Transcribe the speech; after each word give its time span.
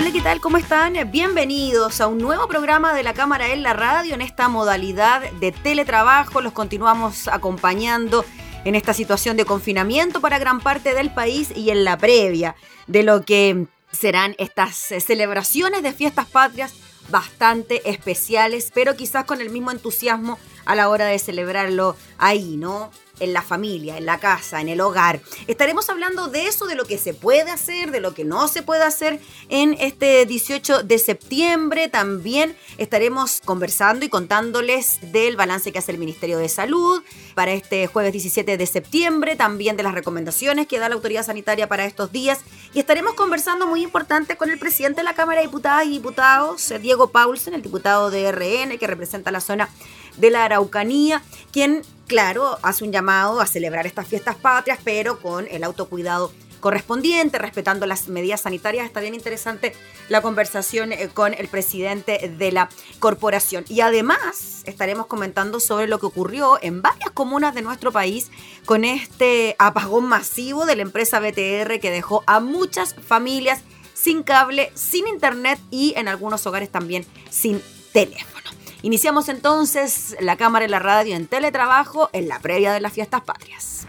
Hola, 0.00 0.12
¿qué 0.12 0.20
tal? 0.20 0.40
¿Cómo 0.40 0.58
están? 0.58 0.94
Bienvenidos 1.10 2.00
a 2.00 2.06
un 2.06 2.18
nuevo 2.18 2.46
programa 2.46 2.94
de 2.94 3.02
la 3.02 3.14
Cámara 3.14 3.52
en 3.52 3.64
la 3.64 3.72
Radio 3.72 4.14
en 4.14 4.20
esta 4.20 4.48
modalidad 4.48 5.28
de 5.40 5.50
teletrabajo. 5.50 6.40
Los 6.40 6.52
continuamos 6.52 7.26
acompañando 7.26 8.24
en 8.64 8.76
esta 8.76 8.94
situación 8.94 9.36
de 9.36 9.44
confinamiento 9.44 10.20
para 10.20 10.38
gran 10.38 10.60
parte 10.60 10.94
del 10.94 11.12
país 11.12 11.50
y 11.52 11.70
en 11.70 11.82
la 11.82 11.98
previa 11.98 12.54
de 12.86 13.02
lo 13.02 13.24
que 13.24 13.66
serán 13.90 14.36
estas 14.38 14.76
celebraciones 14.76 15.82
de 15.82 15.92
fiestas 15.92 16.26
patrias 16.26 16.74
bastante 17.10 17.90
especiales, 17.90 18.70
pero 18.72 18.94
quizás 18.94 19.24
con 19.24 19.40
el 19.40 19.50
mismo 19.50 19.72
entusiasmo 19.72 20.38
a 20.64 20.76
la 20.76 20.90
hora 20.90 21.06
de 21.06 21.18
celebrarlo 21.18 21.96
ahí, 22.18 22.56
¿no? 22.56 22.92
En 23.20 23.32
la 23.32 23.42
familia, 23.42 23.98
en 23.98 24.06
la 24.06 24.18
casa, 24.18 24.60
en 24.60 24.68
el 24.68 24.80
hogar. 24.80 25.20
Estaremos 25.46 25.88
hablando 25.88 26.28
de 26.28 26.46
eso, 26.46 26.66
de 26.66 26.74
lo 26.74 26.84
que 26.84 26.98
se 26.98 27.14
puede 27.14 27.50
hacer, 27.50 27.90
de 27.90 28.00
lo 28.00 28.14
que 28.14 28.24
no 28.24 28.48
se 28.48 28.62
puede 28.62 28.84
hacer 28.84 29.20
en 29.48 29.74
este 29.74 30.26
18 30.26 30.82
de 30.82 30.98
septiembre. 30.98 31.88
También 31.88 32.56
estaremos 32.76 33.40
conversando 33.44 34.04
y 34.04 34.08
contándoles 34.08 34.98
del 35.12 35.36
balance 35.36 35.72
que 35.72 35.78
hace 35.78 35.92
el 35.92 35.98
Ministerio 35.98 36.38
de 36.38 36.48
Salud 36.48 37.02
para 37.34 37.52
este 37.52 37.86
jueves 37.86 38.12
17 38.12 38.56
de 38.56 38.66
septiembre, 38.66 39.36
también 39.36 39.76
de 39.76 39.82
las 39.82 39.94
recomendaciones 39.94 40.66
que 40.66 40.78
da 40.78 40.88
la 40.88 40.94
autoridad 40.94 41.24
sanitaria 41.24 41.68
para 41.68 41.84
estos 41.84 42.12
días. 42.12 42.40
Y 42.74 42.80
estaremos 42.80 43.14
conversando 43.14 43.66
muy 43.66 43.82
importante 43.82 44.36
con 44.36 44.50
el 44.50 44.58
presidente 44.58 45.00
de 45.00 45.04
la 45.04 45.14
Cámara 45.14 45.40
de 45.40 45.46
Diputadas 45.46 45.86
y 45.86 45.90
Diputados, 45.90 46.72
Diego 46.80 47.10
Paulsen, 47.10 47.54
el 47.54 47.62
diputado 47.62 48.10
de 48.10 48.30
RN, 48.30 48.78
que 48.78 48.86
representa 48.86 49.30
la 49.30 49.40
zona 49.40 49.68
de 50.16 50.30
la 50.30 50.44
Araucanía, 50.44 51.22
quien, 51.52 51.82
claro, 52.08 52.58
hace 52.62 52.82
un 52.82 52.90
llamado 52.90 53.40
a 53.40 53.46
celebrar 53.46 53.86
estas 53.86 54.08
fiestas 54.08 54.34
patrias, 54.34 54.80
pero 54.82 55.20
con 55.20 55.46
el 55.48 55.62
autocuidado 55.62 56.32
correspondiente, 56.58 57.38
respetando 57.38 57.86
las 57.86 58.08
medidas 58.08 58.40
sanitarias. 58.40 58.86
Está 58.86 59.00
bien 59.00 59.14
interesante 59.14 59.74
la 60.08 60.22
conversación 60.22 60.90
eh, 60.90 61.08
con 61.12 61.34
el 61.34 61.46
presidente 61.46 62.34
de 62.36 62.50
la 62.50 62.68
corporación. 62.98 63.64
Y 63.68 63.82
además 63.82 64.62
estaremos 64.64 65.06
comentando 65.06 65.60
sobre 65.60 65.86
lo 65.86 66.00
que 66.00 66.06
ocurrió 66.06 66.58
en 66.60 66.82
varias 66.82 67.10
comunas 67.10 67.54
de 67.54 67.62
nuestro 67.62 67.92
país 67.92 68.30
con 68.64 68.84
este 68.84 69.54
apagón 69.60 70.06
masivo 70.06 70.66
de 70.66 70.74
la 70.74 70.82
empresa 70.82 71.20
BTR 71.20 71.78
que 71.78 71.90
dejó 71.92 72.24
a 72.26 72.40
muchas 72.40 72.94
familias 72.94 73.60
sin 73.94 74.22
cable, 74.22 74.72
sin 74.74 75.06
internet 75.06 75.60
y 75.70 75.94
en 75.96 76.08
algunos 76.08 76.46
hogares 76.46 76.70
también 76.70 77.04
sin 77.30 77.62
teléfono. 77.92 78.57
Iniciamos 78.82 79.28
entonces 79.28 80.16
la 80.20 80.36
cámara 80.36 80.64
y 80.64 80.68
la 80.68 80.78
radio 80.78 81.16
en 81.16 81.26
teletrabajo 81.26 82.10
en 82.12 82.28
la 82.28 82.38
previa 82.38 82.72
de 82.72 82.80
las 82.80 82.92
fiestas 82.92 83.22
patrias. 83.22 83.86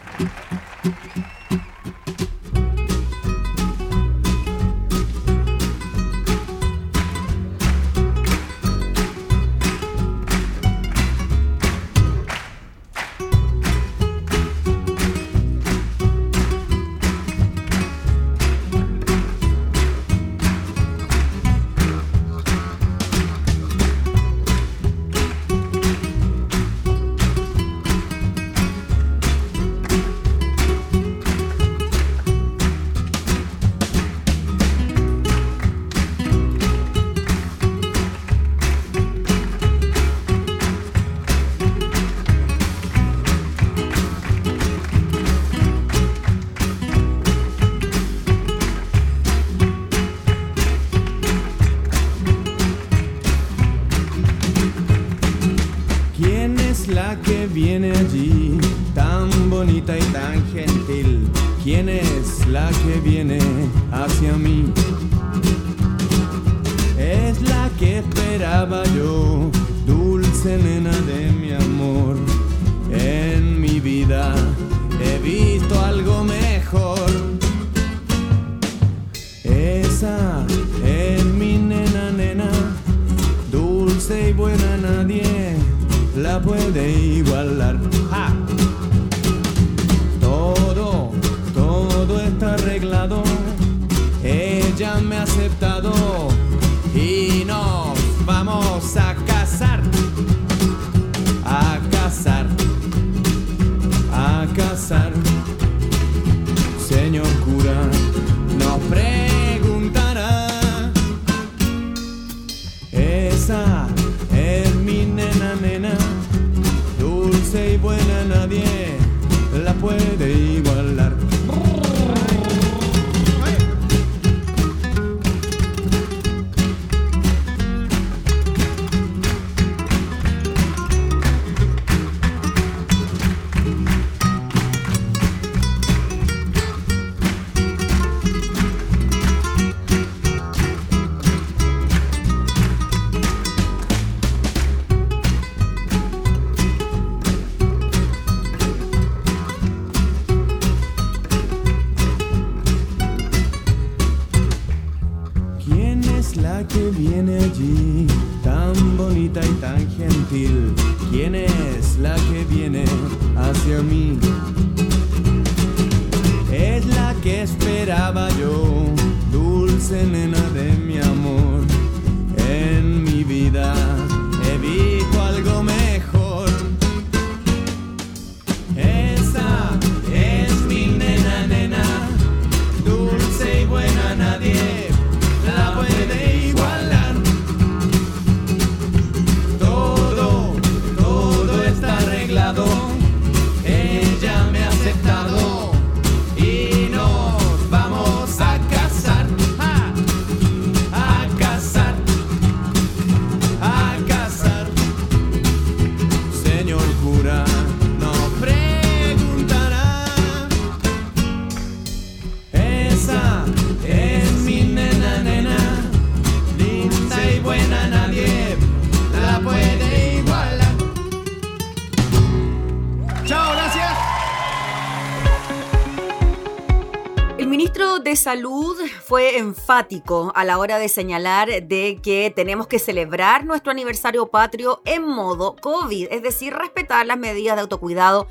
Salud 228.16 228.76
fue 229.06 229.38
enfático 229.38 230.32
a 230.36 230.44
la 230.44 230.58
hora 230.58 230.78
de 230.78 230.90
señalar 230.90 231.48
de 231.64 232.00
que 232.02 232.32
tenemos 232.36 232.68
que 232.68 232.80
celebrar 232.80 233.46
nuestro 233.46 233.72
aniversario 233.72 234.28
patrio 234.28 234.82
en 234.86 235.04
modo 235.04 235.56
COVID, 235.56 236.08
es 236.12 236.22
decir, 236.22 236.54
respetar 236.54 237.06
las 237.06 237.18
medidas 237.18 237.56
de 237.56 237.62
autocuidado 237.62 238.28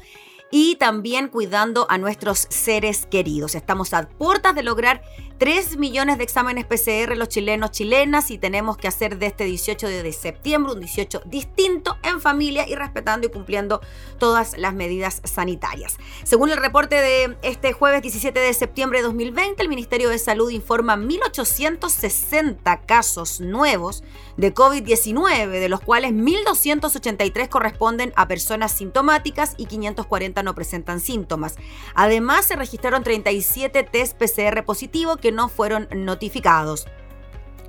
y 0.50 0.76
también 0.76 1.28
cuidando 1.28 1.86
a 1.90 1.98
nuestros 1.98 2.46
seres 2.50 3.06
queridos. 3.06 3.54
Estamos 3.54 3.92
a 3.92 4.08
puertas 4.08 4.54
de 4.54 4.62
lograr 4.62 5.02
3 5.38 5.76
millones 5.76 6.18
de 6.18 6.24
exámenes 6.24 6.64
PCR 6.64 7.16
los 7.16 7.28
chilenos 7.28 7.70
chilenas 7.70 8.30
y 8.32 8.38
tenemos 8.38 8.76
que 8.76 8.88
hacer 8.88 9.18
de 9.18 9.26
este 9.26 9.44
18 9.44 9.86
de 9.86 10.12
septiembre 10.12 10.72
un 10.72 10.80
18 10.80 11.22
distinto 11.26 11.96
en 12.02 12.20
familia 12.20 12.68
y 12.68 12.74
respetando 12.74 13.26
y 13.28 13.30
cumpliendo 13.30 13.80
todas 14.18 14.58
las 14.58 14.74
medidas 14.74 15.20
sanitarias. 15.24 15.96
Según 16.24 16.50
el 16.50 16.56
reporte 16.56 16.96
de 16.96 17.36
este 17.42 17.72
jueves 17.72 18.02
17 18.02 18.38
de 18.38 18.52
septiembre 18.52 18.98
de 18.98 19.04
2020, 19.04 19.62
el 19.62 19.68
Ministerio 19.68 20.08
de 20.08 20.18
Salud 20.18 20.50
informa 20.50 20.96
1.860 20.96 22.80
casos 22.84 23.40
nuevos 23.40 24.02
de 24.36 24.52
COVID-19, 24.52 25.48
de 25.48 25.68
los 25.68 25.80
cuales 25.80 26.12
1.283 26.12 27.48
corresponden 27.48 28.12
a 28.16 28.26
personas 28.26 28.72
sintomáticas 28.72 29.54
y 29.56 29.66
540 29.66 30.37
no 30.42 30.54
presentan 30.54 31.00
síntomas. 31.00 31.56
Además, 31.94 32.46
se 32.46 32.56
registraron 32.56 33.02
37 33.02 33.82
test 33.84 34.18
PCR 34.18 34.64
positivos 34.64 35.18
que 35.18 35.32
no 35.32 35.48
fueron 35.48 35.88
notificados. 35.92 36.86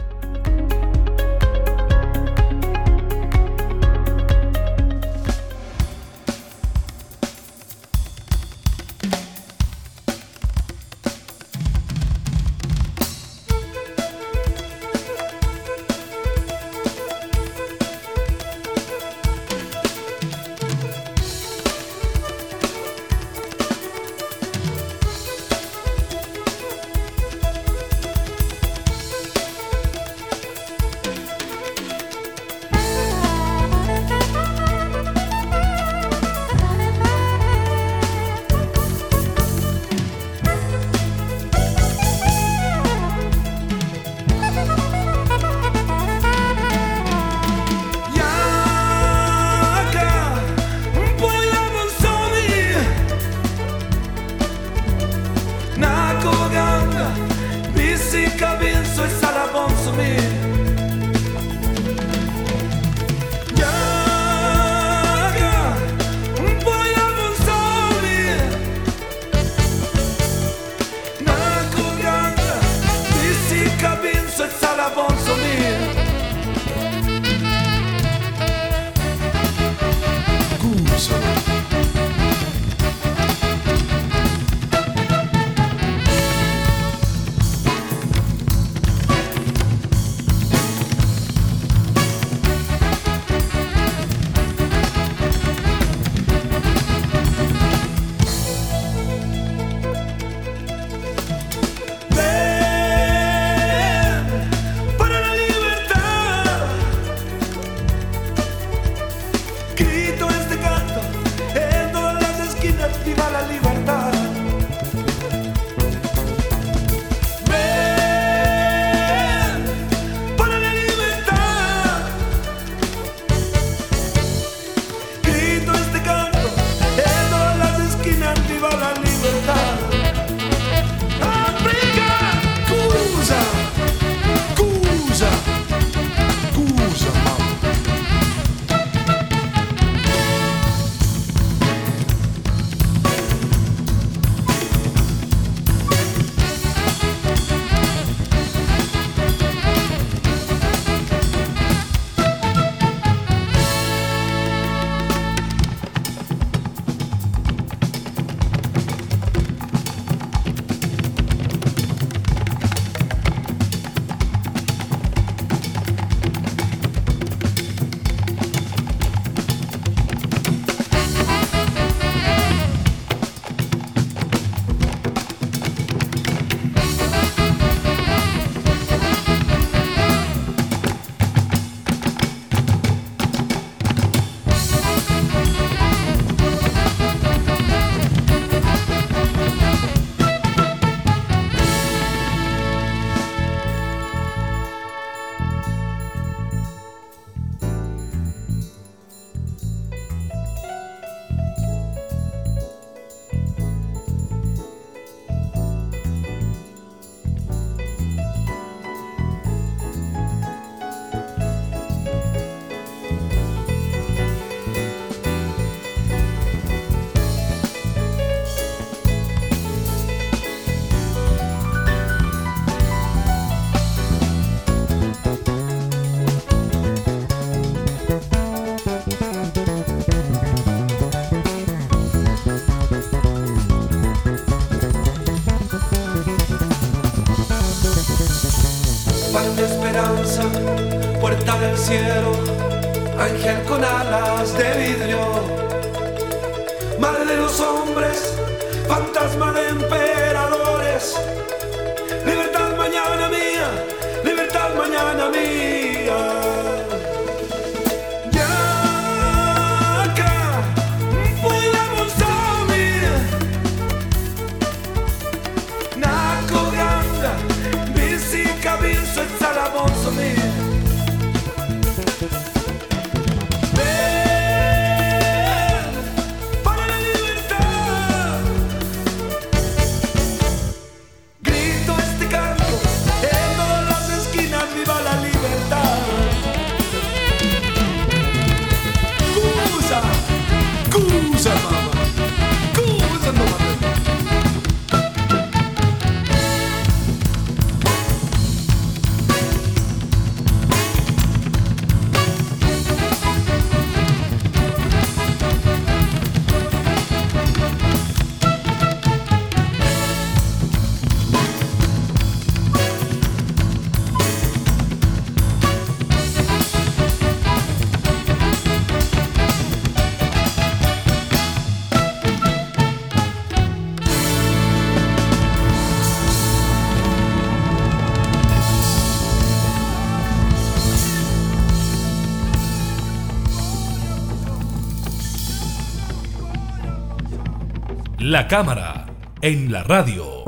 La 338.26 338.48
cámara 338.48 339.04
en 339.42 339.70
la 339.70 339.82
radio. 339.82 340.44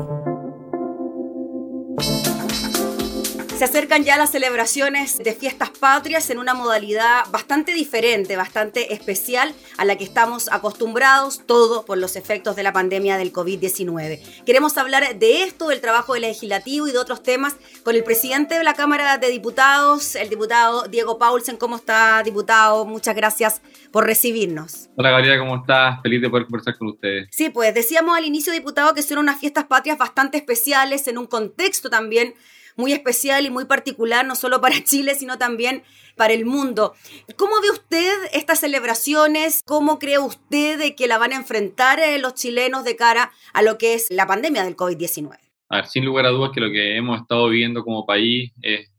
Se 3.55 3.63
acercan 3.63 4.03
ya 4.03 4.17
las 4.17 4.31
celebraciones 4.31 5.19
de 5.19 5.33
fiestas 5.35 5.69
patrias 5.69 6.31
en 6.31 6.39
una 6.39 6.55
modalidad 6.55 7.25
bastante 7.29 7.73
diferente, 7.73 8.35
bastante 8.35 8.95
especial 8.95 9.53
a 9.77 9.85
la 9.85 9.95
que 9.95 10.03
estamos 10.03 10.49
acostumbrados, 10.51 11.41
todo 11.45 11.85
por 11.85 11.99
los 11.99 12.15
efectos 12.15 12.55
de 12.55 12.63
la 12.63 12.73
pandemia 12.73 13.17
del 13.17 13.31
COVID-19. 13.31 14.43
Queremos 14.43 14.75
hablar 14.79 15.15
de 15.15 15.43
esto, 15.43 15.67
del 15.67 15.79
trabajo 15.79 16.13
del 16.13 16.23
legislativo 16.23 16.87
y 16.87 16.91
de 16.91 16.97
otros 16.97 17.21
temas 17.21 17.57
con 17.83 17.95
el 17.95 18.03
presidente 18.03 18.57
de 18.57 18.63
la 18.63 18.73
Cámara 18.73 19.19
de 19.19 19.29
Diputados, 19.29 20.15
el 20.15 20.29
diputado 20.29 20.87
Diego 20.87 21.19
Paulsen. 21.19 21.57
¿Cómo 21.57 21.75
está, 21.75 22.23
diputado? 22.23 22.85
Muchas 22.85 23.15
gracias 23.15 23.61
por 23.91 24.05
recibirnos. 24.05 24.89
Hola 24.95 25.11
Gabriela, 25.11 25.39
¿cómo 25.39 25.57
estás? 25.57 26.01
Feliz 26.01 26.21
de 26.21 26.29
poder 26.29 26.45
conversar 26.45 26.77
con 26.77 26.89
ustedes. 26.89 27.27
Sí, 27.31 27.49
pues 27.49 27.73
decíamos 27.73 28.17
al 28.17 28.25
inicio, 28.25 28.53
diputado, 28.53 28.93
que 28.93 29.01
son 29.01 29.17
unas 29.17 29.39
fiestas 29.39 29.65
patrias 29.65 29.97
bastante 29.97 30.37
especiales 30.37 31.07
en 31.07 31.17
un 31.17 31.27
contexto 31.27 31.89
también 31.89 32.33
muy 32.77 32.93
especial 32.93 33.45
y 33.45 33.49
muy 33.49 33.65
particular, 33.65 34.25
no 34.25 34.35
solo 34.35 34.61
para 34.61 34.75
Chile, 34.83 35.15
sino 35.15 35.37
también 35.37 35.83
para 36.15 36.33
el 36.33 36.45
mundo. 36.45 36.93
¿Cómo 37.35 37.59
ve 37.61 37.71
usted 37.71 38.13
estas 38.33 38.59
celebraciones? 38.59 39.61
¿Cómo 39.65 39.99
cree 39.99 40.19
usted 40.19 40.95
que 40.95 41.07
la 41.07 41.17
van 41.17 41.33
a 41.33 41.35
enfrentar 41.35 41.99
eh, 41.99 42.17
los 42.19 42.33
chilenos 42.33 42.83
de 42.83 42.95
cara 42.95 43.31
a 43.53 43.61
lo 43.61 43.77
que 43.77 43.93
es 43.93 44.07
la 44.09 44.25
pandemia 44.25 44.63
del 44.63 44.75
COVID-19? 44.75 45.37
A 45.69 45.75
ver, 45.77 45.87
sin 45.87 46.05
lugar 46.05 46.25
a 46.25 46.29
dudas 46.29 46.51
que 46.53 46.61
lo 46.61 46.71
que 46.71 46.95
hemos 46.95 47.19
estado 47.19 47.49
viviendo 47.49 47.83
como 47.83 48.05
país 48.05 48.53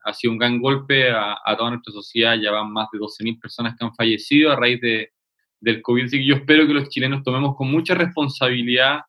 ha 0.09 0.15
sido 0.15 0.33
un 0.33 0.39
gran 0.39 0.61
golpe 0.61 1.11
a, 1.11 1.37
toda 1.57 1.71
nuestra 1.71 1.93
sociedad. 1.93 2.37
Ya 2.41 2.51
van 2.51 2.73
más 2.73 2.89
de 2.93 2.99
12.000 2.99 3.41
personas 3.41 3.75
que 3.77 3.85
han 3.85 3.95
fallecido 3.95 4.51
a 4.51 4.57
raíz 4.57 4.81
de, 4.81 5.11
del 5.61 5.83
COVID. 5.83 6.05
Así 6.05 6.19
que 6.19 6.27
yo 6.27 6.37
espero 6.37 6.67
que 6.67 6.75
los 6.75 6.89
chilenos 6.89 7.23
tomemos 7.23 7.57
con 7.57 7.71
mucha 7.71 7.95
responsabilidad 7.95 9.01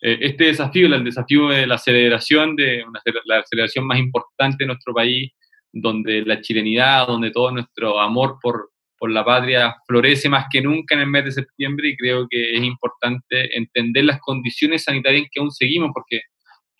eh, 0.00 0.18
este 0.20 0.44
desafío, 0.44 0.92
el 0.92 1.04
desafío 1.04 1.48
de 1.48 1.66
la 1.66 1.78
celebración, 1.78 2.56
de 2.56 2.84
la 3.24 3.42
celebración 3.44 3.86
más 3.86 3.98
importante 3.98 4.64
de 4.64 4.66
nuestro 4.66 4.92
país, 4.92 5.30
donde 5.72 6.22
la 6.22 6.40
chilenidad, 6.40 7.06
donde 7.06 7.30
todo 7.30 7.52
nuestro 7.52 8.00
amor 8.00 8.38
por, 8.42 8.70
por 8.98 9.10
la 9.10 9.24
patria 9.24 9.76
florece 9.86 10.28
más 10.28 10.46
que 10.50 10.60
nunca 10.60 10.96
en 10.96 11.02
el 11.02 11.06
mes 11.06 11.24
de 11.24 11.32
septiembre 11.32 11.88
y 11.88 11.96
creo 11.96 12.26
que 12.28 12.56
es 12.56 12.62
importante 12.62 13.56
entender 13.56 14.04
las 14.04 14.20
condiciones 14.20 14.84
sanitarias 14.84 15.22
en 15.22 15.28
que 15.32 15.40
aún 15.40 15.50
seguimos, 15.52 15.90
porque 15.94 16.20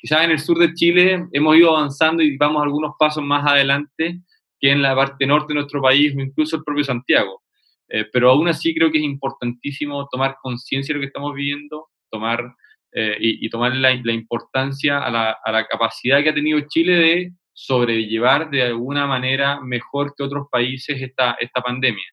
quizás 0.02 0.24
en 0.24 0.32
el 0.32 0.40
sur 0.40 0.58
de 0.58 0.74
Chile 0.74 1.28
hemos 1.30 1.56
ido 1.56 1.76
avanzando 1.76 2.24
y 2.24 2.36
vamos 2.36 2.60
algunos 2.60 2.94
pasos 2.98 3.22
más 3.22 3.46
adelante 3.46 4.20
que 4.58 4.70
en 4.72 4.82
la 4.82 4.96
parte 4.96 5.26
norte 5.26 5.54
de 5.54 5.60
nuestro 5.60 5.80
país 5.80 6.12
o 6.16 6.20
incluso 6.20 6.56
el 6.56 6.64
propio 6.64 6.82
Santiago. 6.82 7.42
Eh, 7.88 8.06
pero 8.12 8.30
aún 8.30 8.48
así 8.48 8.74
creo 8.74 8.90
que 8.90 8.98
es 8.98 9.04
importantísimo 9.04 10.08
tomar 10.10 10.36
conciencia 10.42 10.92
de 10.92 10.98
lo 10.98 11.02
que 11.02 11.06
estamos 11.06 11.32
viviendo, 11.34 11.88
tomar 12.10 12.52
eh, 12.92 13.16
y, 13.20 13.48
tomar 13.48 13.74
la, 13.76 13.92
importancia 13.92 14.98
a 14.98 15.10
la, 15.10 15.66
capacidad 15.70 16.22
que 16.22 16.30
ha 16.30 16.34
tenido 16.34 16.60
Chile 16.68 16.92
de 16.92 17.32
sobrellevar 17.52 18.50
de 18.50 18.62
alguna 18.64 19.06
manera 19.06 19.60
mejor 19.60 20.14
que 20.16 20.24
otros 20.24 20.48
países 20.50 21.00
esta, 21.00 21.36
esta 21.38 21.62
pandemia. 21.62 22.04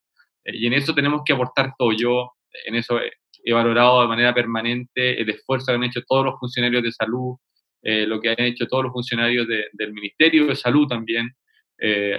Eh, 0.46 0.58
y 0.58 0.68
en 0.68 0.74
eso 0.74 0.94
tenemos 0.94 1.22
que 1.26 1.34
aportar 1.34 1.74
todo. 1.78 1.92
Yo 1.92 2.34
en 2.66 2.76
eso 2.76 3.00
he, 3.00 3.54
valorado 3.54 4.02
de 4.02 4.08
manera 4.08 4.34
permanente 4.34 5.20
el 5.20 5.30
esfuerzo 5.30 5.68
que 5.68 5.74
han 5.74 5.84
hecho 5.84 6.02
todos 6.08 6.26
los 6.26 6.40
funcionarios 6.40 6.84
de 6.84 6.92
salud, 6.92 7.36
eh, 7.82 8.06
lo 8.06 8.20
que 8.20 8.30
han 8.30 8.40
hecho 8.40 8.68
todos 8.68 8.86
los 8.86 8.94
funcionarios 8.94 9.48
del 9.48 9.94
Ministerio 9.94 10.48
de 10.48 10.56
Salud 10.56 10.88
también, 10.88 11.30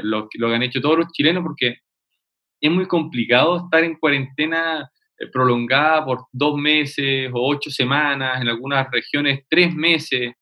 lo, 0.02 0.28
lo 0.32 0.48
que 0.48 0.54
han 0.54 0.62
hecho 0.62 0.80
todos 0.80 0.98
los 0.98 1.12
chilenos, 1.12 1.42
porque 1.42 1.80
es 2.60 2.70
muy 2.70 2.86
complicado 2.86 3.64
estar 3.64 3.84
en 3.84 3.96
cuarentena 3.96 4.90
eh, 5.18 5.26
prolongada 5.32 6.04
por 6.04 6.26
dos 6.32 6.56
meses 6.56 7.30
o 7.32 7.48
ocho 7.48 7.70
semanas, 7.70 8.40
en 8.40 8.48
algunas 8.48 8.90
regiones 8.90 9.44
tres 9.48 9.74
meses. 9.74 10.32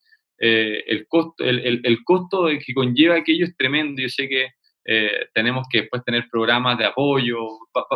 Eh, 0.40 0.84
el, 0.86 1.06
costo, 1.08 1.42
el, 1.42 1.80
el, 1.82 2.04
costo 2.04 2.46
que 2.46 2.74
conlleva 2.74 3.16
aquello 3.16 3.44
es 3.44 3.56
tremendo. 3.56 4.00
Yo 4.00 4.08
sé 4.08 4.28
que 4.28 4.48
eh, 4.84 5.26
tenemos 5.34 5.66
que 5.70 5.82
después 5.82 6.04
tener 6.04 6.28
programas 6.30 6.78
de 6.78 6.86
apoyo. 6.86 7.38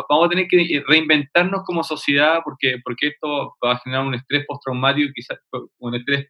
vamos 0.09 0.25
a 0.25 0.29
tener 0.29 0.47
que 0.47 0.83
reinventarnos 0.85 1.63
como 1.65 1.83
sociedad 1.83 2.41
porque, 2.43 2.79
porque 2.83 3.07
esto 3.07 3.55
va 3.63 3.73
a 3.73 3.79
generar 3.79 4.05
un 4.05 4.15
estrés 4.15 4.45
postraumático, 4.45 5.11
quizás 5.15 5.39
un 5.79 5.95
estrés 5.95 6.27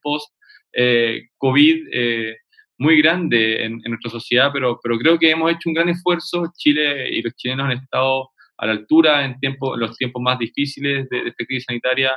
post-COVID 0.74 2.36
muy 2.80 3.02
grande 3.02 3.64
en, 3.64 3.74
en, 3.84 3.92
nuestra 3.92 4.12
sociedad, 4.12 4.50
pero, 4.52 4.80
pero 4.82 4.98
creo 4.98 5.18
que 5.18 5.32
hemos 5.32 5.52
hecho 5.52 5.70
un 5.70 5.76
gran 5.76 5.90
esfuerzo. 5.90 6.52
Chile 6.58 7.10
y 7.10 7.22
los 7.22 7.34
chilenos 7.36 7.68
han 7.68 7.78
estado 7.78 8.30
a 8.58 8.66
la 8.66 8.74
altura 8.74 9.26
en, 9.26 9.40
tiempo, 9.40 9.76
los 9.76 9.98
tiempos 9.98 10.22
más 10.22 10.40
difíciles 10.40 11.08
de, 11.10 11.28
esta 11.28 11.46
crisis 11.46 11.66
sanitaria, 11.68 12.16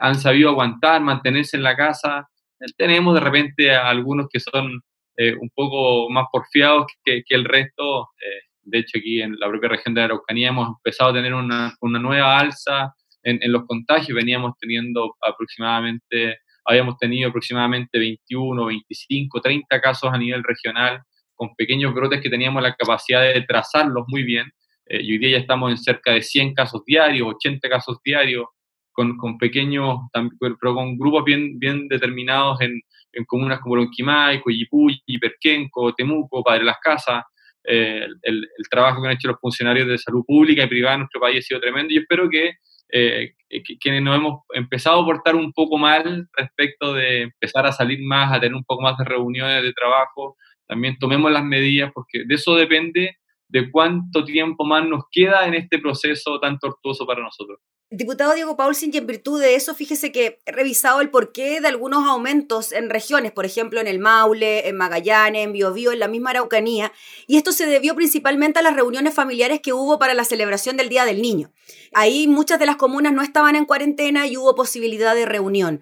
han 0.00 0.14
sabido 0.14 0.50
aguantar, 0.50 1.00
mantenerse 1.00 1.56
en 1.56 1.62
la 1.62 1.76
casa. 1.76 2.28
Tenemos 2.76 3.14
de 3.14 3.20
repente 3.20 3.70
a 3.70 3.88
algunos 3.88 4.26
que 4.30 4.40
son 4.40 4.80
eh, 5.16 5.34
un 5.34 5.50
poco 5.54 6.10
más 6.10 6.26
porfiados 6.32 6.86
que, 7.04 7.22
el 7.28 7.44
resto. 7.44 8.08
Eh, 8.20 8.42
de 8.62 8.78
hecho, 8.78 8.98
aquí 8.98 9.22
en 9.22 9.38
la 9.38 9.48
propia 9.48 9.70
región 9.70 9.94
de 9.94 10.00
la 10.00 10.06
Araucanía 10.06 10.48
hemos 10.48 10.68
empezado 10.68 11.10
a 11.10 11.14
tener 11.14 11.34
una, 11.34 11.74
una 11.80 11.98
nueva 11.98 12.38
alza 12.38 12.92
en, 13.22 13.38
en, 13.42 13.52
los 13.52 13.64
contagios. 13.66 14.14
Veníamos 14.14 14.54
teniendo 14.60 15.16
aproximadamente, 15.22 16.38
habíamos 16.68 16.98
tenido 16.98 17.30
aproximadamente 17.30 17.98
21, 17.98 18.66
25, 18.66 19.40
30 19.40 19.80
casos 19.80 20.10
a 20.12 20.18
nivel 20.18 20.44
regional, 20.44 21.00
con 21.34 21.54
pequeños 21.56 21.94
brotes 21.94 22.20
que 22.20 22.28
teníamos 22.28 22.62
la 22.62 22.74
capacidad 22.74 23.22
de 23.22 23.40
trazarlos 23.42 24.04
muy 24.08 24.22
bien. 24.22 24.52
Eh, 24.84 25.00
y 25.02 25.12
hoy 25.12 25.18
día 25.18 25.30
ya 25.30 25.38
estamos 25.38 25.70
en 25.70 25.78
cerca 25.78 26.12
de 26.12 26.22
100 26.22 26.52
casos 26.52 26.82
diarios, 26.84 27.26
80 27.36 27.68
casos 27.70 27.96
diarios, 28.04 28.44
con, 28.92 29.16
con 29.16 29.38
pequeños, 29.38 29.96
pero 30.12 30.74
con 30.74 30.98
grupos 30.98 31.24
bien, 31.24 31.58
bien 31.58 31.88
determinados 31.88 32.60
en, 32.60 32.78
en 33.12 33.24
comunas 33.24 33.60
como 33.60 33.76
Lonquimay, 33.76 34.42
Coyipulli, 34.42 35.18
Perquenco, 35.18 35.94
Temuco, 35.94 36.42
Padre 36.42 36.64
Las 36.64 36.78
Casas. 36.82 37.24
Eh, 37.64 38.06
el, 38.22 38.36
el, 38.58 38.68
trabajo 38.68 39.00
que 39.00 39.08
han 39.08 39.14
hecho 39.14 39.28
los 39.28 39.40
funcionarios 39.40 39.88
de 39.88 39.98
salud 39.98 40.22
pública 40.26 40.64
y 40.64 40.66
privada 40.66 40.94
en 40.94 41.00
nuestro 41.00 41.20
país 41.20 41.38
ha 41.38 41.42
sido 41.42 41.60
tremendo 41.60 41.94
y 41.94 41.98
espero 41.98 42.28
que, 42.28 42.54
eh, 42.90 43.34
quienes 43.80 44.02
nos 44.02 44.16
hemos 44.16 44.42
empezado 44.54 45.00
a 45.00 45.04
portar 45.04 45.36
un 45.36 45.52
poco 45.52 45.78
mal 45.78 46.28
respecto 46.34 46.94
de 46.94 47.22
empezar 47.22 47.66
a 47.66 47.72
salir 47.72 48.00
más, 48.02 48.32
a 48.32 48.40
tener 48.40 48.54
un 48.54 48.64
poco 48.64 48.82
más 48.82 48.96
de 48.98 49.04
reuniones 49.04 49.62
de 49.62 49.72
trabajo, 49.72 50.36
también 50.66 50.98
tomemos 50.98 51.32
las 51.32 51.44
medidas, 51.44 51.90
porque 51.94 52.24
de 52.26 52.34
eso 52.34 52.54
depende 52.54 53.16
de 53.48 53.70
cuánto 53.70 54.24
tiempo 54.24 54.64
más 54.64 54.86
nos 54.86 55.04
queda 55.10 55.46
en 55.46 55.54
este 55.54 55.78
proceso 55.78 56.38
tan 56.38 56.58
tortuoso 56.58 57.06
para 57.06 57.22
nosotros. 57.22 57.58
Diputado 57.90 58.34
Diego 58.34 58.54
Paulsen, 58.54 58.90
y 58.92 58.98
en 58.98 59.06
virtud 59.06 59.40
de 59.40 59.54
eso, 59.54 59.74
fíjese 59.74 60.12
que 60.12 60.40
he 60.44 60.52
revisado 60.52 61.00
el 61.00 61.08
porqué 61.08 61.62
de 61.62 61.68
algunos 61.68 62.06
aumentos 62.06 62.72
en 62.72 62.90
regiones, 62.90 63.32
por 63.32 63.46
ejemplo, 63.46 63.80
en 63.80 63.86
el 63.86 63.98
Maule, 63.98 64.68
en 64.68 64.76
Magallanes, 64.76 65.44
en 65.44 65.52
Biobío, 65.52 65.92
en 65.92 65.98
la 65.98 66.06
misma 66.06 66.30
Araucanía, 66.30 66.92
y 67.26 67.38
esto 67.38 67.50
se 67.50 67.64
debió 67.64 67.94
principalmente 67.94 68.58
a 68.58 68.62
las 68.62 68.76
reuniones 68.76 69.14
familiares 69.14 69.60
que 69.62 69.72
hubo 69.72 69.98
para 69.98 70.12
la 70.12 70.26
celebración 70.26 70.76
del 70.76 70.90
Día 70.90 71.06
del 71.06 71.22
Niño. 71.22 71.50
Ahí 71.94 72.28
muchas 72.28 72.58
de 72.58 72.66
las 72.66 72.76
comunas 72.76 73.14
no 73.14 73.22
estaban 73.22 73.56
en 73.56 73.64
cuarentena 73.64 74.26
y 74.26 74.36
hubo 74.36 74.54
posibilidad 74.54 75.14
de 75.14 75.24
reunión. 75.24 75.80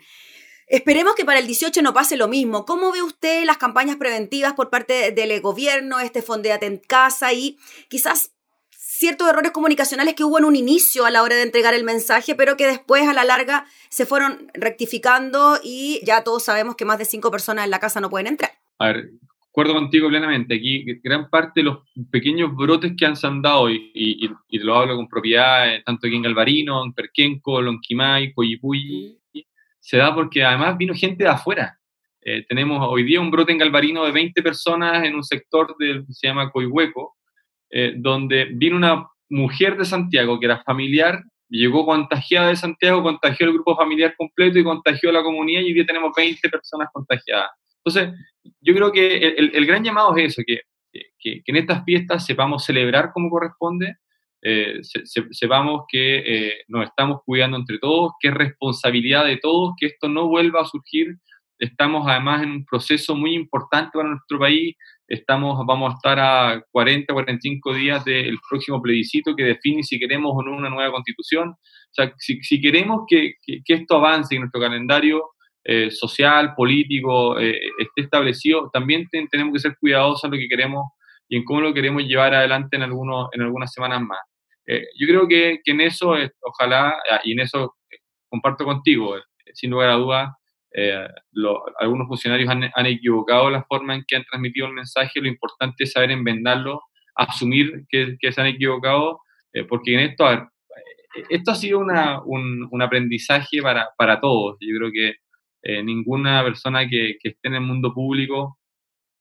Esperemos 0.69 1.17
que 1.17 1.25
para 1.25 1.41
el 1.41 1.47
18 1.47 1.83
no 1.83 1.93
pase 1.93 2.17
lo 2.17 2.29
mismo. 2.29 2.65
¿Cómo 2.65 2.93
ve 2.93 3.03
usted 3.03 3.45
las 3.45 3.57
campañas 3.57 3.97
preventivas 3.97 4.55
por 4.55 4.71
parte 4.71 5.11
del 5.11 5.41
gobierno, 5.41 5.99
este 5.99 6.23
Fondeate 6.23 6.67
en 6.67 6.79
Casa 6.79 7.33
y 7.33 7.59
quizás 7.89 8.31
ciertos 8.99 9.29
errores 9.29 9.53
comunicacionales 9.53 10.15
que 10.15 10.25
hubo 10.25 10.39
en 10.39 10.45
un 10.45 10.57
inicio 10.57 11.05
a 11.05 11.11
la 11.11 11.23
hora 11.23 11.37
de 11.37 11.43
entregar 11.43 11.75
el 11.75 11.85
mensaje, 11.85 12.35
pero 12.35 12.57
que 12.57 12.67
después 12.67 13.07
a 13.07 13.13
la 13.13 13.25
larga 13.25 13.67
se 13.91 14.07
fueron 14.07 14.51
rectificando 14.55 15.59
y 15.63 16.01
ya 16.05 16.25
todos 16.25 16.45
sabemos 16.45 16.77
que 16.77 16.85
más 16.85 16.99
de 16.99 17.05
cinco 17.05 17.31
personas 17.31 17.65
en 17.65 17.71
la 17.71 17.79
casa 17.79 18.01
no 18.01 18.11
pueden 18.11 18.29
entrar? 18.29 18.53
A 18.79 18.89
ver, 18.89 19.11
acuerdo 19.51 19.73
contigo 19.75 20.09
plenamente. 20.09 20.55
Aquí 20.55 20.85
gran 21.03 21.31
parte 21.31 21.61
de 21.61 21.65
los 21.65 21.79
pequeños 22.11 22.55
brotes 22.55 22.93
que 22.97 23.07
han 23.07 23.43
dado, 23.43 23.71
y, 23.71 23.91
y, 23.95 24.59
lo 24.59 24.77
hablo 24.77 24.97
con 24.97 25.09
propiedad, 25.09 25.67
tanto 25.85 26.07
aquí 26.07 26.17
en 26.17 26.23
Galvarino, 26.23 26.85
en 26.85 26.93
Perquenco, 26.93 27.63
Lonquimay, 27.63 28.33
Coyipulli, 28.35 29.19
se 29.81 29.97
da 29.97 30.15
porque 30.15 30.45
además 30.45 30.77
vino 30.77 30.95
gente 30.95 31.25
de 31.25 31.31
afuera. 31.31 31.79
Eh, 32.21 32.45
tenemos 32.49 32.87
hoy 32.91 33.05
día 33.05 33.21
un 33.21 33.31
brote 33.31 33.53
en 33.53 33.59
Galvarino 33.59 34.05
de 34.05 34.13
20 34.13 34.43
personas 34.43 35.05
en 35.05 35.15
un 35.15 35.23
sector 35.23 35.75
que 35.79 36.03
se 36.11 36.27
llama 36.27 36.51
Coihueco, 36.51 37.16
eh, 37.71 37.95
donde 37.97 38.47
vino 38.53 38.77
una 38.77 39.07
mujer 39.29 39.77
de 39.77 39.85
Santiago 39.85 40.39
que 40.39 40.47
era 40.47 40.63
familiar, 40.63 41.23
llegó 41.49 41.87
contagiada 41.87 42.49
de 42.49 42.57
Santiago, 42.57 43.03
contagió 43.03 43.47
el 43.47 43.53
grupo 43.53 43.77
familiar 43.77 44.15
completo 44.17 44.59
y 44.59 44.65
contagió 44.65 45.11
a 45.11 45.15
la 45.15 45.23
comunidad 45.23 45.63
y 45.63 45.67
hoy 45.67 45.75
día 45.75 45.87
tenemos 45.87 46.13
20 46.17 46.49
personas 46.49 46.89
contagiadas. 46.93 47.51
Entonces, 47.85 48.15
yo 48.61 48.75
creo 48.75 48.93
que 48.93 49.17
el, 49.17 49.67
gran 49.67 49.85
llamado 49.85 50.17
es 50.17 50.33
eso, 50.33 50.43
que, 50.45 50.61
que, 51.19 51.43
en 51.47 51.57
estas 51.57 51.85
fiestas 51.85 52.27
sepamos 52.27 52.65
celebrar 52.65 53.13
como 53.13 53.31
corresponde, 53.31 53.97
eh, 54.43 54.81
sepamos 55.31 55.85
que 55.89 56.19
eh, 56.19 56.55
nos 56.69 56.87
estamos 56.87 57.21
cuidando 57.25 57.57
entre 57.57 57.79
todos, 57.79 58.13
que 58.21 58.29
es 58.29 58.35
responsabilidad 58.35 59.25
de 59.25 59.39
todos, 59.39 59.75
que 59.79 59.87
esto 59.87 60.09
no 60.09 60.29
vuelva 60.29 60.63
a 60.63 60.67
surgir. 60.67 61.17
Estamos 61.59 62.07
además 62.07 62.43
en 62.43 62.51
un 62.51 62.65
proceso 62.65 63.15
muy 63.15 63.35
importante 63.35 63.91
para 63.95 64.09
nuestro 64.09 64.39
país. 64.39 64.77
Estamos, 65.09 65.65
vamos 65.67 65.93
a 65.93 65.97
estar 65.97 66.19
a 66.19 66.65
40, 66.71 67.13
45 67.13 67.75
días 67.75 68.05
del 68.05 68.39
próximo 68.49 68.83
plebiscito 68.83 69.37
que 69.37 69.45
define 69.45 69.83
si 69.83 69.99
queremos 69.99 70.33
o 70.35 70.43
no 70.43 70.57
una 70.57 70.71
nueva 70.71 70.93
constitución. 70.93 71.51
O 71.51 71.93
sea, 71.93 72.13
si, 72.19 72.43
si 72.43 72.61
queremos 72.61 73.03
que, 73.09 73.35
que, 73.45 73.63
esto 73.75 73.97
avance 73.97 74.35
en 74.35 74.43
nuestro 74.43 74.61
calendario 74.61 75.31
eh, 75.65 75.91
social, 75.91 76.55
político, 76.55 77.39
esté 77.39 78.03
establecido, 78.03 78.71
también 78.73 79.09
tenemos 79.11 79.53
que 79.53 79.61
ser 79.61 79.77
cuidadosos 79.81 80.25
en 80.25 80.31
lo 80.33 80.37
que 80.39 80.49
queremos 80.49 80.85
y 81.29 81.37
en 81.37 81.45
cómo 81.45 81.61
lo 81.61 81.75
queremos 81.75 82.05
llevar 82.05 82.35
adelante 82.35 82.77
en, 82.77 82.83
algunos, 82.83 83.29
en 83.33 83.43
algunas 83.43 83.73
semanas 83.73 84.01
más. 84.03 84.21
Eh, 84.67 84.87
yo 84.99 85.07
creo 85.07 85.29
que, 85.29 85.61
que 85.65 85.73
en 85.73 85.81
eso, 85.81 86.15
ojalá, 86.41 86.99
ah, 87.11 87.21
y 87.25 87.33
en 87.33 87.41
eso 87.41 87.77
eh, 87.91 87.99
comparto 88.29 88.65
contigo, 88.65 89.17
eh, 89.17 89.23
sin 89.55 89.71
lugar 89.71 89.91
a 89.91 89.95
dudas, 89.95 90.31
algunos 91.81 92.09
funcionarios 92.09 92.51
han, 92.51 92.87
equivocado 92.87 93.51
la 93.51 93.65
forma 93.65 93.95
en 93.95 94.05
que 94.07 94.17
han 94.17 94.25
transmitido 94.25 94.67
el 94.67 94.75
mensaje, 94.75 95.21
lo 95.21 95.29
importante 95.29 95.85
es 95.85 95.93
saber 95.93 96.11
enmendarlo, 96.11 96.83
asumir 97.15 97.85
que, 97.89 98.17
se 98.31 98.41
han 98.41 98.49
equivocado, 98.49 99.21
porque 99.69 99.95
en 99.95 100.01
esto, 100.01 100.27
esto 101.31 101.51
ha 101.51 101.55
sido 101.55 101.79
una, 101.79 102.21
un, 102.25 102.83
aprendizaje 102.83 103.63
para, 103.63 103.89
para, 103.97 104.21
todos. 104.21 104.57
Yo 104.61 104.77
creo 104.77 104.91
que 104.93 105.83
ninguna 105.83 106.43
persona 106.45 106.87
que 106.87 107.17
esté 107.23 107.49
en 107.49 107.55
el 107.55 107.63
mundo 107.63 107.95
público 107.95 108.59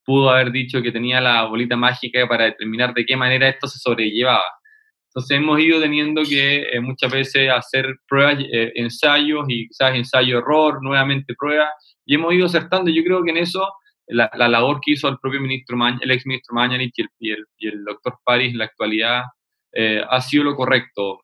pudo 0.06 0.30
haber 0.30 0.52
dicho 0.52 0.80
que 0.80 0.92
tenía 0.92 1.20
la 1.20 1.44
bolita 1.44 1.76
mágica 1.76 2.26
para 2.28 2.44
determinar 2.44 2.94
de 2.94 3.04
qué 3.04 3.16
manera 3.16 3.48
esto 3.48 3.66
se 3.66 3.80
sobrellevaba. 3.80 4.44
Entonces 5.16 5.38
hemos 5.38 5.58
ido 5.60 5.80
teniendo 5.80 6.22
que 6.24 6.64
eh, 6.70 6.78
muchas 6.78 7.10
veces 7.10 7.50
hacer 7.50 7.86
pruebas, 8.06 8.36
eh, 8.52 8.70
ensayos 8.74 9.46
y 9.48 9.66
quizás 9.66 9.94
ensayo-error, 9.94 10.82
nuevamente 10.82 11.34
pruebas, 11.38 11.70
y 12.04 12.16
hemos 12.16 12.34
ido 12.34 12.44
acertando. 12.44 12.90
Yo 12.90 13.02
creo 13.02 13.24
que 13.24 13.30
en 13.30 13.38
eso 13.38 13.66
la, 14.08 14.28
labor 14.34 14.78
que 14.84 14.92
hizo 14.92 15.08
el 15.08 15.16
propio 15.18 15.40
ministro, 15.40 15.78
el 16.02 16.10
ex 16.10 16.26
ministro 16.26 16.54
Mañanich 16.54 16.92
y 16.98 17.30
el, 17.30 17.46
y 17.56 17.68
el, 17.68 17.84
doctor 17.84 18.18
París 18.26 18.52
en 18.52 18.58
la 18.58 18.66
actualidad 18.66 19.22
eh, 19.72 20.02
ha 20.06 20.20
sido 20.20 20.44
lo 20.44 20.54
correcto. 20.54 21.22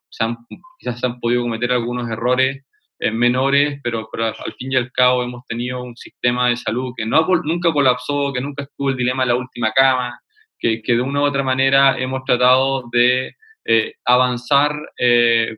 quizás 0.79 0.99
se 0.99 1.07
han 1.07 1.21
podido 1.21 1.43
cometer 1.43 1.73
algunos 1.73 2.11
errores 2.11 2.65
menores, 3.13 3.79
pero, 3.83 4.09
pero, 4.11 4.27
al 4.27 4.53
fin 4.57 4.73
y 4.73 4.77
al 4.77 4.91
cabo 4.93 5.25
hemos 5.25 5.45
tenido 5.47 5.83
un 5.83 5.97
sistema 5.97 6.49
de 6.49 6.57
salud 6.57 6.95
que 6.97 7.05
no 7.05 7.27
nunca 7.45 7.73
colapsó, 7.73 8.33
que 8.33 8.41
nunca 8.41 8.63
estuvo 8.63 8.91
el 8.91 8.97
dilema 8.97 9.25
de 9.25 9.29
la 9.33 9.35
última 9.35 9.73
cama, 9.73 10.19
que, 10.57 10.81
que 10.81 10.95
de 10.95 11.03
una 11.03 11.21
u 11.21 11.25
otra 11.25 11.43
manera 11.43 11.99
hemos 11.99 12.23
tratado 12.25 12.85
de 12.93 13.35
eh, 13.65 13.95
avanzar 14.05 14.77
eh, 14.99 15.57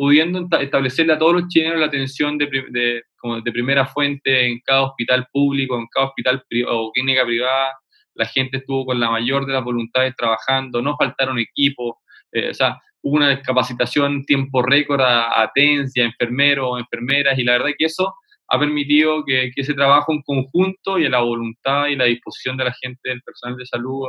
pudiendo 0.00 0.48
establecerle 0.58 1.12
a 1.12 1.18
todos 1.18 1.34
los 1.34 1.48
chilenos 1.48 1.78
la 1.78 1.86
atención 1.86 2.38
de, 2.38 2.46
de, 2.70 3.02
de, 3.44 3.52
primera 3.52 3.84
fuente 3.84 4.46
en 4.46 4.58
cada 4.64 4.84
hospital 4.84 5.26
público, 5.30 5.76
en 5.78 5.86
cada 5.88 6.06
hospital 6.06 6.42
o 6.68 6.90
clínica 6.90 7.22
privada. 7.24 7.74
La 8.14 8.24
gente 8.24 8.56
estuvo 8.56 8.86
con 8.86 8.98
la 8.98 9.10
mayor 9.10 9.44
de 9.44 9.52
las 9.52 9.62
voluntades 9.62 10.16
trabajando, 10.16 10.80
no 10.80 10.96
faltaron 10.96 11.38
equipos, 11.38 11.96
eh, 12.32 12.48
o 12.48 12.54
sea, 12.54 12.78
hubo 13.02 13.16
una 13.16 13.28
descapacitación 13.28 14.12
en 14.14 14.24
tiempo 14.24 14.62
récord 14.62 15.02
a, 15.02 15.42
a 15.42 15.52
enfermeros, 15.54 16.80
enfermeras, 16.80 17.38
y 17.38 17.44
la 17.44 17.52
verdad 17.52 17.70
que 17.78 17.84
eso 17.84 18.14
ha 18.48 18.58
permitido 18.58 19.22
que, 19.26 19.50
que, 19.54 19.60
ese 19.60 19.74
trabajo 19.74 20.12
en 20.12 20.22
conjunto 20.22 20.98
y 20.98 21.04
a 21.04 21.10
la 21.10 21.20
voluntad 21.20 21.88
y 21.88 21.96
la 21.96 22.06
disposición 22.06 22.56
de 22.56 22.64
la 22.64 22.74
gente, 22.80 23.10
del 23.10 23.22
personal 23.22 23.56
de 23.58 23.66
salud, 23.66 24.06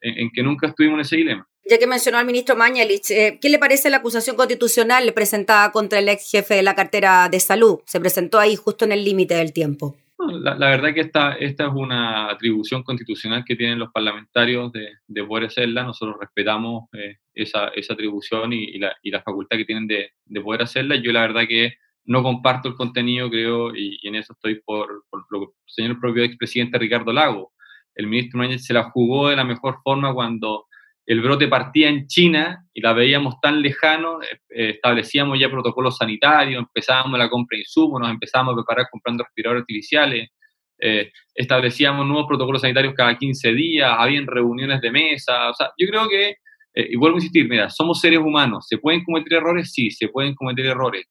en, 0.00 0.30
que 0.30 0.42
nunca 0.42 0.68
estuvimos 0.68 0.96
en 0.96 1.00
ese 1.00 1.16
dilema. 1.16 1.46
Ya 1.64 1.78
que 1.78 1.86
mencionó 1.86 2.18
al 2.18 2.26
ministro 2.26 2.56
Mañalich, 2.56 3.10
eh, 3.10 3.38
¿qué 3.40 3.48
le 3.48 3.58
parece 3.58 3.90
la 3.90 3.98
acusación 3.98 4.34
constitucional 4.34 5.12
presentada 5.12 5.70
contra 5.70 5.98
el 5.98 6.08
ex 6.08 6.30
jefe 6.30 6.54
de 6.54 6.62
la 6.62 6.74
cartera 6.74 7.28
de 7.28 7.38
salud? 7.38 7.80
Se 7.86 8.00
presentó 8.00 8.38
ahí 8.38 8.56
justo 8.56 8.84
en 8.84 8.92
el 8.92 9.04
límite 9.04 9.34
del 9.34 9.52
tiempo. 9.52 9.96
La, 10.18 10.54
la, 10.54 10.70
verdad 10.70 10.92
que 10.92 11.00
esta, 11.00 11.32
esta 11.34 11.66
es 11.66 11.72
una 11.72 12.30
atribución 12.30 12.82
constitucional 12.82 13.44
que 13.46 13.56
tienen 13.56 13.78
los 13.78 13.90
parlamentarios 13.90 14.70
de, 14.72 14.88
de 15.06 15.24
poder 15.24 15.46
hacerla. 15.46 15.84
Nosotros 15.84 16.16
respetamos 16.20 16.88
eh, 16.92 17.18
esa, 17.32 17.68
esa, 17.68 17.94
atribución 17.94 18.52
y, 18.52 18.78
la, 18.78 18.94
y, 19.02 19.10
la, 19.10 19.22
facultad 19.22 19.56
que 19.56 19.64
tienen 19.64 19.86
de, 19.86 20.10
de, 20.26 20.40
poder 20.40 20.62
hacerla. 20.62 20.96
Yo 20.96 21.12
la 21.12 21.22
verdad 21.22 21.44
que 21.48 21.74
no 22.04 22.22
comparto 22.22 22.68
el 22.68 22.74
contenido, 22.74 23.30
creo, 23.30 23.74
y, 23.74 23.98
y 24.02 24.08
en 24.08 24.16
eso 24.16 24.34
estoy 24.34 24.60
por, 24.60 25.04
por 25.08 25.24
lo 25.30 25.40
que 25.40 25.52
señor 25.66 25.92
el 25.92 26.00
propio 26.00 26.24
expresidente 26.24 26.78
Ricardo 26.78 27.12
Lago 27.12 27.52
el 28.00 28.06
ministro 28.06 28.42
Núñez 28.42 28.64
se 28.64 28.74
la 28.74 28.90
jugó 28.90 29.28
de 29.28 29.36
la 29.36 29.44
mejor 29.44 29.78
forma 29.84 30.12
cuando 30.12 30.66
el 31.06 31.20
brote 31.20 31.48
partía 31.48 31.88
en 31.88 32.06
China 32.06 32.64
y 32.72 32.80
la 32.80 32.92
veíamos 32.92 33.40
tan 33.40 33.60
lejano, 33.60 34.22
eh, 34.22 34.38
eh, 34.50 34.70
establecíamos 34.70 35.38
ya 35.38 35.50
protocolos 35.50 35.96
sanitarios, 35.96 36.60
empezábamos 36.60 37.18
la 37.18 37.28
compra 37.28 37.56
de 37.56 37.62
insumos, 37.62 38.00
nos 38.00 38.10
empezábamos 38.10 38.52
a 38.52 38.56
preparar 38.56 38.86
comprando 38.90 39.24
respiradores 39.24 39.62
artificiales, 39.62 40.28
eh, 40.78 41.10
establecíamos 41.34 42.06
nuevos 42.06 42.26
protocolos 42.26 42.62
sanitarios 42.62 42.94
cada 42.94 43.18
15 43.18 43.52
días, 43.52 43.92
habían 43.98 44.26
reuniones 44.26 44.80
de 44.80 44.90
mesa, 44.90 45.50
o 45.50 45.54
sea, 45.54 45.70
yo 45.76 45.86
creo 45.88 46.08
que, 46.08 46.36
y 46.74 46.96
vuelvo 46.96 47.16
a 47.16 47.18
insistir, 47.18 47.48
mira, 47.48 47.68
somos 47.68 48.00
seres 48.00 48.20
humanos, 48.20 48.66
¿se 48.68 48.78
pueden 48.78 49.02
cometer 49.04 49.38
errores? 49.38 49.72
Sí, 49.72 49.90
se 49.90 50.08
pueden 50.08 50.34
cometer 50.34 50.66
errores, 50.66 51.04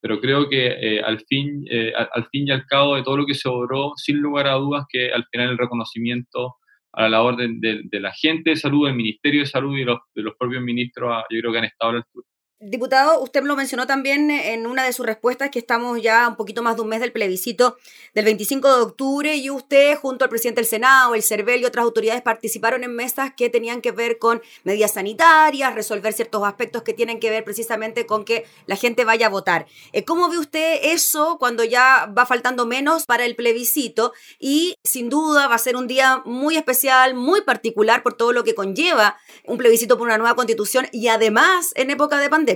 pero 0.00 0.20
creo 0.20 0.48
que 0.48 0.66
eh, 0.66 1.00
al, 1.02 1.20
fin, 1.20 1.64
eh, 1.70 1.92
al, 1.94 2.26
fin 2.30 2.48
y 2.48 2.50
al 2.50 2.66
cabo 2.66 2.96
de 2.96 3.02
todo 3.02 3.18
lo 3.18 3.26
que 3.26 3.34
se 3.34 3.48
obró, 3.48 3.92
sin 3.96 4.18
lugar 4.18 4.46
a 4.46 4.54
dudas 4.54 4.86
que 4.88 5.12
al 5.12 5.24
final 5.30 5.50
el 5.50 5.58
reconocimiento 5.58 6.56
a 6.92 7.02
la 7.02 7.08
labor 7.10 7.36
de, 7.36 7.82
de, 7.84 8.00
la 8.00 8.12
gente 8.12 8.50
de 8.50 8.56
salud, 8.56 8.86
del 8.86 8.96
Ministerio 8.96 9.40
de 9.40 9.46
Salud 9.46 9.76
y 9.76 9.84
los, 9.84 9.98
de 10.14 10.22
los 10.22 10.34
propios 10.36 10.62
ministros, 10.62 11.10
ah, 11.14 11.24
yo 11.30 11.40
creo 11.40 11.52
que 11.52 11.58
han 11.58 11.64
estado 11.64 11.90
a 11.90 11.94
la 11.94 11.98
altura. 12.00 12.26
Diputado, 12.62 13.22
usted 13.22 13.42
lo 13.42 13.56
mencionó 13.56 13.86
también 13.86 14.30
en 14.30 14.66
una 14.66 14.84
de 14.84 14.92
sus 14.92 15.06
respuestas 15.06 15.48
que 15.48 15.58
estamos 15.58 16.02
ya 16.02 16.28
un 16.28 16.36
poquito 16.36 16.62
más 16.62 16.76
de 16.76 16.82
un 16.82 16.88
mes 16.88 17.00
del 17.00 17.10
plebiscito 17.10 17.78
del 18.14 18.26
25 18.26 18.76
de 18.76 18.82
octubre 18.82 19.34
y 19.34 19.48
usted 19.48 19.96
junto 19.96 20.26
al 20.26 20.28
presidente 20.28 20.60
del 20.60 20.68
Senado, 20.68 21.14
el 21.14 21.22
CERVEL 21.22 21.62
y 21.62 21.64
otras 21.64 21.84
autoridades 21.84 22.20
participaron 22.20 22.84
en 22.84 22.94
mesas 22.94 23.32
que 23.34 23.48
tenían 23.48 23.80
que 23.80 23.92
ver 23.92 24.18
con 24.18 24.42
medidas 24.64 24.92
sanitarias, 24.92 25.74
resolver 25.74 26.12
ciertos 26.12 26.44
aspectos 26.44 26.82
que 26.82 26.92
tienen 26.92 27.18
que 27.18 27.30
ver 27.30 27.44
precisamente 27.44 28.04
con 28.04 28.26
que 28.26 28.44
la 28.66 28.76
gente 28.76 29.06
vaya 29.06 29.28
a 29.28 29.30
votar. 29.30 29.64
Eh, 29.94 30.04
¿Cómo 30.04 30.28
ve 30.28 30.36
usted 30.36 30.80
eso 30.82 31.38
cuando 31.38 31.64
ya 31.64 32.12
va 32.14 32.26
faltando 32.26 32.66
menos 32.66 33.06
para 33.06 33.24
el 33.24 33.36
plebiscito? 33.36 34.12
Y 34.38 34.74
sin 34.84 35.08
duda 35.08 35.48
va 35.48 35.54
a 35.54 35.58
ser 35.58 35.76
un 35.76 35.86
día 35.86 36.20
muy 36.26 36.58
especial, 36.58 37.14
muy 37.14 37.40
particular 37.40 38.02
por 38.02 38.18
todo 38.18 38.34
lo 38.34 38.44
que 38.44 38.54
conlleva 38.54 39.16
un 39.46 39.56
plebiscito 39.56 39.96
por 39.96 40.08
una 40.08 40.18
nueva 40.18 40.36
constitución 40.36 40.88
y 40.92 41.08
además 41.08 41.72
en 41.74 41.88
época 41.88 42.18
de 42.18 42.28
pandemia. 42.28 42.49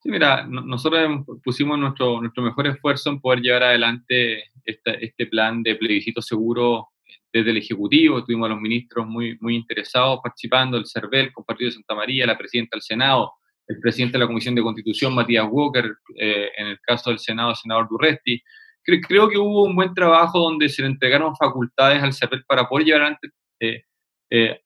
Sí, 0.00 0.10
mira, 0.10 0.46
nosotros 0.46 1.24
pusimos 1.42 1.78
nuestro, 1.78 2.20
nuestro 2.20 2.42
mejor 2.42 2.68
esfuerzo 2.68 3.10
en 3.10 3.20
poder 3.20 3.40
llevar 3.40 3.64
adelante 3.64 4.44
este, 4.64 5.04
este 5.04 5.26
plan 5.26 5.62
de 5.62 5.74
plebiscito 5.74 6.22
seguro 6.22 6.88
desde 7.32 7.50
el 7.50 7.56
Ejecutivo, 7.58 8.24
tuvimos 8.24 8.46
a 8.46 8.52
los 8.54 8.60
ministros 8.60 9.06
muy, 9.06 9.36
muy 9.40 9.56
interesados 9.56 10.20
participando, 10.22 10.76
el 10.76 10.86
CERVEL 10.86 11.32
con 11.32 11.44
Partido 11.44 11.68
de 11.68 11.74
Santa 11.74 11.94
María, 11.94 12.26
la 12.26 12.38
presidenta 12.38 12.76
del 12.76 12.82
Senado, 12.82 13.32
el 13.66 13.78
presidente 13.80 14.14
de 14.14 14.20
la 14.20 14.26
Comisión 14.26 14.54
de 14.54 14.62
Constitución, 14.62 15.14
Matías 15.14 15.46
Walker, 15.50 15.94
eh, 16.16 16.50
en 16.56 16.68
el 16.68 16.80
caso 16.80 17.10
del 17.10 17.18
Senado, 17.18 17.50
el 17.50 17.56
senador 17.56 17.88
Durresti. 17.88 18.42
Creo, 18.82 19.28
que 19.28 19.36
hubo 19.36 19.64
un 19.64 19.76
buen 19.76 19.92
trabajo 19.92 20.38
donde 20.38 20.70
se 20.70 20.80
le 20.80 20.88
entregaron 20.88 21.36
facultades 21.36 22.02
al 22.02 22.14
CERVEL 22.14 22.44
para 22.46 22.66
poder 22.66 22.86
llevar 22.86 23.02
adelante 23.02 23.28
eh, 23.60 23.82
eh, 24.30 24.60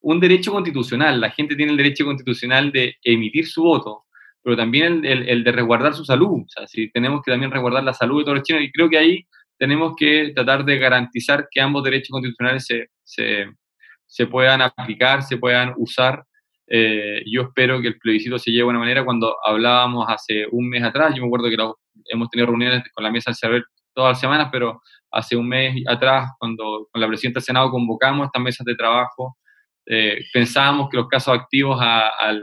un 0.00 0.20
derecho 0.20 0.50
constitucional. 0.50 1.20
La 1.20 1.30
gente 1.30 1.54
tiene 1.54 1.70
el 1.70 1.78
derecho 1.78 2.04
constitucional 2.04 2.72
de 2.72 2.96
emitir 3.04 3.46
su 3.46 3.62
voto, 3.62 4.03
pero 4.44 4.58
también 4.58 5.04
el, 5.04 5.42
de 5.42 5.52
resguardar 5.52 5.94
su 5.94 6.04
salud. 6.04 6.42
O 6.42 6.48
sea, 6.48 6.66
si 6.66 6.90
tenemos 6.90 7.22
que 7.22 7.30
también 7.30 7.50
resguardar 7.50 7.82
la 7.82 7.94
salud 7.94 8.18
de 8.18 8.24
todos 8.24 8.38
los 8.38 8.46
chinos, 8.46 8.62
y 8.62 8.70
creo 8.70 8.90
que 8.90 8.98
ahí 8.98 9.26
tenemos 9.58 9.94
que 9.96 10.32
tratar 10.34 10.66
de 10.66 10.78
garantizar 10.78 11.48
que 11.50 11.62
ambos 11.62 11.82
derechos 11.82 12.10
constitucionales 12.10 12.66
se, 12.66 12.90
se, 14.06 14.26
puedan 14.26 14.60
aplicar, 14.60 15.22
se 15.22 15.38
puedan 15.38 15.72
usar. 15.78 16.24
Eh, 16.66 17.22
yo 17.26 17.42
espero 17.42 17.80
que 17.80 17.88
el 17.88 17.98
plebiscito 17.98 18.38
se 18.38 18.50
lleve 18.50 18.60
de 18.60 18.64
buena 18.64 18.80
manera. 18.80 19.04
Cuando 19.04 19.34
hablábamos 19.42 20.04
hace 20.08 20.46
un 20.52 20.68
mes 20.68 20.82
atrás, 20.82 21.14
yo 21.14 21.22
me 21.22 21.28
acuerdo 21.28 21.48
que 21.48 21.56
hemos 22.12 22.28
tenido 22.28 22.48
reuniones 22.48 22.82
con 22.92 23.02
la 23.02 23.10
mesa 23.10 23.30
del 23.30 23.36
saber 23.36 23.64
todas 23.94 24.10
las 24.10 24.20
semanas, 24.20 24.50
pero 24.52 24.82
hace 25.10 25.36
un 25.36 25.48
mes 25.48 25.82
atrás, 25.88 26.32
cuando 26.38 26.88
con 26.92 27.00
la 27.00 27.08
presidenta 27.08 27.38
del 27.38 27.44
Senado 27.44 27.70
convocamos 27.70 28.26
estas 28.26 28.42
mesas 28.42 28.66
de 28.66 28.74
trabajo, 28.74 29.38
eh, 29.86 30.24
pensábamos 30.32 30.88
que 30.88 30.96
los 30.96 31.08
casos 31.08 31.38
activos 31.38 31.78
al, 31.80 32.42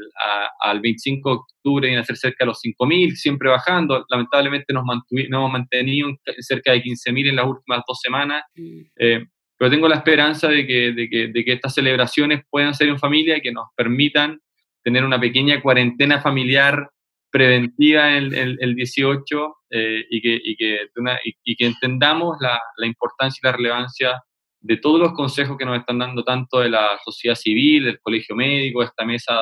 al 0.60 0.80
25 0.80 1.30
de 1.30 1.36
octubre 1.36 1.88
iban 1.89 2.01
a 2.01 2.06
ser 2.06 2.17
cerca 2.17 2.45
de 2.45 2.47
los 2.47 2.62
5.000, 2.63 3.15
siempre 3.15 3.49
bajando. 3.49 4.06
Lamentablemente 4.10 4.73
nos, 4.73 4.84
hemos 5.10 5.51
mantenido 5.51 6.10
cerca 6.39 6.73
de 6.73 6.84
15.000 6.84 7.30
en 7.30 7.36
las 7.36 7.45
últimas 7.45 7.82
dos 7.88 7.99
semanas. 7.99 8.43
Mm. 8.56 8.82
Eh, 8.97 9.25
pero 9.58 9.71
tengo 9.71 9.88
la 9.88 9.97
esperanza 9.97 10.47
de 10.47 10.65
que, 10.65 10.91
de, 10.91 11.10
que, 11.10 11.27
de 11.27 11.45
que, 11.45 11.54
estas 11.54 11.73
celebraciones 11.73 12.41
puedan 12.49 12.73
ser 12.73 12.89
en 12.89 12.99
familia 12.99 13.38
y 13.38 13.41
que 13.41 13.51
nos 13.51 13.67
permitan 13.75 14.39
tener 14.84 15.04
una 15.04 15.19
pequeña 15.19 15.62
cuarentena 15.62 16.19
familiar 16.21 16.89
preventiva 17.32 18.12
el, 18.17 18.34
el, 18.60 18.75
18 18.75 19.56
eh, 19.69 20.06
y, 20.10 20.21
que, 20.21 20.39
y, 20.43 20.56
que 20.58 20.80
y, 21.43 21.56
que 21.56 21.65
entendamos 21.65 22.38
la, 22.41 22.60
la 22.75 22.88
importancia 22.88 23.39
y 23.41 23.47
la 23.47 23.54
relevancia 23.54 24.21
de 24.62 24.78
todos 24.78 25.00
los 25.00 25.13
consejos 25.13 25.58
que 25.58 25.65
nos 25.65 25.80
están 25.80 26.00
dando 26.00 26.24
tanto 26.24 26.60
de 26.60 26.69
la 26.69 27.00
sociedad 27.04 27.36
civil, 27.36 27.86
del 27.86 28.00
colegio 28.00 28.36
médico, 28.36 28.84
esta 28.84 29.06
mesa, 29.06 29.41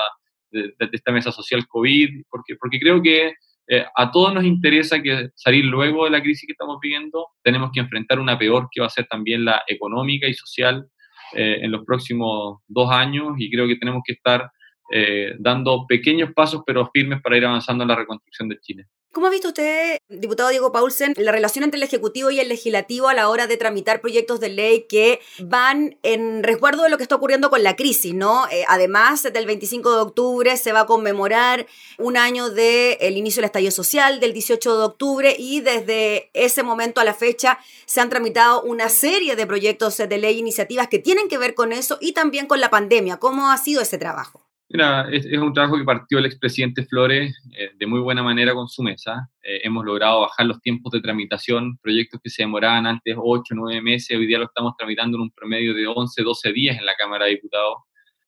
de, 0.49 0.73
esta 0.91 1.11
mesa 1.11 1.31
social 1.31 1.67
COVID, 1.67 2.23
porque, 2.29 2.55
porque 2.55 2.79
creo 2.79 3.01
que 3.01 3.33
eh, 3.67 3.85
a 3.95 4.11
todos 4.11 4.33
nos 4.33 4.45
interesa 4.45 5.01
que 5.01 5.29
salir 5.35 5.65
luego 5.65 6.05
de 6.05 6.11
la 6.11 6.21
crisis 6.21 6.47
que 6.47 6.53
estamos 6.53 6.79
viviendo, 6.81 7.27
tenemos 7.43 7.69
que 7.71 7.81
enfrentar 7.81 8.19
una 8.19 8.39
peor 8.39 8.67
que 8.71 8.81
va 8.81 8.87
a 8.87 8.89
ser 8.89 9.05
también 9.05 9.45
la 9.45 9.61
económica 9.67 10.27
y 10.27 10.33
social 10.33 10.87
eh, 11.33 11.59
en 11.61 11.71
los 11.71 11.85
próximos 11.85 12.61
dos 12.67 12.89
años 12.89 13.35
y 13.37 13.51
creo 13.51 13.67
que 13.67 13.75
tenemos 13.75 14.01
que 14.03 14.13
estar 14.13 14.49
eh, 14.91 15.35
dando 15.37 15.85
pequeños 15.85 16.31
pasos 16.33 16.63
pero 16.65 16.89
firmes 16.91 17.21
para 17.21 17.37
ir 17.37 17.45
avanzando 17.45 17.83
en 17.83 17.89
la 17.89 17.95
reconstrucción 17.95 18.49
de 18.49 18.59
Chile. 18.59 18.85
¿Cómo 19.11 19.25
ha 19.25 19.31
visto 19.31 19.47
usted, 19.47 19.97
diputado 20.07 20.49
Diego 20.49 20.71
Paulsen, 20.71 21.15
la 21.17 21.31
relación 21.31 21.63
entre 21.63 21.79
el 21.79 21.83
Ejecutivo 21.83 22.29
y 22.29 22.39
el 22.39 22.47
Legislativo 22.47 23.07
a 23.07 23.15
la 23.15 23.27
hora 23.29 23.47
de 23.47 23.57
tramitar 23.57 24.01
proyectos 24.01 24.39
de 24.39 24.49
ley 24.49 24.85
que 24.87 25.19
van 25.39 25.97
en 26.03 26.43
resguardo 26.43 26.83
de 26.83 26.89
lo 26.89 26.97
que 26.97 27.03
está 27.03 27.15
ocurriendo 27.15 27.49
con 27.49 27.63
la 27.63 27.75
crisis, 27.75 28.13
¿no? 28.13 28.47
Eh, 28.51 28.65
además, 28.67 29.23
del 29.23 29.47
25 29.47 29.95
de 29.95 30.01
octubre 30.01 30.57
se 30.57 30.73
va 30.73 30.81
a 30.81 30.85
conmemorar 30.85 31.65
un 31.97 32.17
año 32.17 32.51
del 32.51 33.17
inicio 33.17 33.41
del 33.41 33.45
estallido 33.45 33.71
social, 33.71 34.19
del 34.19 34.31
18 34.31 34.77
de 34.77 34.83
octubre, 34.85 35.35
y 35.39 35.61
desde 35.61 36.29
ese 36.35 36.61
momento 36.61 37.01
a 37.01 37.03
la 37.03 37.15
fecha 37.15 37.57
se 37.87 38.01
han 38.01 38.11
tramitado 38.11 38.61
una 38.61 38.89
serie 38.89 39.35
de 39.35 39.47
proyectos 39.47 39.97
de 39.97 40.17
ley, 40.19 40.37
iniciativas 40.37 40.87
que 40.87 40.99
tienen 40.99 41.29
que 41.29 41.39
ver 41.39 41.55
con 41.55 41.73
eso 41.73 41.97
y 41.99 42.11
también 42.11 42.45
con 42.45 42.61
la 42.61 42.69
pandemia. 42.69 43.17
¿Cómo 43.17 43.49
ha 43.49 43.57
sido 43.57 43.81
ese 43.81 43.97
trabajo? 43.97 44.48
Mira, 44.71 45.09
es, 45.11 45.25
un 45.25 45.51
trabajo 45.51 45.77
que 45.77 45.83
partió 45.83 46.19
el 46.19 46.27
expresidente 46.27 46.85
Flores 46.85 47.35
eh, 47.57 47.71
de 47.75 47.87
muy 47.87 48.01
buena 48.01 48.21
manera 48.21 48.53
con 48.53 48.67
su 48.67 48.83
mesa. 48.83 49.27
Eh, 49.41 49.61
hemos 49.63 49.83
logrado 49.83 50.21
bajar 50.21 50.45
los 50.45 50.61
tiempos 50.61 50.91
de 50.91 51.01
tramitación, 51.01 51.79
proyectos 51.81 52.21
que 52.23 52.29
se 52.29 52.43
demoraban 52.43 52.85
antes 52.85 53.15
8, 53.17 53.55
9 53.55 53.81
meses, 53.81 54.15
hoy 54.15 54.27
día 54.27 54.37
lo 54.37 54.45
estamos 54.45 54.75
tramitando 54.77 55.17
en 55.17 55.23
un 55.23 55.31
promedio 55.31 55.73
de 55.73 55.87
11, 55.87 56.21
12 56.21 56.53
días 56.53 56.77
en 56.77 56.85
la 56.85 56.93
Cámara 56.95 57.25
de 57.25 57.31
Diputados. 57.31 57.77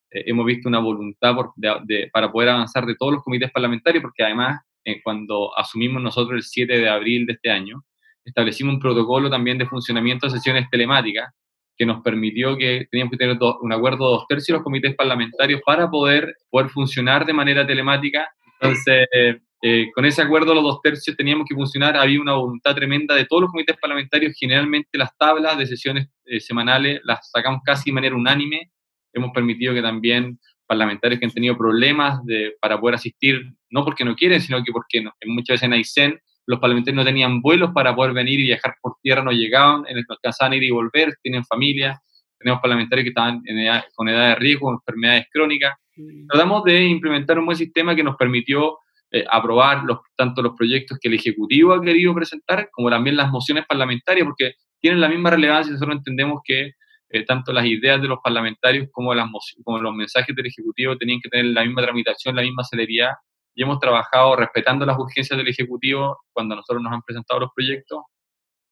Eh, 0.09 0.23
hemos 0.25 0.43
visto 0.47 0.67
una 0.67 0.79
voluntad 0.79 1.35
para 2.11 2.31
poder 2.31 2.49
avanzar 2.49 2.87
de 2.87 2.95
todos 2.95 3.13
los 3.13 3.23
comités 3.23 3.51
parlamentarios, 3.51 4.01
porque 4.01 4.23
además, 4.23 4.61
cuando 5.03 5.55
asumimos 5.55 6.01
nosotros 6.01 6.37
el 6.37 6.43
7 6.43 6.75
de 6.79 6.89
abril 6.89 7.27
de 7.27 7.33
este 7.33 7.51
año, 7.51 7.83
establecimos 8.25 8.73
un 8.73 8.79
protocolo 8.79 9.29
también 9.29 9.59
de 9.59 9.67
funcionamiento 9.67 10.25
de 10.25 10.31
sesiones 10.31 10.67
telemáticas 10.71 11.31
que 11.81 11.85
nos 11.87 12.03
permitió 12.03 12.55
que 12.55 12.85
teníamos 12.91 13.09
que 13.09 13.17
tener 13.17 13.39
un 13.59 13.73
acuerdo 13.73 14.05
de 14.05 14.17
dos 14.17 14.27
tercios 14.27 14.49
de 14.49 14.53
los 14.53 14.63
comités 14.63 14.95
parlamentarios 14.95 15.61
para 15.65 15.89
poder, 15.89 16.35
poder 16.51 16.69
funcionar 16.69 17.25
de 17.25 17.33
manera 17.33 17.65
telemática. 17.65 18.29
Entonces, 18.59 19.07
eh, 19.63 19.89
con 19.95 20.05
ese 20.05 20.21
acuerdo 20.21 20.53
los 20.53 20.63
dos 20.63 20.79
tercios 20.83 21.17
teníamos 21.17 21.47
que 21.49 21.55
funcionar, 21.55 21.97
había 21.97 22.21
una 22.21 22.33
voluntad 22.33 22.75
tremenda 22.75 23.15
de 23.15 23.25
todos 23.25 23.41
los 23.41 23.51
comités 23.51 23.75
parlamentarios, 23.81 24.35
generalmente 24.39 24.95
las 24.95 25.09
tablas 25.17 25.57
de 25.57 25.65
sesiones 25.65 26.07
eh, 26.25 26.39
semanales 26.39 27.01
las 27.03 27.31
sacamos 27.31 27.61
casi 27.65 27.89
de 27.89 27.95
manera 27.95 28.15
unánime, 28.15 28.69
hemos 29.11 29.31
permitido 29.31 29.73
que 29.73 29.81
también 29.81 30.37
parlamentarios 30.67 31.19
que 31.19 31.25
han 31.25 31.31
tenido 31.31 31.57
problemas 31.57 32.23
de, 32.25 32.53
para 32.61 32.79
poder 32.79 32.93
asistir, 32.93 33.41
no 33.71 33.83
porque 33.83 34.05
no 34.05 34.15
quieren, 34.15 34.39
sino 34.39 34.63
que 34.63 34.71
porque 34.71 35.01
no, 35.01 35.13
muchas 35.25 35.55
veces 35.55 35.63
en 35.63 35.73
Aysén 35.73 36.19
los 36.45 36.59
parlamentarios 36.59 36.95
no 36.95 37.05
tenían 37.05 37.41
vuelos 37.41 37.71
para 37.73 37.95
poder 37.95 38.13
venir 38.13 38.39
y 38.39 38.43
viajar 38.43 38.75
por 38.81 38.95
tierra, 39.01 39.23
no 39.23 39.31
llegaban, 39.31 39.81
no 39.81 40.01
alcanzaban 40.09 40.53
a 40.53 40.55
ir 40.55 40.63
y 40.63 40.71
volver, 40.71 41.15
tienen 41.21 41.45
familia, 41.45 42.01
tenemos 42.37 42.61
parlamentarios 42.61 43.03
que 43.03 43.09
estaban 43.09 43.41
con 43.95 44.09
edad 44.09 44.29
de 44.29 44.35
riesgo, 44.35 44.67
con 44.67 44.75
enfermedades 44.75 45.27
crónicas. 45.31 45.73
Mm. 45.95 46.27
Tratamos 46.27 46.63
de 46.63 46.85
implementar 46.85 47.37
un 47.39 47.45
buen 47.45 47.57
sistema 47.57 47.95
que 47.95 48.03
nos 48.03 48.15
permitió 48.15 48.79
eh, 49.11 49.25
aprobar 49.29 49.83
los, 49.83 49.99
tanto 50.15 50.41
los 50.41 50.53
proyectos 50.55 50.97
que 50.99 51.09
el 51.09 51.15
Ejecutivo 51.15 51.73
ha 51.73 51.81
querido 51.81 52.15
presentar, 52.15 52.69
como 52.71 52.89
también 52.89 53.17
las 53.17 53.29
mociones 53.29 53.65
parlamentarias, 53.67 54.25
porque 54.25 54.53
tienen 54.79 55.01
la 55.01 55.09
misma 55.09 55.29
relevancia. 55.29 55.73
Nosotros 55.73 55.97
entendemos 55.97 56.41
que 56.43 56.71
eh, 57.09 57.25
tanto 57.25 57.51
las 57.51 57.65
ideas 57.65 58.01
de 58.01 58.07
los 58.07 58.19
parlamentarios 58.23 58.87
como, 58.91 59.13
las, 59.13 59.29
como 59.63 59.79
los 59.79 59.93
mensajes 59.93 60.35
del 60.35 60.45
Ejecutivo 60.45 60.97
tenían 60.97 61.19
que 61.21 61.29
tener 61.29 61.45
la 61.47 61.63
misma 61.63 61.81
tramitación, 61.83 62.35
la 62.35 62.41
misma 62.41 62.63
celeridad 62.63 63.11
y 63.55 63.63
hemos 63.63 63.79
trabajado 63.79 64.35
respetando 64.35 64.85
las 64.85 64.97
urgencias 64.97 65.37
del 65.37 65.47
Ejecutivo 65.47 66.19
cuando 66.33 66.55
nosotros 66.55 66.81
nos 66.81 66.93
han 66.93 67.01
presentado 67.01 67.41
los 67.41 67.49
proyectos 67.55 68.03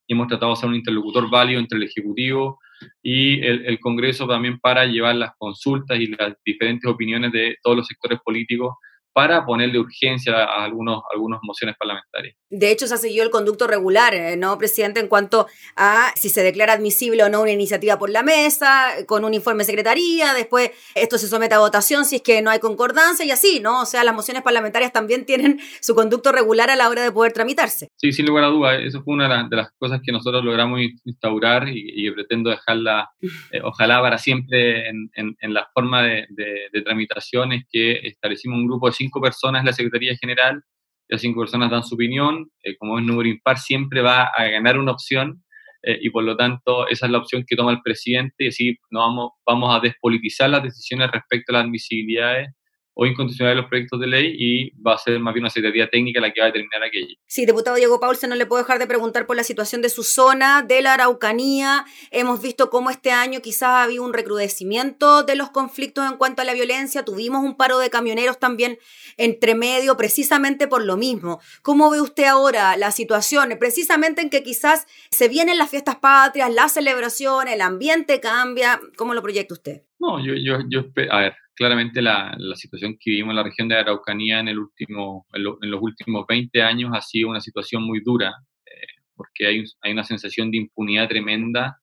y 0.07 0.13
hemos 0.13 0.27
tratado 0.27 0.53
de 0.53 0.57
ser 0.57 0.69
un 0.69 0.75
interlocutor 0.75 1.29
válido 1.29 1.59
entre 1.59 1.77
el 1.77 1.83
Ejecutivo 1.83 2.59
y 3.01 3.45
el, 3.45 3.65
el, 3.65 3.79
Congreso 3.79 4.25
también 4.25 4.59
para 4.59 4.85
llevar 4.85 5.15
las 5.15 5.31
consultas 5.37 5.99
y 5.99 6.07
las 6.07 6.33
diferentes 6.45 6.89
opiniones 6.89 7.31
de 7.31 7.57
todos 7.61 7.77
los 7.77 7.87
sectores 7.87 8.19
políticos 8.23 8.75
para 9.13 9.45
ponerle 9.45 9.79
urgencia 9.79 10.33
a 10.35 10.63
algunos, 10.63 11.01
algunas 11.13 11.39
mociones 11.43 11.75
parlamentarias. 11.77 12.35
De 12.49 12.71
hecho, 12.71 12.87
se 12.87 12.95
ha 12.95 12.97
seguido 12.97 13.23
el 13.23 13.29
conducto 13.29 13.67
regular, 13.67 14.13
eh, 14.15 14.35
¿no, 14.35 14.57
presidente? 14.57 14.99
En 14.99 15.07
cuanto 15.07 15.47
a 15.75 16.11
si 16.15 16.29
se 16.29 16.41
declara 16.41 16.73
admisible 16.73 17.23
o 17.23 17.29
no 17.29 17.41
una 17.41 17.51
iniciativa 17.51 17.99
por 17.99 18.09
la 18.09 18.23
mesa, 18.23 18.87
con 19.07 19.23
un 19.23 19.33
informe 19.33 19.61
de 19.61 19.65
secretaría, 19.65 20.33
después 20.33 20.71
esto 20.95 21.17
se 21.17 21.27
somete 21.27 21.55
a 21.55 21.59
votación 21.59 22.05
si 22.05 22.17
es 22.17 22.21
que 22.21 22.41
no 22.41 22.49
hay 22.49 22.59
concordancia 22.59 23.25
y 23.25 23.31
así, 23.31 23.59
¿no? 23.59 23.81
O 23.81 23.85
sea, 23.85 24.03
las 24.03 24.15
mociones 24.15 24.43
parlamentarias 24.43 24.91
también 24.91 25.25
tienen 25.25 25.59
su 25.81 25.95
conducto 25.95 26.31
regular 26.31 26.69
a 26.69 26.75
la 26.75 26.89
hora 26.89 27.03
de 27.03 27.11
poder 27.11 27.33
tramitarse. 27.33 27.89
Sí, 27.97 28.11
sin 28.11 28.25
lugar 28.25 28.45
a 28.45 28.47
duda, 28.47 28.75
eso 28.75 29.03
fue 29.03 29.13
una 29.13 29.47
de 29.47 29.55
las 29.55 29.71
cosas 29.77 30.01
que 30.03 30.11
nosotros 30.11 30.43
logramos 30.43 30.79
instaurar 31.05 31.67
y, 31.69 32.03
que 32.03 32.11
pretendo 32.13 32.49
dejarla, 32.49 33.09
eh, 33.51 33.61
ojalá 33.63 34.01
para 34.01 34.17
siempre 34.17 34.89
en, 34.89 35.09
en, 35.13 35.53
la 35.53 35.67
forma 35.73 36.03
de, 36.03 36.25
de, 36.29 36.69
de 36.71 36.81
tramitación, 36.81 37.53
es 37.53 37.65
que 37.69 37.99
establecimos 38.07 38.57
un 38.57 38.67
grupo 38.67 38.87
de 38.87 38.93
cinco 38.99 39.21
personas 39.21 39.61
en 39.61 39.67
la 39.67 39.73
Secretaría 39.73 40.15
General, 40.17 40.61
las 41.07 41.21
cinco 41.21 41.39
personas 41.39 41.71
dan 41.71 41.83
su 41.83 41.95
opinión, 41.95 42.51
eh, 42.63 42.75
como 42.77 42.99
es 42.99 43.05
número 43.05 43.29
impar, 43.29 43.57
siempre 43.57 44.01
va 44.01 44.25
a 44.25 44.43
ganar 44.47 44.77
una 44.77 44.91
opción 44.91 45.43
eh, 45.83 45.97
y 46.01 46.09
por 46.09 46.23
lo 46.23 46.35
tanto 46.35 46.87
esa 46.87 47.05
es 47.05 47.11
la 47.11 47.17
opción 47.19 47.45
que 47.47 47.55
toma 47.55 47.71
el 47.71 47.81
presidente 47.81 48.35
y 48.43 48.47
así 48.49 48.77
no 48.91 48.99
vamos, 48.99 49.31
vamos 49.45 49.75
a 49.75 49.79
despolitizar 49.79 50.49
las 50.49 50.63
decisiones 50.63 51.09
respecto 51.11 51.51
a 51.51 51.57
las 51.57 51.63
admisibilidades 51.65 52.49
o 52.93 53.05
incondicional 53.05 53.55
los 53.55 53.67
proyectos 53.67 53.99
de 53.99 54.07
ley 54.07 54.35
y 54.37 54.71
va 54.81 54.95
a 54.95 54.97
ser 54.97 55.19
más 55.19 55.33
bien 55.33 55.43
una 55.43 55.49
secretaría 55.49 55.89
técnica 55.89 56.19
la 56.19 56.31
que 56.31 56.41
va 56.41 56.47
a 56.47 56.51
determinar 56.51 56.83
aquello. 56.83 57.15
Sí, 57.27 57.45
diputado 57.45 57.77
Diego 57.77 57.99
Paulsen, 57.99 58.29
no 58.29 58.35
le 58.35 58.45
puedo 58.45 58.61
dejar 58.61 58.79
de 58.79 58.87
preguntar 58.87 59.25
por 59.25 59.35
la 59.35 59.43
situación 59.43 59.81
de 59.81 59.89
su 59.89 60.03
zona, 60.03 60.63
de 60.63 60.81
la 60.81 60.95
Araucanía. 60.95 61.85
Hemos 62.11 62.41
visto 62.41 62.69
cómo 62.69 62.89
este 62.89 63.11
año 63.11 63.39
quizás 63.41 63.69
ha 63.69 63.83
habido 63.83 64.03
un 64.03 64.13
recrudecimiento 64.13 65.23
de 65.23 65.35
los 65.35 65.49
conflictos 65.49 66.09
en 66.11 66.17
cuanto 66.17 66.41
a 66.41 66.45
la 66.45 66.53
violencia. 66.53 67.05
Tuvimos 67.05 67.43
un 67.43 67.55
paro 67.55 67.79
de 67.79 67.89
camioneros 67.89 68.39
también 68.39 68.77
entre 69.17 69.55
medio, 69.55 69.95
precisamente 69.95 70.67
por 70.67 70.83
lo 70.83 70.97
mismo. 70.97 71.39
¿Cómo 71.61 71.89
ve 71.89 72.01
usted 72.01 72.25
ahora 72.25 72.75
la 72.75 72.91
situación? 72.91 73.55
Precisamente 73.59 74.21
en 74.21 74.29
que 74.29 74.43
quizás 74.43 74.87
se 75.09 75.27
vienen 75.29 75.57
las 75.57 75.69
fiestas 75.69 75.95
patrias, 75.97 76.53
la 76.53 76.67
celebración, 76.67 77.47
el 77.47 77.61
ambiente 77.61 78.19
cambia. 78.19 78.79
¿Cómo 78.97 79.13
lo 79.13 79.21
proyecta 79.21 79.53
usted? 79.53 79.83
No, 79.99 80.25
yo, 80.25 80.33
yo, 80.33 80.59
yo, 80.69 80.85
a 81.11 81.19
ver, 81.19 81.35
claramente 81.59 82.01
la, 82.01 82.33
la, 82.37 82.55
situación 82.55 82.93
que 82.97 83.11
vivimos 83.11 83.31
en 83.31 83.35
la 83.35 83.43
región 83.43 83.67
de 83.67 83.75
Araucanía 83.75 84.39
en, 84.39 84.55
los 84.55 85.81
últimos 85.81 86.25
20 86.25 86.61
años 86.61 86.91
ha 86.93 87.01
sido 87.01 87.29
una 87.29 87.41
situación 87.41 87.83
muy 87.83 87.99
dura, 87.99 88.33
eh, 88.65 88.87
porque 89.13 89.45
hay, 89.45 89.91
una 89.91 90.05
sensación 90.05 90.51
de 90.51 90.57
impunidad 90.57 91.09
tremenda 91.09 91.77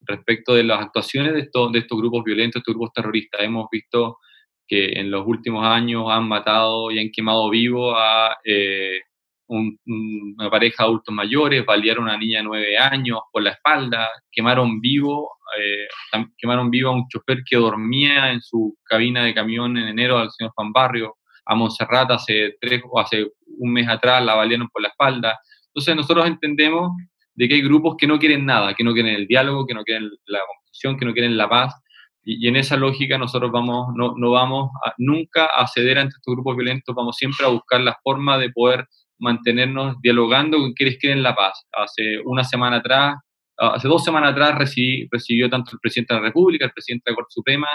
respecto 0.00 0.54
de 0.54 0.64
las 0.64 0.80
actuaciones 0.80 1.34
de 1.34 1.40
estos, 1.42 1.70
grupos 2.00 2.24
violentos, 2.24 2.58
estos 2.58 2.74
grupos 2.74 2.92
terroristas. 2.92 3.40
Hemos 3.42 3.68
visto 3.70 4.18
que 4.66 4.98
en 4.98 5.12
los 5.12 5.24
últimos 5.24 5.64
años 5.64 6.06
han 6.10 6.26
matado 6.26 6.90
y 6.90 6.98
han 6.98 7.12
quemado 7.12 7.48
vivo 7.50 7.96
a 7.96 8.36
eh, 8.44 8.98
una 9.46 10.50
pareja 10.50 10.82
de 10.82 10.88
adultos 10.88 11.14
mayores, 11.14 11.64
balearon 11.64 12.08
a 12.08 12.14
una 12.14 12.18
niña 12.18 12.38
de 12.38 12.44
nueve 12.44 12.76
años 12.76 13.20
por 13.30 13.42
la 13.42 13.50
espalda, 13.50 14.08
quemaron 14.32 14.80
vivo, 14.80 15.30
eh, 15.58 15.88
quemaron 16.36 16.70
vivo 16.70 16.90
a 16.90 16.94
un 16.94 17.08
chofer 17.08 17.42
que 17.48 17.56
dormía 17.56 18.30
en 18.30 18.40
su 18.40 18.76
cabina 18.84 19.24
de 19.24 19.34
camión 19.34 19.76
en 19.76 19.88
enero 19.88 20.18
al 20.18 20.30
señor 20.30 20.52
Juan 20.54 20.72
Barrio, 20.72 21.16
a 21.46 21.54
Montserrat 21.54 22.10
hace 22.12 22.56
tres 22.60 22.82
o 22.88 23.00
hace 23.00 23.26
un 23.58 23.72
mes 23.72 23.88
atrás 23.88 24.24
la 24.24 24.34
balearon 24.34 24.68
por 24.68 24.82
la 24.82 24.88
espalda. 24.88 25.38
Entonces 25.68 25.96
nosotros 25.96 26.26
entendemos 26.26 26.92
de 27.34 27.48
que 27.48 27.54
hay 27.54 27.62
grupos 27.62 27.96
que 27.96 28.06
no 28.06 28.18
quieren 28.18 28.44
nada, 28.46 28.74
que 28.74 28.84
no 28.84 28.92
quieren 28.92 29.14
el 29.14 29.26
diálogo, 29.26 29.66
que 29.66 29.74
no 29.74 29.82
quieren 29.82 30.10
la 30.26 30.40
confusión, 30.46 30.98
que 30.98 31.04
no 31.04 31.12
quieren 31.12 31.36
la 31.36 31.48
paz, 31.48 31.74
y, 32.22 32.46
en 32.48 32.56
esa 32.56 32.76
lógica 32.76 33.18
nosotros 33.18 33.50
vamos, 33.50 33.88
no, 33.96 34.14
no 34.16 34.30
vamos 34.30 34.70
nunca 34.98 35.46
a 35.46 35.66
ceder 35.66 35.98
ante 35.98 36.16
estos 36.16 36.34
grupos 36.34 36.56
violentos, 36.56 36.94
vamos 36.94 37.16
siempre 37.16 37.46
a 37.46 37.50
buscar 37.50 37.80
la 37.80 37.96
forma 38.02 38.38
de 38.38 38.50
poder 38.50 38.86
mantenernos 39.18 39.96
dialogando 40.02 40.58
con 40.58 40.72
quienes 40.72 40.98
quieren 40.98 41.22
la 41.22 41.34
paz. 41.34 41.66
Hace 41.72 42.20
una 42.24 42.44
semana 42.44 42.76
atrás, 42.76 43.16
hace 43.60 43.88
dos 43.88 44.02
semanas 44.02 44.32
atrás 44.32 44.58
recibí, 44.58 45.06
recibió 45.10 45.50
tanto 45.50 45.72
el 45.72 45.80
presidente 45.80 46.14
de 46.14 46.20
la 46.20 46.26
República, 46.26 46.64
el 46.64 46.72
presidente 46.72 47.04
de 47.06 47.12
la 47.12 47.16
Corte 47.16 47.32
Suprema 47.32 47.68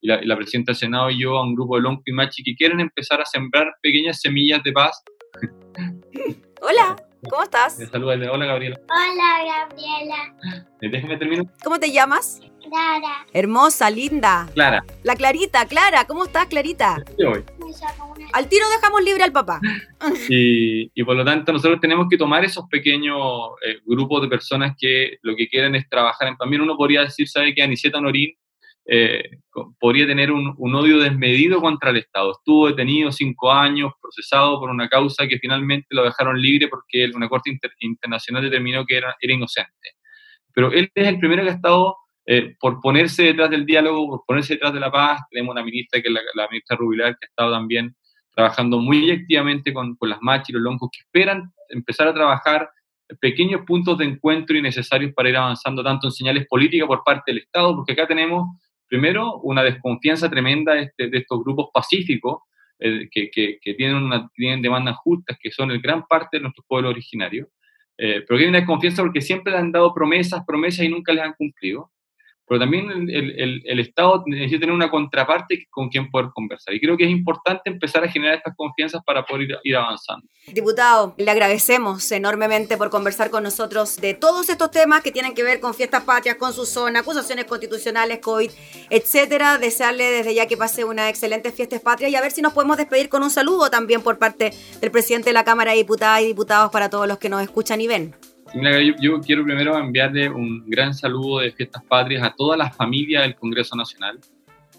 y 0.00 0.08
la, 0.08 0.36
presidenta 0.36 0.72
del 0.72 0.76
Senado 0.76 1.10
y 1.10 1.20
yo 1.20 1.36
a 1.36 1.44
un 1.44 1.54
grupo 1.54 1.76
de 1.76 1.82
Lonco 1.82 2.02
y 2.06 2.12
Machi 2.12 2.42
que 2.42 2.54
quieren 2.54 2.80
empezar 2.80 3.20
a 3.20 3.26
sembrar 3.26 3.74
pequeñas 3.82 4.20
semillas 4.20 4.62
de 4.62 4.72
paz. 4.72 5.02
Hola, 6.62 6.96
¿cómo 7.28 7.42
estás? 7.42 7.78
Hola, 7.92 8.46
Gabriela. 8.46 8.80
Hola, 8.88 9.68
Gabriela. 9.68 10.66
Déjame 10.80 11.16
terminar. 11.16 11.46
¿Cómo 11.62 11.78
te 11.78 11.90
llamas? 11.90 12.40
Clara. 12.68 13.26
Hermosa, 13.32 13.90
linda. 13.90 14.48
Clara. 14.54 14.84
La 15.04 15.14
Clarita, 15.14 15.66
Clara, 15.66 16.04
¿cómo 16.04 16.24
estás, 16.24 16.46
Clarita? 16.46 16.96
Al 18.32 18.48
tiro 18.48 18.68
dejamos 18.68 19.02
libre 19.04 19.22
al 19.22 19.32
papá. 19.32 19.60
Y, 20.28 20.90
y, 20.94 21.04
por 21.04 21.16
lo 21.16 21.24
tanto 21.24 21.52
nosotros 21.52 21.80
tenemos 21.80 22.06
que 22.08 22.16
tomar 22.16 22.44
esos 22.44 22.66
pequeños 22.68 23.18
eh, 23.66 23.78
grupos 23.84 24.22
de 24.22 24.28
personas 24.28 24.76
que 24.78 25.18
lo 25.22 25.34
que 25.34 25.48
quieren 25.48 25.74
es 25.74 25.88
trabajar 25.88 26.28
en... 26.28 26.36
También 26.36 26.62
uno 26.62 26.76
podría 26.76 27.02
decir, 27.02 27.28
¿sabe 27.28 27.54
que 27.54 27.62
Aniceta 27.62 28.00
Norín 28.00 28.36
eh, 28.88 29.30
podría 29.80 30.06
tener 30.06 30.30
un, 30.30 30.54
odio 30.74 30.98
desmedido 30.98 31.60
contra 31.60 31.90
el 31.90 31.98
Estado? 31.98 32.32
Estuvo 32.32 32.68
detenido 32.68 33.10
cinco 33.10 33.52
años, 33.52 33.92
procesado 34.00 34.58
por 34.60 34.70
una 34.70 34.88
causa 34.88 35.26
que 35.26 35.38
finalmente 35.38 35.88
lo 35.90 36.04
dejaron 36.04 36.40
libre 36.40 36.68
porque 36.68 37.10
una 37.14 37.28
corte 37.28 37.56
internacional 37.80 38.42
determinó 38.42 38.84
que 38.84 38.96
era, 38.96 39.16
era 39.20 39.34
inocente. 39.34 39.96
Pero 40.52 40.72
él 40.72 40.90
es 40.94 41.06
el 41.06 41.18
primero 41.18 41.42
que 41.42 41.50
ha 41.50 41.54
estado 41.54 41.96
eh, 42.26 42.56
por 42.58 42.80
ponerse 42.80 43.22
detrás 43.24 43.50
del 43.50 43.66
diálogo, 43.66 44.08
por 44.08 44.24
ponerse 44.26 44.54
detrás 44.54 44.72
de 44.72 44.80
la 44.80 44.90
paz. 44.90 45.20
Tenemos 45.30 45.52
una 45.52 45.62
ministra, 45.62 46.00
que 46.00 46.08
es 46.08 46.14
la, 46.34 46.48
ministra 46.48 46.76
Rubilar, 46.76 47.16
que 47.18 47.26
ha 47.26 47.28
estado 47.28 47.52
también 47.52 47.94
trabajando 48.34 48.78
muy 48.78 49.10
activamente 49.10 49.72
con, 49.72 49.96
con 49.96 50.10
las 50.10 50.18
machis 50.20 50.50
y 50.50 50.52
los 50.54 50.62
loncos, 50.62 50.90
que 50.92 51.00
esperan 51.00 51.52
empezar 51.70 52.08
a 52.08 52.14
trabajar 52.14 52.68
pequeños 53.20 53.62
puntos 53.66 53.98
de 53.98 54.04
encuentro 54.04 54.56
y 54.56 54.62
necesarios 54.62 55.12
para 55.14 55.28
ir 55.28 55.36
avanzando 55.36 55.82
tanto 55.82 56.08
en 56.08 56.12
señales 56.12 56.46
políticas 56.48 56.88
por 56.88 57.04
parte 57.04 57.32
del 57.32 57.42
Estado, 57.42 57.76
porque 57.76 57.92
acá 57.92 58.06
tenemos, 58.06 58.48
primero, 58.88 59.38
una 59.40 59.62
desconfianza 59.62 60.30
tremenda 60.30 60.74
de, 60.74 60.82
este, 60.82 61.08
de 61.08 61.18
estos 61.18 61.42
grupos 61.42 61.68
pacíficos, 61.72 62.42
eh, 62.78 63.08
que, 63.10 63.74
tienen, 63.74 63.96
una, 63.96 64.28
tienen 64.34 64.60
demandas 64.60 64.96
justas, 64.98 65.38
que 65.40 65.50
son 65.50 65.70
el 65.70 65.80
gran 65.80 66.06
parte 66.06 66.36
de 66.36 66.42
nuestro 66.42 66.64
pueblo 66.68 66.90
originario, 66.90 67.48
eh, 67.96 68.22
pero 68.26 68.38
hay 68.38 68.46
una 68.46 68.58
desconfianza 68.58 69.02
porque 69.02 69.22
siempre 69.22 69.52
le 69.52 69.58
han 69.58 69.72
dado 69.72 69.94
promesas, 69.94 70.44
promesas 70.46 70.84
y 70.84 70.88
nunca 70.90 71.12
les 71.12 71.24
han 71.24 71.32
cumplido 71.32 71.90
pero 72.48 72.60
también 72.60 72.90
el, 72.90 73.62
el, 73.64 73.80
Estado 73.80 74.22
necesita 74.26 74.60
tener 74.60 74.74
una 74.74 74.88
contraparte 74.88 75.66
con 75.68 75.88
quien 75.88 76.10
poder 76.10 76.30
conversar. 76.32 76.74
Y 76.74 76.80
creo 76.80 76.96
que 76.96 77.04
es 77.04 77.10
importante 77.10 77.68
empezar 77.68 78.04
a 78.04 78.08
generar 78.08 78.36
estas 78.36 78.54
confianzas 78.56 79.02
para 79.04 79.24
poder 79.24 79.48
ir, 79.64 79.76
avanzando. 79.76 80.26
Diputado, 80.46 81.14
le 81.18 81.30
agradecemos 81.30 82.10
enormemente 82.12 82.76
por 82.76 82.90
conversar 82.90 83.30
con 83.30 83.42
nosotros 83.42 83.96
de 83.96 84.14
todos 84.14 84.48
estos 84.48 84.70
temas 84.70 85.02
que 85.02 85.10
tienen 85.10 85.34
que 85.34 85.42
ver 85.42 85.58
con 85.58 85.74
fiestas 85.74 86.04
patrias, 86.04 86.36
con 86.36 86.52
su 86.52 86.66
zona, 86.66 87.00
acusaciones 87.00 87.46
constitucionales, 87.46 88.20
COVID, 88.20 88.50
etcétera. 88.90 89.58
Desearle 89.58 90.04
desde 90.04 90.34
ya 90.34 90.46
que 90.46 90.56
pase 90.56 90.84
una 90.84 91.08
excelente 91.08 91.50
fiesta 91.50 91.80
patria 91.80 92.08
y 92.08 92.14
a 92.14 92.20
ver 92.20 92.30
si 92.30 92.42
nos 92.42 92.52
podemos 92.52 92.76
despedir 92.76 93.08
con 93.08 93.24
un 93.24 93.30
saludo 93.30 93.70
también 93.70 94.02
por 94.02 94.18
parte 94.18 94.52
del 94.80 94.90
presidente 94.92 95.30
de 95.30 95.34
la 95.34 95.44
Cámara 95.44 95.72
de 95.72 95.78
Diputadas 95.78 96.22
y 96.22 96.26
Diputados 96.26 96.70
para 96.70 96.90
todos 96.90 97.08
los 97.08 97.18
que 97.18 97.28
nos 97.28 97.42
escuchan 97.42 97.80
y 97.80 97.88
ven 97.88 98.14
yo, 99.00 99.20
quiero 99.20 99.44
primero 99.44 99.76
enviarle 99.78 100.28
un 100.30 100.64
gran 100.66 100.94
saludo 100.94 101.40
de 101.40 101.52
Fiestas 101.52 101.82
Patrias 101.84 102.22
a 102.22 102.34
todas 102.34 102.58
las 102.58 102.74
familias 102.74 103.22
del 103.22 103.34
Congreso 103.34 103.76
Nacional. 103.76 104.18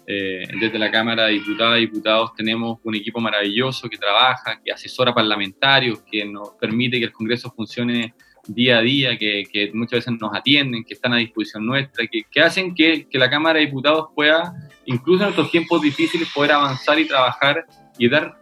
Eh, 0.06 0.42
desde 0.58 0.78
la 0.78 0.90
Cámara 0.90 1.26
de 1.26 1.34
Diputadas 1.34 1.78
y 1.78 1.82
Diputados 1.82 2.32
tenemos 2.34 2.78
un 2.82 2.94
equipo 2.94 3.20
maravilloso 3.20 3.88
que 3.88 3.98
trabaja, 3.98 4.60
que 4.64 4.72
asesora 4.72 5.14
parlamentarios, 5.14 6.00
que 6.10 6.24
nos 6.24 6.50
permite 6.60 6.98
que 6.98 7.04
el 7.06 7.12
Congreso 7.12 7.50
funcione 7.50 8.14
día 8.46 8.78
a 8.78 8.80
día, 8.80 9.18
que, 9.18 9.70
muchas 9.74 9.98
veces 9.98 10.14
nos 10.18 10.34
atienden, 10.34 10.82
que 10.82 10.94
están 10.94 11.12
a 11.12 11.18
disposición 11.18 11.66
nuestra, 11.66 12.06
que, 12.06 12.22
que 12.30 12.40
hacen 12.40 12.74
que, 12.74 13.06
que, 13.08 13.18
la 13.18 13.28
Cámara 13.28 13.58
de 13.58 13.66
Diputados 13.66 14.06
pueda, 14.14 14.54
incluso 14.86 15.24
en 15.24 15.30
estos 15.30 15.50
tiempos 15.50 15.82
difíciles, 15.82 16.28
poder 16.34 16.52
avanzar 16.52 16.98
y 16.98 17.06
trabajar 17.06 17.66
y 17.98 18.08
dar, 18.08 18.40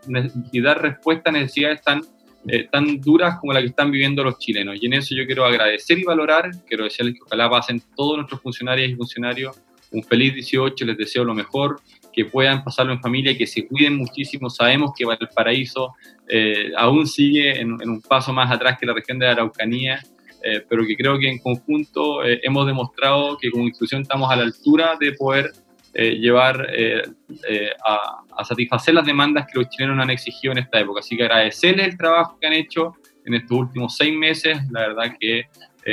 y 0.53 0.61
dar 0.61 0.81
respuesta 0.81 1.31
a 1.31 1.33
necesidades 1.33 1.83
tan 1.83 2.03
eh, 2.48 2.68
tan 2.70 3.00
duras 3.00 3.38
como 3.40 3.52
la 3.52 3.61
que 3.61 3.66
están 3.68 3.90
viviendo 3.90 4.22
los 4.22 4.38
chilenos. 4.38 4.76
Y 4.80 4.87
en 4.87 4.94
eso 4.94 5.14
yo 5.14 5.26
quiero 5.26 5.44
agradecer 5.44 5.98
y 5.98 6.04
valorar, 6.04 6.50
quiero 6.66 6.85
decirles 6.85 7.14
que 7.14 7.20
ojalá 7.24 7.50
pasen 7.50 7.82
todos 7.96 8.16
nuestros 8.16 8.40
funcionarios 8.40 8.90
y 8.90 8.94
funcionarios 8.94 9.61
un 9.92 10.02
feliz 10.02 10.35
18, 10.35 10.85
les 10.85 10.96
deseo 10.96 11.24
lo 11.24 11.32
mejor, 11.32 11.80
que 12.12 12.24
puedan 12.24 12.64
pasarlo 12.64 12.92
en 12.92 13.00
familia, 13.00 13.37
que 13.38 13.46
se 13.46 13.66
cuiden 13.66 13.96
muchísimo. 13.96 14.50
Sabemos 14.50 14.92
que 14.96 15.04
Valparaíso 15.04 15.94
eh, 16.28 16.72
aún 16.76 17.06
sigue 17.06 17.61
en, 17.61 17.72
un 17.72 18.02
paso 18.02 18.32
más 18.32 18.50
atrás 18.50 18.78
que 18.78 18.87
la 18.87 18.94
región 18.94 19.18
de 19.18 19.28
Araucanía, 19.28 20.02
eh, 20.42 20.62
pero 20.68 20.85
que 20.85 20.96
creo 20.96 21.18
que 21.18 21.28
en 21.28 21.38
conjunto 21.38 22.24
hemos 22.24 22.66
demostrado 22.66 23.38
que 23.38 23.50
como 23.50 23.64
institución 23.64 24.02
estamos 24.02 24.30
a 24.30 24.37
la 24.37 24.42
altura 24.42 24.96
de 24.98 25.12
poder 25.12 25.52
eh, 25.98 26.18
llevar 26.18 26.66
eh, 26.74 27.00
eh, 27.48 27.70
a, 27.82 28.44
satisfacer 28.44 28.92
las 28.92 29.06
demandas 29.06 29.46
que 29.46 29.59
los 29.59 29.70
chilenos 29.70 29.98
han 29.98 30.11
exigido 30.11 30.52
en 30.52 30.59
esta 30.59 30.78
época. 30.78 31.00
Así 31.00 31.16
que 31.16 31.22
agradecerles 31.22 31.88
el 31.88 31.96
trabajo 31.96 32.37
que 32.38 32.46
han 32.46 32.52
hecho 32.52 32.92
en 33.24 33.32
estos 33.32 33.56
últimos 33.56 33.96
seis 33.96 34.14
meses. 34.14 34.59
La 34.72 34.88
verdad 34.88 35.16
que 35.18 35.44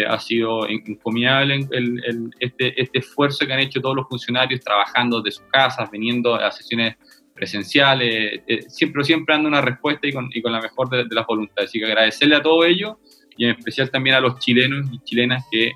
ha 0.06 0.20
sido 0.20 0.68
encomiable 0.68 1.66
el, 1.72 2.32
este, 2.38 2.82
este, 2.82 3.00
esfuerzo 3.00 3.46
que 3.46 3.54
han 3.54 3.62
hecho 3.62 3.80
todos 3.80 3.96
los 3.96 4.10
funcionarios 4.10 4.60
trabajando 4.60 5.22
de 5.22 5.32
sus 5.32 5.46
casas, 5.46 5.90
viniendo 5.90 6.36
a 6.36 6.52
sesiones 6.52 6.96
presenciales, 7.34 8.42
siempre, 8.68 9.06
siempre 9.06 9.36
dando 9.36 9.48
una 9.48 9.62
respuesta 9.62 10.06
y 10.06 10.12
con, 10.12 10.30
y 10.34 10.42
con 10.42 10.52
la 10.52 10.60
mejor 10.60 10.90
de, 10.90 11.06
las 11.16 11.26
voluntades. 11.26 11.70
Así 11.70 11.80
que 11.80 11.86
agradecerle 11.86 12.36
a 12.36 12.42
todo 12.42 12.66
ello 12.66 13.00
y 13.38 13.46
en 13.46 13.52
especial 13.52 13.90
también 13.90 14.18
a 14.18 14.20
los 14.20 14.38
chilenos 14.40 14.86
y 14.92 15.00
chilenas 15.06 15.46
que 15.50 15.72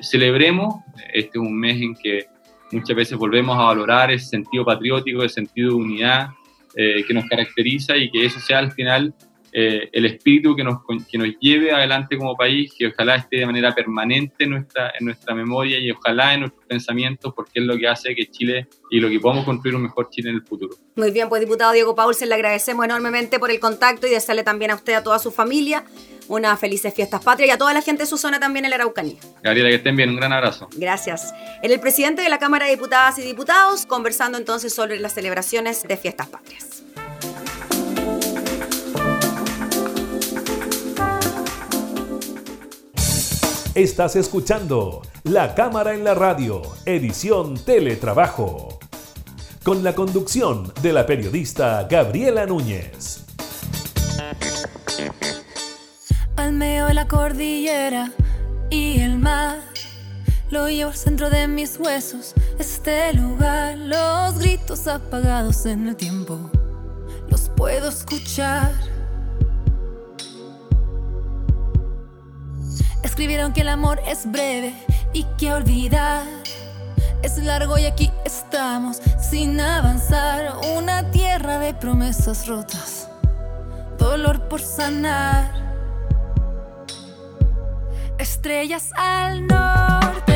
celebremos. 0.00 0.74
Este 1.12 1.38
es 1.38 1.44
un 1.44 1.54
mes 1.54 1.80
en 1.80 1.94
que 1.94 2.31
muchas 2.72 2.96
veces 2.96 3.18
volvemos 3.18 3.56
a 3.58 3.64
valorar 3.64 4.10
ese 4.10 4.26
sentido 4.26 4.64
patriótico, 4.64 5.22
ese 5.22 5.36
sentido 5.36 5.70
de 5.70 5.74
unidad 5.76 6.28
eh, 6.74 7.04
que 7.06 7.14
nos 7.14 7.26
caracteriza 7.26 7.96
y 7.96 8.10
que 8.10 8.24
eso 8.24 8.40
sea 8.40 8.58
al 8.58 8.72
final 8.72 9.14
eh, 9.54 9.90
el 9.92 10.06
espíritu 10.06 10.56
que 10.56 10.64
nos, 10.64 10.78
que 11.10 11.18
nos 11.18 11.28
lleve 11.38 11.72
adelante 11.72 12.16
como 12.16 12.34
país, 12.34 12.72
que 12.76 12.86
ojalá 12.86 13.16
esté 13.16 13.36
de 13.36 13.46
manera 13.46 13.74
permanente 13.74 14.44
en 14.44 14.50
nuestra, 14.50 14.92
en 14.98 15.04
nuestra 15.04 15.34
memoria 15.34 15.78
y 15.78 15.90
ojalá 15.90 16.32
en 16.32 16.40
nuestros 16.40 16.64
pensamientos, 16.64 17.34
porque 17.34 17.60
es 17.60 17.66
lo 17.66 17.76
que 17.76 17.86
hace 17.86 18.14
que 18.14 18.30
Chile 18.30 18.66
y 18.90 18.98
lo 18.98 19.10
que 19.10 19.20
podamos 19.20 19.44
construir 19.44 19.76
un 19.76 19.82
mejor 19.82 20.08
Chile 20.08 20.30
en 20.30 20.36
el 20.36 20.42
futuro. 20.42 20.74
Muy 20.96 21.10
bien, 21.10 21.28
pues 21.28 21.40
diputado 21.42 21.72
Diego 21.72 21.94
Paulsen, 21.94 22.30
le 22.30 22.34
agradecemos 22.34 22.84
enormemente 22.84 23.38
por 23.38 23.50
el 23.50 23.60
contacto 23.60 24.06
y 24.06 24.10
desearle 24.10 24.42
también 24.42 24.70
a 24.70 24.74
usted, 24.74 24.94
a 24.94 25.02
toda 25.02 25.18
su 25.18 25.30
familia, 25.30 25.84
unas 26.28 26.58
felices 26.58 26.94
fiestas 26.94 27.22
patrias 27.22 27.48
y 27.48 27.50
a 27.52 27.58
toda 27.58 27.74
la 27.74 27.82
gente 27.82 28.04
de 28.04 28.06
su 28.06 28.16
zona 28.16 28.40
también 28.40 28.64
en 28.64 28.70
la 28.70 28.76
Araucanía. 28.76 29.20
Gabriela, 29.42 29.68
que 29.68 29.76
estén 29.76 29.96
bien, 29.96 30.10
un 30.10 30.16
gran 30.16 30.32
abrazo. 30.32 30.68
Gracias. 30.76 31.34
El 31.62 31.78
presidente 31.78 32.22
de 32.22 32.30
la 32.30 32.38
Cámara 32.38 32.66
de 32.66 32.72
Diputadas 32.72 33.18
y 33.18 33.22
Diputados 33.22 33.84
conversando 33.84 34.38
entonces 34.38 34.72
sobre 34.72 34.98
las 34.98 35.12
celebraciones 35.12 35.82
de 35.82 35.96
fiestas 35.98 36.28
patrias. 36.28 36.81
Estás 43.74 44.16
escuchando 44.16 45.00
La 45.24 45.54
Cámara 45.54 45.94
en 45.94 46.04
la 46.04 46.12
Radio, 46.12 46.60
edición 46.84 47.54
Teletrabajo, 47.54 48.78
con 49.64 49.82
la 49.82 49.94
conducción 49.94 50.70
de 50.82 50.92
la 50.92 51.06
periodista 51.06 51.86
Gabriela 51.88 52.44
Núñez. 52.44 53.24
Al 56.36 56.52
medio 56.52 56.92
la 56.92 57.08
cordillera 57.08 58.12
y 58.68 59.00
el 59.00 59.16
mar, 59.16 59.60
lo 60.50 60.68
llevo 60.68 60.90
al 60.90 60.96
centro 60.98 61.30
de 61.30 61.48
mis 61.48 61.78
huesos, 61.78 62.34
este 62.58 63.14
lugar, 63.14 63.78
los 63.78 64.38
gritos 64.38 64.86
apagados 64.86 65.64
en 65.64 65.88
el 65.88 65.96
tiempo, 65.96 66.38
los 67.30 67.48
puedo 67.48 67.88
escuchar 67.88 68.91
escribieron 73.02 73.52
que 73.52 73.62
el 73.62 73.68
amor 73.68 74.00
es 74.06 74.30
breve 74.30 74.74
y 75.12 75.24
que 75.38 75.52
olvidar 75.52 76.24
es 77.22 77.38
largo 77.38 77.78
y 77.78 77.86
aquí 77.86 78.10
estamos 78.24 79.00
sin 79.18 79.60
avanzar. 79.60 80.56
Una 80.76 81.10
tierra 81.10 81.58
de 81.58 81.72
promesas 81.72 82.46
rotas, 82.48 83.08
dolor 83.98 84.48
por 84.48 84.60
sanar. 84.60 85.62
Estrellas 88.18 88.90
al 88.96 89.46
norte. 89.46 90.31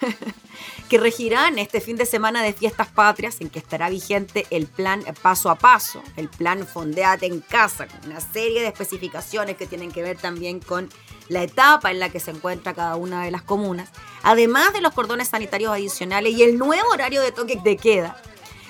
que 0.88 0.98
regirán 0.98 1.58
este 1.58 1.80
fin 1.80 1.96
de 1.96 2.06
semana 2.06 2.42
de 2.42 2.52
fiestas 2.52 2.88
patrias 2.88 3.40
en 3.40 3.48
que 3.48 3.58
estará 3.58 3.88
vigente 3.88 4.46
el 4.50 4.66
plan 4.66 5.04
paso 5.22 5.50
a 5.50 5.54
paso, 5.54 6.02
el 6.16 6.28
plan 6.28 6.66
Fondeate 6.66 7.26
en 7.26 7.40
casa, 7.40 7.86
con 7.86 8.10
una 8.10 8.20
serie 8.20 8.62
de 8.62 8.68
especificaciones 8.68 9.56
que 9.56 9.66
tienen 9.66 9.92
que 9.92 10.02
ver 10.02 10.16
también 10.16 10.58
con 10.58 10.88
la 11.28 11.42
etapa 11.42 11.90
en 11.90 12.00
la 12.00 12.08
que 12.08 12.18
se 12.18 12.32
encuentra 12.32 12.74
cada 12.74 12.96
una 12.96 13.24
de 13.24 13.30
las 13.30 13.42
comunas, 13.42 13.90
además 14.22 14.72
de 14.72 14.80
los 14.80 14.92
cordones 14.92 15.28
sanitarios 15.28 15.72
adicionales 15.72 16.34
y 16.34 16.42
el 16.42 16.58
nuevo 16.58 16.90
horario 16.90 17.22
de 17.22 17.30
toque 17.30 17.60
de 17.62 17.76
queda. 17.76 18.20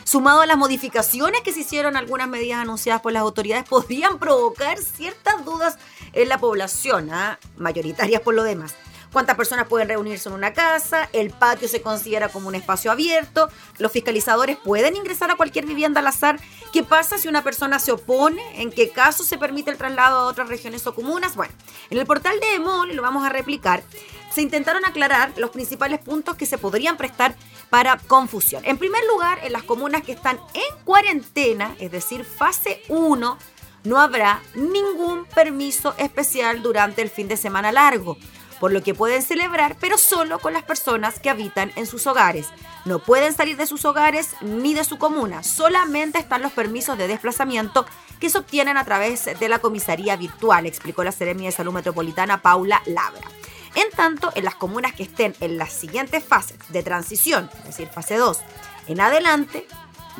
Sumado 0.05 0.40
a 0.40 0.46
las 0.46 0.59
modificaciones 0.59 1.40
que 1.42 1.53
se 1.53 1.61
hicieron 1.61 1.96
algunas 1.96 2.28
medidas 2.28 2.59
anunciadas 2.59 3.01
por 3.01 3.12
las 3.12 3.22
autoridades, 3.22 3.68
podrían 3.68 4.18
provocar 4.18 4.78
ciertas 4.78 5.44
dudas 5.44 5.78
en 6.12 6.28
la 6.28 6.38
población, 6.38 7.11
¿ah? 7.12 7.38
mayoritarias 7.57 8.20
por 8.20 8.34
lo 8.34 8.42
demás 8.42 8.74
cuántas 9.13 9.37
personas 9.37 9.67
pueden 9.69 9.89
reunirse 9.89 10.29
en 10.29 10.35
una 10.35 10.53
casa, 10.53 11.09
el 11.13 11.31
patio 11.31 11.69
se 11.69 11.83
considera 11.83 12.29
como 12.29 12.49
un 12.49 12.55
espacio 12.55 12.91
abierto, 12.91 13.49
los 13.79 13.93
fiscalizadores 13.93 14.57
pueden 14.57 14.97
ingresar 14.97 15.31
a 15.31 15.37
cualquier 15.37 15.67
vivienda 15.67 16.01
al 16.01 16.07
azar. 16.07 16.41
¿Qué 16.73 16.83
pasa 16.83 17.19
si 17.19 17.29
una 17.29 17.43
persona 17.43 17.79
se 17.79 17.93
opone? 17.93 18.43
¿En 18.63 18.71
qué 18.71 18.91
caso 18.91 19.25
se 19.25 19.39
permite 19.39 19.71
el 19.71 19.77
traslado 19.77 20.21
a 20.21 20.27
otras 20.27 20.49
regiones 20.49 20.87
o 20.87 20.95
comunas? 20.95 21.37
Bueno, 21.37 21.53
en 21.91 21.99
el 21.99 22.07
portal 22.07 22.39
de 22.41 22.55
EMOL, 22.55 22.95
lo 22.95 23.03
vamos 23.03 23.25
a 23.25 23.29
replicar, 23.29 23.83
se 24.33 24.43
intentaron 24.43 24.85
aclarar 24.85 25.33
los 25.37 25.51
principales 25.51 25.99
puntos 25.99 26.37
que 26.37 26.47
se 26.47 26.59
podrían 26.59 26.97
prestar 26.97 27.35
para 27.69 27.99
confusión. 27.99 28.63
En 28.65 28.79
primer 28.79 29.03
lugar, 29.07 29.39
en 29.43 29.53
las 29.53 29.65
comunas 29.65 30.03
que 30.03 30.13
están 30.13 30.39
en 30.55 30.85
cuarentena, 30.85 31.75
es 31.79 31.91
decir, 31.91 32.25
fase 32.25 32.83
1, 32.89 33.39
no 33.83 33.99
habrá 33.99 34.43
ningún 34.55 35.25
permiso 35.25 35.95
especial 35.97 36.63
durante 36.63 37.03
el 37.03 37.11
fin 37.11 37.29
de 37.29 37.37
semana 37.37 37.73
largo 37.73 38.17
por 38.61 38.73
lo 38.73 38.83
que 38.83 38.95
pueden 38.95 39.23
celebrar, 39.23 39.77
pero 39.81 39.99
solo 39.99 40.39
con 40.39 40.53
las 40.53 40.63
personas 40.63 41.19
que 41.19 41.31
habitan 41.31 41.73
en 41.75 41.87
sus 41.87 42.07
hogares. 42.07 42.47
No 42.85 43.01
pueden 43.01 43.35
salir 43.35 43.57
de 43.57 43.67
sus 43.67 43.85
hogares 43.85 44.37
ni 44.43 44.75
de 44.75 44.85
su 44.85 44.99
comuna, 44.99 45.43
solamente 45.43 46.19
están 46.19 46.43
los 46.43 46.53
permisos 46.53 46.97
de 46.97 47.09
desplazamiento 47.09 47.87
que 48.21 48.31
se 48.31 48.39
obtienen 48.39 48.77
a 48.77 48.85
través 48.85 49.25
de 49.25 49.49
la 49.49 49.59
comisaría 49.59 50.15
virtual, 50.17 50.67
explicó 50.67 51.03
la 51.03 51.11
Seremi 51.11 51.47
de 51.47 51.53
Salud 51.53 51.73
Metropolitana 51.73 52.43
Paula 52.43 52.83
Labra. 52.87 53.27
En 53.75 53.91
tanto, 53.91 54.31
en 54.35 54.45
las 54.45 54.57
comunas 54.57 54.93
que 54.93 55.05
estén 55.05 55.35
en 55.41 55.57
las 55.57 55.73
siguientes 55.73 56.23
fases 56.23 56.59
de 56.69 56.83
transición, 56.83 57.49
es 57.59 57.65
decir, 57.65 57.89
fase 57.89 58.17
2, 58.17 58.39
en 58.89 59.01
adelante, 59.01 59.67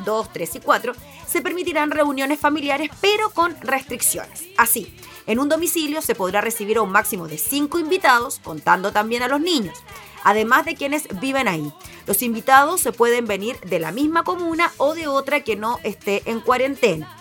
2, 0.05 0.33
3 0.33 0.55
y 0.55 0.59
4, 0.61 0.93
se 1.27 1.41
permitirán 1.41 1.91
reuniones 1.91 2.39
familiares 2.39 2.89
pero 3.01 3.29
con 3.29 3.55
restricciones. 3.61 4.45
Así, 4.57 4.95
en 5.27 5.39
un 5.39 5.49
domicilio 5.49 6.01
se 6.01 6.15
podrá 6.15 6.41
recibir 6.41 6.77
a 6.77 6.81
un 6.81 6.91
máximo 6.91 7.27
de 7.27 7.37
5 7.37 7.79
invitados, 7.79 8.39
contando 8.43 8.91
también 8.91 9.23
a 9.23 9.27
los 9.27 9.39
niños, 9.39 9.77
además 10.23 10.65
de 10.65 10.75
quienes 10.75 11.07
viven 11.19 11.47
ahí. 11.47 11.71
Los 12.07 12.21
invitados 12.21 12.81
se 12.81 12.91
pueden 12.91 13.25
venir 13.25 13.59
de 13.61 13.79
la 13.79 13.91
misma 13.91 14.23
comuna 14.23 14.71
o 14.77 14.93
de 14.93 15.07
otra 15.07 15.43
que 15.43 15.55
no 15.55 15.79
esté 15.83 16.23
en 16.25 16.41
cuarentena. 16.41 17.15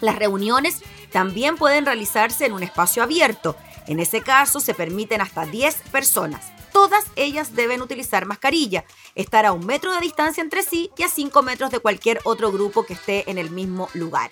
Las 0.00 0.16
reuniones 0.16 0.82
también 1.12 1.56
pueden 1.56 1.86
realizarse 1.86 2.46
en 2.46 2.52
un 2.52 2.62
espacio 2.62 3.02
abierto. 3.02 3.56
En 3.86 4.00
ese 4.00 4.20
caso 4.20 4.60
se 4.60 4.74
permiten 4.74 5.20
hasta 5.20 5.46
10 5.46 5.74
personas. 5.90 6.52
Todas 6.72 7.04
ellas 7.16 7.54
deben 7.54 7.82
utilizar 7.82 8.26
mascarilla, 8.26 8.84
estar 9.14 9.46
a 9.46 9.52
un 9.52 9.66
metro 9.66 9.92
de 9.92 10.00
distancia 10.00 10.42
entre 10.42 10.62
sí 10.62 10.90
y 10.96 11.02
a 11.02 11.08
5 11.08 11.42
metros 11.42 11.70
de 11.70 11.80
cualquier 11.80 12.20
otro 12.24 12.52
grupo 12.52 12.84
que 12.84 12.92
esté 12.92 13.28
en 13.30 13.38
el 13.38 13.50
mismo 13.50 13.88
lugar. 13.94 14.30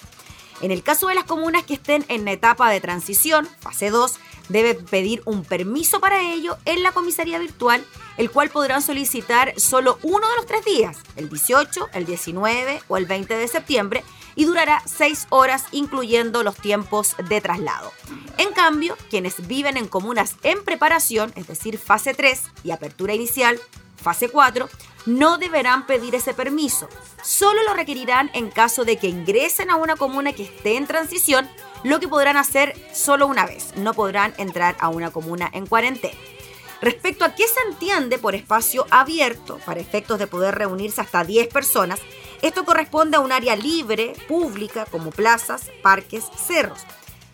En 0.61 0.71
el 0.71 0.83
caso 0.83 1.09
de 1.09 1.15
las 1.15 1.25
comunas 1.25 1.65
que 1.65 1.75
estén 1.75 2.05
en 2.09 2.27
etapa 2.29 2.71
de 2.71 2.81
transición, 2.81 3.49
fase 3.61 3.91
2, 3.91 4.15
debe 4.49 4.75
pedir 4.75 5.23
un 5.25 5.45
permiso 5.45 6.01
para 6.01 6.23
ello 6.23 6.57
en 6.65 6.83
la 6.83 6.93
comisaría 6.93 7.39
virtual, 7.39 7.85
el 8.17 8.31
cual 8.31 8.51
podrán 8.51 8.83
solicitar 8.83 9.53
solo 9.59 9.99
uno 10.03 10.29
de 10.29 10.37
los 10.37 10.47
tres 10.47 10.65
días, 10.65 10.99
el 11.17 11.29
18, 11.29 11.89
el 11.93 12.07
19 12.07 12.83
o 12.89 12.97
el 12.97 13.07
20 13.07 13.37
de 13.37 13.49
septiembre, 13.49 14.05
y 14.35 14.45
durará 14.45 14.83
seis 14.87 15.27
horas 15.31 15.65
incluyendo 15.73 16.43
los 16.43 16.57
tiempos 16.57 17.17
de 17.29 17.41
traslado. 17.41 17.93
En 18.39 18.53
cambio, 18.53 18.97
quienes 19.11 19.47
viven 19.47 19.77
en 19.77 19.89
comunas 19.89 20.37
en 20.43 20.63
preparación, 20.63 21.33
es 21.37 21.47
decir, 21.47 21.79
fase 21.79 22.15
3 22.15 22.43
y 22.65 22.71
apertura 22.71 23.15
inicial, 23.15 23.59
fase 24.07 24.29
4, 24.29 24.69
no 25.07 25.37
deberán 25.37 25.85
pedir 25.85 26.15
ese 26.15 26.33
permiso. 26.33 26.89
Solo 27.25 27.65
lo 27.65 27.75
requerirán 27.75 28.31
en 28.35 28.51
caso 28.51 28.85
de 28.85 28.99
que 28.99 29.09
ingresen 29.09 29.69
a 29.69 29.75
una 29.75 29.97
comuna 29.97 30.33
que 30.33 30.45
esté 30.45 30.77
en 30.77 30.87
transición, 30.87 31.51
lo 31.83 31.99
que 31.99 32.07
podrán 32.07 32.37
hacer 32.37 32.81
solo 32.95 33.27
una 33.27 33.47
vez. 33.47 33.77
No 33.77 33.95
podrán 33.95 34.33
entrar 34.39 34.77
a 34.79 34.91
una 34.91 35.11
comuna 35.11 35.51
en 35.53 35.67
cuarentena. 35.67 36.17
Respecto 36.81 37.25
a 37.25 37.35
qué 37.35 37.49
se 37.49 37.69
entiende 37.69 38.19
por 38.19 38.37
espacio 38.37 38.87
abierto, 38.91 39.59
para 39.67 39.81
efectos 39.81 40.21
de 40.21 40.29
poder 40.29 40.55
reunirse 40.55 41.01
hasta 41.01 41.25
10 41.25 41.49
personas, 41.49 41.99
esto 42.43 42.65
corresponde 42.65 43.17
a 43.17 43.21
un 43.21 43.33
área 43.33 43.57
libre, 43.57 44.13
pública, 44.29 44.87
como 44.89 45.11
plazas, 45.11 45.69
parques, 45.83 46.23
cerros. 46.47 46.79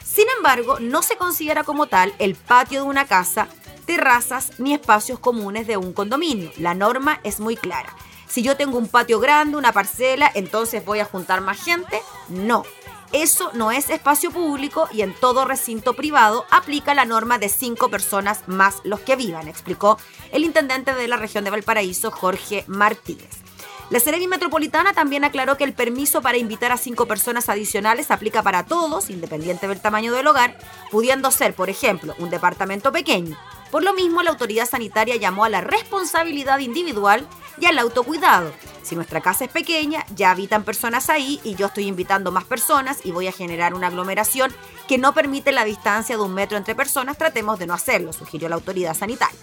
Sin 0.02 0.24
embargo, 0.38 0.78
no 0.80 1.02
se 1.02 1.16
considera 1.16 1.64
como 1.64 1.86
tal 1.86 2.14
el 2.18 2.34
patio 2.34 2.82
de 2.82 2.88
una 2.88 3.06
casa, 3.06 3.48
terrazas 3.84 4.52
ni 4.58 4.74
espacios 4.74 5.18
comunes 5.18 5.66
de 5.66 5.76
un 5.76 5.92
condominio. 5.92 6.50
La 6.56 6.74
norma 6.74 7.20
es 7.24 7.40
muy 7.40 7.56
clara. 7.56 7.94
Si 8.28 8.42
yo 8.42 8.56
tengo 8.56 8.78
un 8.78 8.88
patio 8.88 9.20
grande, 9.20 9.58
una 9.58 9.72
parcela, 9.72 10.30
entonces 10.34 10.84
voy 10.84 11.00
a 11.00 11.04
juntar 11.04 11.42
más 11.42 11.62
gente. 11.62 12.00
No. 12.28 12.64
Eso 13.12 13.50
no 13.52 13.70
es 13.70 13.90
espacio 13.90 14.30
público 14.30 14.88
y 14.90 15.02
en 15.02 15.12
todo 15.12 15.44
recinto 15.44 15.92
privado 15.92 16.46
aplica 16.50 16.94
la 16.94 17.04
norma 17.04 17.38
de 17.38 17.50
cinco 17.50 17.90
personas 17.90 18.44
más 18.46 18.76
los 18.84 19.00
que 19.00 19.16
vivan, 19.16 19.48
explicó 19.48 19.98
el 20.30 20.44
intendente 20.44 20.94
de 20.94 21.08
la 21.08 21.18
región 21.18 21.44
de 21.44 21.50
Valparaíso, 21.50 22.10
Jorge 22.10 22.64
Martínez. 22.68 23.42
La 23.90 24.00
Seremi 24.00 24.26
Metropolitana 24.26 24.94
también 24.94 25.24
aclaró 25.24 25.58
que 25.58 25.64
el 25.64 25.74
permiso 25.74 26.22
para 26.22 26.38
invitar 26.38 26.72
a 26.72 26.78
cinco 26.78 27.04
personas 27.06 27.50
adicionales 27.50 28.10
aplica 28.10 28.42
para 28.42 28.64
todos, 28.64 29.10
independiente 29.10 29.68
del 29.68 29.82
tamaño 29.82 30.14
del 30.14 30.28
hogar, 30.28 30.56
pudiendo 30.90 31.30
ser, 31.30 31.52
por 31.52 31.68
ejemplo, 31.68 32.14
un 32.18 32.30
departamento 32.30 32.90
pequeño. 32.90 33.36
Por 33.72 33.84
lo 33.84 33.94
mismo, 33.94 34.22
la 34.22 34.28
autoridad 34.28 34.68
sanitaria 34.68 35.16
llamó 35.16 35.46
a 35.46 35.48
la 35.48 35.62
responsabilidad 35.62 36.58
individual 36.58 37.26
y 37.58 37.64
al 37.64 37.78
autocuidado. 37.78 38.52
Si 38.82 38.94
nuestra 38.94 39.22
casa 39.22 39.46
es 39.46 39.50
pequeña, 39.50 40.04
ya 40.14 40.30
habitan 40.30 40.62
personas 40.62 41.08
ahí 41.08 41.40
y 41.42 41.54
yo 41.54 41.68
estoy 41.68 41.86
invitando 41.86 42.30
más 42.32 42.44
personas 42.44 42.98
y 43.02 43.12
voy 43.12 43.28
a 43.28 43.32
generar 43.32 43.72
una 43.72 43.86
aglomeración 43.86 44.54
que 44.88 44.98
no 44.98 45.14
permite 45.14 45.52
la 45.52 45.64
distancia 45.64 46.18
de 46.18 46.22
un 46.22 46.34
metro 46.34 46.58
entre 46.58 46.74
personas, 46.74 47.16
tratemos 47.16 47.58
de 47.58 47.66
no 47.66 47.72
hacerlo, 47.72 48.12
sugirió 48.12 48.50
la 48.50 48.56
autoridad 48.56 48.94
sanitaria. 48.94 49.40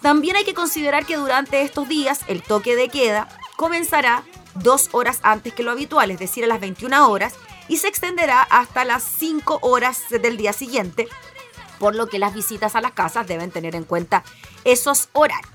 También 0.00 0.36
hay 0.36 0.44
que 0.44 0.54
considerar 0.54 1.04
que 1.04 1.16
durante 1.16 1.62
estos 1.62 1.88
días 1.88 2.20
el 2.28 2.44
toque 2.44 2.76
de 2.76 2.88
queda 2.88 3.26
comenzará 3.56 4.22
dos 4.54 4.88
horas 4.92 5.18
antes 5.24 5.52
que 5.52 5.64
lo 5.64 5.72
habitual, 5.72 6.12
es 6.12 6.20
decir, 6.20 6.44
a 6.44 6.46
las 6.46 6.60
21 6.60 7.08
horas, 7.08 7.34
y 7.66 7.78
se 7.78 7.88
extenderá 7.88 8.42
hasta 8.42 8.84
las 8.84 9.02
5 9.02 9.58
horas 9.62 10.04
del 10.10 10.36
día 10.36 10.52
siguiente, 10.52 11.08
por 11.78 11.94
lo 11.94 12.06
que 12.06 12.18
las 12.18 12.34
visitas 12.34 12.76
a 12.76 12.80
las 12.80 12.92
casas 12.92 13.26
deben 13.26 13.50
tener 13.50 13.74
en 13.74 13.84
cuenta 13.84 14.24
esos 14.64 15.08
horarios. 15.12 15.53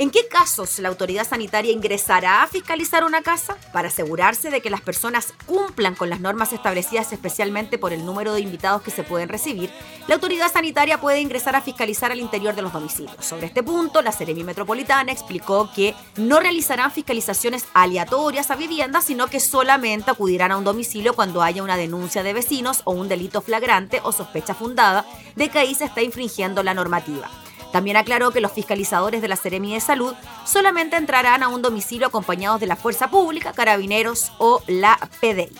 ¿En 0.00 0.10
qué 0.10 0.26
casos 0.28 0.78
la 0.78 0.88
autoridad 0.88 1.28
sanitaria 1.28 1.72
ingresará 1.72 2.42
a 2.42 2.46
fiscalizar 2.46 3.04
una 3.04 3.20
casa? 3.20 3.58
Para 3.70 3.88
asegurarse 3.88 4.48
de 4.48 4.62
que 4.62 4.70
las 4.70 4.80
personas 4.80 5.34
cumplan 5.44 5.94
con 5.94 6.08
las 6.08 6.20
normas 6.20 6.54
establecidas 6.54 7.12
especialmente 7.12 7.76
por 7.76 7.92
el 7.92 8.06
número 8.06 8.32
de 8.32 8.40
invitados 8.40 8.80
que 8.80 8.90
se 8.90 9.02
pueden 9.02 9.28
recibir, 9.28 9.70
la 10.08 10.14
autoridad 10.14 10.50
sanitaria 10.50 11.02
puede 11.02 11.20
ingresar 11.20 11.54
a 11.54 11.60
fiscalizar 11.60 12.12
al 12.12 12.18
interior 12.18 12.54
de 12.54 12.62
los 12.62 12.72
domicilios. 12.72 13.14
Sobre 13.20 13.44
este 13.44 13.62
punto, 13.62 14.00
la 14.00 14.12
Seremi 14.12 14.42
Metropolitana 14.42 15.12
explicó 15.12 15.70
que 15.70 15.94
no 16.16 16.40
realizarán 16.40 16.90
fiscalizaciones 16.90 17.66
aleatorias 17.74 18.50
a 18.50 18.56
viviendas, 18.56 19.04
sino 19.04 19.26
que 19.26 19.38
solamente 19.38 20.12
acudirán 20.12 20.50
a 20.50 20.56
un 20.56 20.64
domicilio 20.64 21.12
cuando 21.12 21.42
haya 21.42 21.62
una 21.62 21.76
denuncia 21.76 22.22
de 22.22 22.32
vecinos 22.32 22.80
o 22.84 22.92
un 22.92 23.10
delito 23.10 23.42
flagrante 23.42 24.00
o 24.02 24.12
sospecha 24.12 24.54
fundada 24.54 25.04
de 25.36 25.50
que 25.50 25.58
ahí 25.58 25.74
se 25.74 25.84
está 25.84 26.00
infringiendo 26.00 26.62
la 26.62 26.72
normativa. 26.72 27.28
También 27.72 27.96
aclaró 27.96 28.30
que 28.30 28.40
los 28.40 28.52
fiscalizadores 28.52 29.22
de 29.22 29.28
la 29.28 29.36
Seremi 29.36 29.74
de 29.74 29.80
Salud 29.80 30.14
solamente 30.44 30.96
entrarán 30.96 31.42
a 31.42 31.48
un 31.48 31.62
domicilio 31.62 32.08
acompañados 32.08 32.60
de 32.60 32.66
la 32.66 32.76
Fuerza 32.76 33.10
Pública, 33.10 33.52
Carabineros 33.52 34.32
o 34.38 34.62
la 34.66 34.98
PDI. 35.20 35.56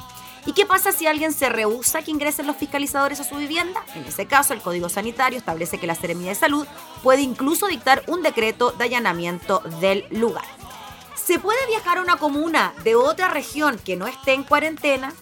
¿Y 0.46 0.52
qué 0.52 0.64
pasa 0.64 0.90
si 0.90 1.06
alguien 1.06 1.32
se 1.32 1.48
rehúsa 1.50 2.02
que 2.02 2.10
ingresen 2.10 2.46
los 2.46 2.56
fiscalizadores 2.56 3.20
a 3.20 3.24
su 3.24 3.36
vivienda? 3.36 3.84
En 3.94 4.04
ese 4.04 4.26
caso, 4.26 4.54
el 4.54 4.62
Código 4.62 4.88
Sanitario 4.88 5.38
establece 5.38 5.78
que 5.78 5.86
la 5.86 5.94
Seremi 5.94 6.24
de 6.24 6.34
Salud 6.34 6.66
puede 7.02 7.20
incluso 7.20 7.66
dictar 7.66 8.02
un 8.06 8.22
decreto 8.22 8.72
de 8.72 8.84
allanamiento 8.84 9.60
del 9.80 10.06
lugar. 10.10 10.46
¿Se 11.14 11.38
puede 11.38 11.64
viajar 11.68 11.98
a 11.98 12.02
una 12.02 12.16
comuna 12.16 12.72
de 12.82 12.96
otra 12.96 13.28
región 13.28 13.78
que 13.78 13.96
no 13.96 14.06
esté 14.06 14.32
en 14.32 14.42
cuarentena? 14.42 15.12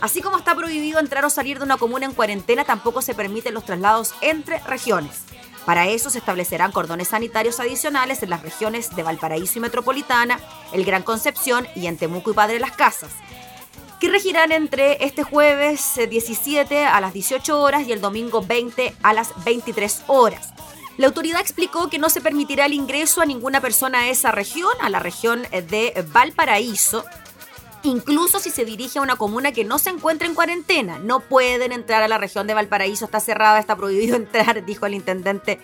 Así 0.00 0.22
como 0.22 0.38
está 0.38 0.54
prohibido 0.54 1.00
entrar 1.00 1.24
o 1.24 1.30
salir 1.30 1.58
de 1.58 1.64
una 1.64 1.76
comuna 1.76 2.06
en 2.06 2.14
cuarentena, 2.14 2.64
tampoco 2.64 3.02
se 3.02 3.14
permiten 3.14 3.54
los 3.54 3.64
traslados 3.64 4.14
entre 4.20 4.60
regiones. 4.60 5.24
Para 5.64 5.86
eso 5.86 6.10
se 6.10 6.18
establecerán 6.18 6.72
cordones 6.72 7.08
sanitarios 7.08 7.60
adicionales 7.60 8.22
en 8.22 8.30
las 8.30 8.42
regiones 8.42 8.94
de 8.96 9.02
Valparaíso 9.02 9.58
y 9.58 9.62
Metropolitana, 9.62 10.40
el 10.72 10.84
Gran 10.84 11.02
Concepción 11.02 11.68
y 11.76 11.86
en 11.86 11.96
Temuco 11.96 12.32
y 12.32 12.34
Padre 12.34 12.58
Las 12.58 12.72
Casas, 12.72 13.10
que 14.00 14.08
regirán 14.08 14.50
entre 14.50 15.04
este 15.04 15.22
jueves 15.22 16.00
17 16.08 16.74
eh, 16.74 16.84
a 16.84 17.00
las 17.00 17.12
18 17.12 17.60
horas 17.60 17.86
y 17.86 17.92
el 17.92 18.00
domingo 18.00 18.42
20 18.42 18.94
a 19.02 19.12
las 19.12 19.32
23 19.44 20.02
horas. 20.08 20.52
La 20.98 21.06
autoridad 21.06 21.40
explicó 21.40 21.88
que 21.88 21.98
no 21.98 22.10
se 22.10 22.20
permitirá 22.20 22.66
el 22.66 22.74
ingreso 22.74 23.22
a 23.22 23.26
ninguna 23.26 23.60
persona 23.60 24.00
a 24.00 24.08
esa 24.08 24.32
región, 24.32 24.72
a 24.80 24.90
la 24.90 24.98
región 24.98 25.42
de 25.50 26.04
Valparaíso, 26.12 27.04
incluso 27.82 28.38
si 28.38 28.50
se 28.50 28.64
dirige 28.64 28.98
a 28.98 29.02
una 29.02 29.16
comuna 29.16 29.52
que 29.52 29.64
no 29.64 29.78
se 29.78 29.90
encuentra 29.90 30.26
en 30.26 30.34
cuarentena. 30.34 30.98
No 30.98 31.20
pueden 31.20 31.72
entrar 31.72 32.02
a 32.02 32.08
la 32.08 32.18
región 32.18 32.46
de 32.46 32.54
Valparaíso, 32.54 33.04
está 33.04 33.20
cerrada, 33.20 33.58
está 33.58 33.76
prohibido 33.76 34.16
entrar, 34.22 34.64
dijo 34.64 34.86
el 34.86 34.94
intendente 34.94 35.60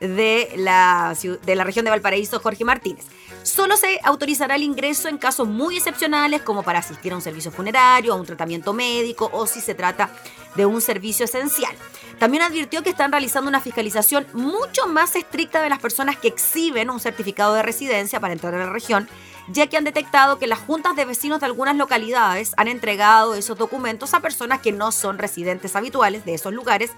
de 0.00 0.52
la, 0.56 1.14
de 1.44 1.54
la 1.54 1.64
región 1.64 1.84
de 1.84 1.90
Valparaíso, 1.90 2.40
Jorge 2.40 2.64
Martínez. 2.64 3.04
Solo 3.42 3.76
se 3.76 3.98
autorizará 4.02 4.56
el 4.56 4.62
ingreso 4.62 5.08
en 5.08 5.18
casos 5.18 5.48
muy 5.48 5.76
excepcionales, 5.76 6.42
como 6.42 6.62
para 6.62 6.80
asistir 6.80 7.12
a 7.12 7.16
un 7.16 7.22
servicio 7.22 7.50
funerario, 7.50 8.12
a 8.12 8.16
un 8.16 8.26
tratamiento 8.26 8.72
médico 8.72 9.30
o 9.32 9.46
si 9.46 9.60
se 9.60 9.74
trata 9.74 10.10
de 10.56 10.66
un 10.66 10.80
servicio 10.80 11.24
esencial. 11.24 11.74
También 12.18 12.42
advirtió 12.42 12.82
que 12.82 12.90
están 12.90 13.12
realizando 13.12 13.48
una 13.48 13.60
fiscalización 13.60 14.26
mucho 14.34 14.86
más 14.88 15.16
estricta 15.16 15.62
de 15.62 15.70
las 15.70 15.78
personas 15.78 16.16
que 16.16 16.28
exhiben 16.28 16.90
un 16.90 17.00
certificado 17.00 17.54
de 17.54 17.62
residencia 17.62 18.20
para 18.20 18.34
entrar 18.34 18.54
a 18.54 18.58
la 18.58 18.70
región 18.70 19.08
ya 19.52 19.66
que 19.66 19.76
han 19.76 19.84
detectado 19.84 20.38
que 20.38 20.46
las 20.46 20.58
juntas 20.58 20.96
de 20.96 21.04
vecinos 21.04 21.40
de 21.40 21.46
algunas 21.46 21.76
localidades 21.76 22.52
han 22.56 22.68
entregado 22.68 23.34
esos 23.34 23.58
documentos 23.58 24.14
a 24.14 24.20
personas 24.20 24.60
que 24.60 24.72
no 24.72 24.92
son 24.92 25.18
residentes 25.18 25.76
habituales 25.76 26.24
de 26.24 26.34
esos 26.34 26.52
lugares, 26.52 26.92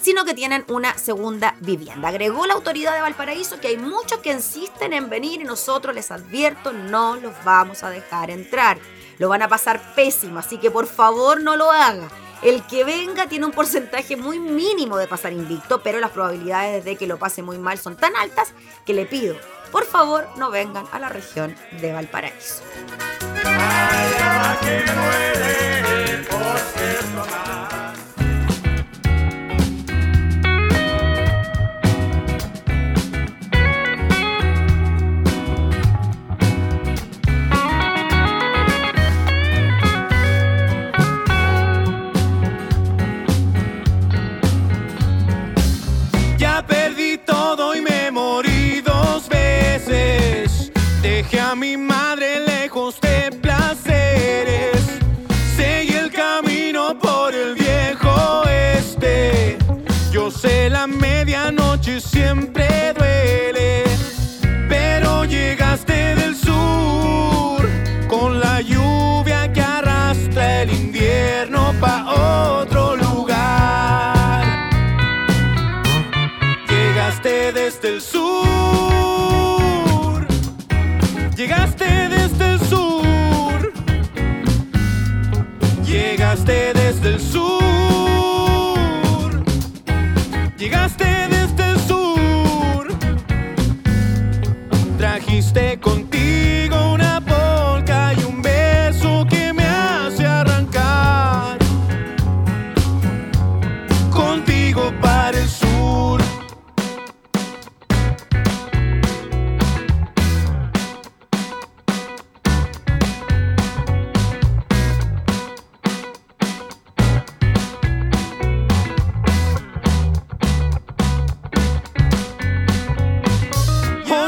sino 0.00 0.24
que 0.24 0.34
tienen 0.34 0.64
una 0.68 0.98
segunda 0.98 1.54
vivienda. 1.60 2.08
Agregó 2.08 2.46
la 2.46 2.54
autoridad 2.54 2.94
de 2.94 3.02
Valparaíso 3.02 3.60
que 3.60 3.68
hay 3.68 3.76
muchos 3.76 4.18
que 4.18 4.32
insisten 4.32 4.92
en 4.92 5.08
venir 5.08 5.40
y 5.40 5.44
nosotros 5.44 5.94
les 5.94 6.10
advierto, 6.10 6.72
no 6.72 7.16
los 7.16 7.32
vamos 7.44 7.84
a 7.84 7.90
dejar 7.90 8.30
entrar. 8.30 8.78
Lo 9.18 9.28
van 9.28 9.42
a 9.42 9.48
pasar 9.48 9.94
pésimo, 9.94 10.40
así 10.40 10.58
que 10.58 10.70
por 10.70 10.86
favor 10.86 11.40
no 11.40 11.56
lo 11.56 11.70
haga. 11.70 12.08
El 12.42 12.66
que 12.66 12.82
venga 12.82 13.28
tiene 13.28 13.46
un 13.46 13.52
porcentaje 13.52 14.16
muy 14.16 14.40
mínimo 14.40 14.96
de 14.96 15.06
pasar 15.06 15.32
invicto, 15.32 15.80
pero 15.80 16.00
las 16.00 16.10
probabilidades 16.10 16.84
de 16.84 16.96
que 16.96 17.06
lo 17.06 17.16
pase 17.16 17.40
muy 17.40 17.58
mal 17.58 17.78
son 17.78 17.96
tan 17.96 18.16
altas 18.16 18.52
que 18.84 18.94
le 18.94 19.06
pido, 19.06 19.36
por 19.72 19.86
favor, 19.86 20.28
no 20.36 20.50
vengan 20.50 20.84
a 20.92 20.98
la 20.98 21.08
región 21.08 21.56
de 21.80 21.92
Valparaíso. 21.92 22.62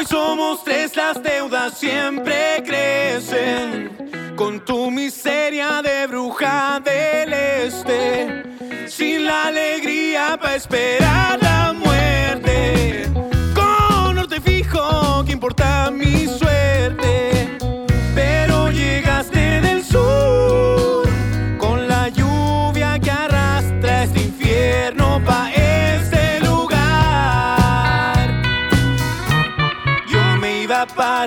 Somos 0.09 0.63
tres 0.65 0.95
las 0.97 1.23
de 1.23 1.41
siempre 1.75 2.63
crecen 2.65 4.35
con 4.37 4.65
tu 4.65 4.91
miseria 4.91 5.81
de 5.83 6.07
bruja 6.07 6.81
del 6.85 7.33
este, 7.33 8.43
sin 8.87 9.25
la 9.25 9.47
alegría 9.47 10.39
para 10.41 10.57
esperar 10.57 11.43
la 11.43 11.73
muerte. 11.73 11.94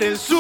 El 0.03 0.17
sur. 0.17 0.36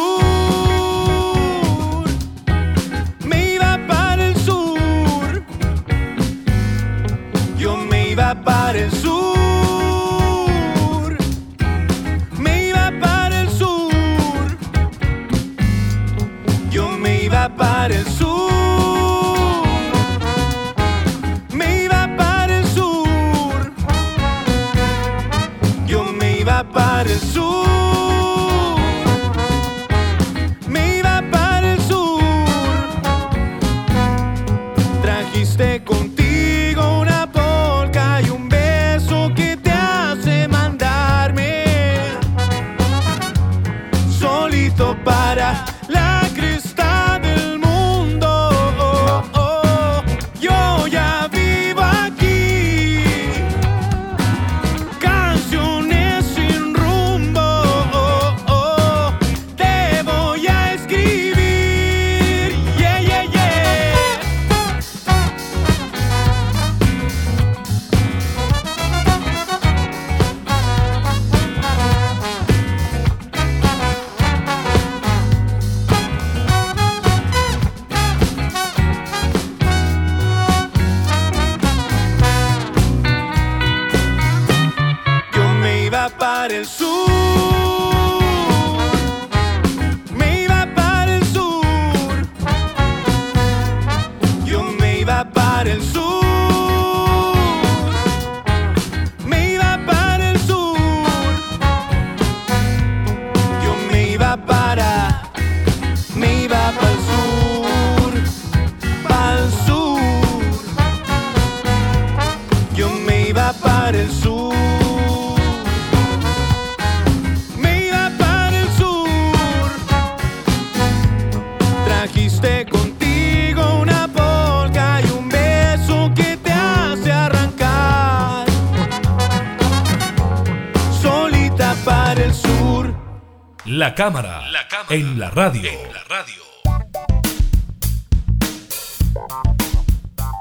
La 133.97 134.03
cámara, 134.03 134.43
en, 134.91 135.17
la 135.17 135.31
radio. 135.31 135.71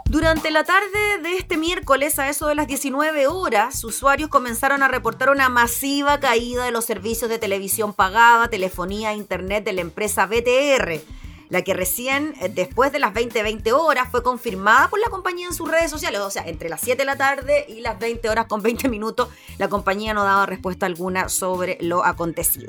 Durante 0.04 0.50
la 0.50 0.64
tarde 0.64 1.22
de 1.22 1.38
este 1.38 1.56
miércoles, 1.56 2.18
a 2.18 2.28
eso 2.28 2.48
de 2.48 2.54
las 2.54 2.66
19 2.66 3.28
horas, 3.28 3.82
usuarios 3.82 4.28
comenzaron 4.28 4.82
a 4.82 4.88
reportar 4.88 5.30
una 5.30 5.48
masiva 5.48 6.20
caída 6.20 6.66
de 6.66 6.70
los 6.70 6.84
servicios 6.84 7.30
de 7.30 7.38
televisión 7.38 7.94
pagada, 7.94 8.48
telefonía 8.48 9.12
e 9.12 9.16
internet 9.16 9.64
de 9.64 9.72
la 9.72 9.80
empresa 9.80 10.26
BTR. 10.26 11.00
la 11.48 11.62
que 11.62 11.72
recién 11.72 12.34
eh, 12.42 12.50
después 12.50 12.92
de 12.92 12.98
las 12.98 13.14
20, 13.14 13.42
20 13.42 13.72
horas 13.72 14.08
fue 14.10 14.22
confirmada 14.22 14.90
por 14.90 15.00
la 15.00 15.08
compañía 15.08 15.46
en 15.46 15.54
sus 15.54 15.70
redes 15.70 15.90
sociales. 15.90 16.20
O 16.20 16.30
sea, 16.30 16.46
entre 16.46 16.68
las 16.68 16.82
7 16.82 16.98
de 16.98 17.06
la 17.06 17.16
tarde 17.16 17.64
y 17.70 17.80
las 17.80 17.98
20 17.98 18.28
horas 18.28 18.44
con 18.48 18.60
20 18.60 18.90
minutos, 18.90 19.30
la 19.56 19.68
compañía 19.68 20.12
no 20.12 20.24
daba 20.24 20.44
respuesta 20.44 20.84
alguna 20.84 21.30
sobre 21.30 21.78
lo 21.80 22.04
acontecido. 22.04 22.68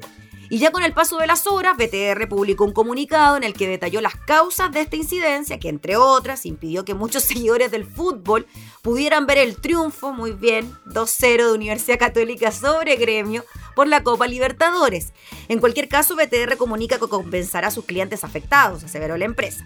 Y 0.49 0.59
ya 0.59 0.71
con 0.71 0.83
el 0.83 0.93
paso 0.93 1.17
de 1.17 1.27
las 1.27 1.45
horas, 1.45 1.75
BTR 1.77 2.27
publicó 2.29 2.63
un 2.63 2.71
comunicado 2.71 3.35
en 3.37 3.43
el 3.43 3.53
que 3.53 3.67
detalló 3.67 4.01
las 4.01 4.15
causas 4.15 4.71
de 4.71 4.81
esta 4.81 4.95
incidencia, 4.95 5.59
que 5.59 5.69
entre 5.69 5.97
otras 5.97 6.45
impidió 6.45 6.85
que 6.85 6.93
muchos 6.93 7.23
seguidores 7.25 7.71
del 7.71 7.85
fútbol 7.85 8.47
pudieran 8.81 9.25
ver 9.25 9.39
el 9.39 9.57
triunfo, 9.57 10.13
muy 10.13 10.31
bien, 10.31 10.71
2-0 10.85 11.47
de 11.47 11.53
Universidad 11.53 11.99
Católica 11.99 12.51
sobre 12.51 12.95
Gremio 12.95 13.43
por 13.75 13.87
la 13.87 14.03
Copa 14.03 14.27
Libertadores. 14.27 15.13
En 15.49 15.59
cualquier 15.59 15.89
caso, 15.89 16.15
BTR 16.15 16.57
comunica 16.57 16.97
que 16.97 17.07
compensará 17.07 17.67
a 17.67 17.71
sus 17.71 17.85
clientes 17.85 18.23
afectados, 18.23 18.83
aseveró 18.83 19.17
la 19.17 19.25
empresa. 19.25 19.65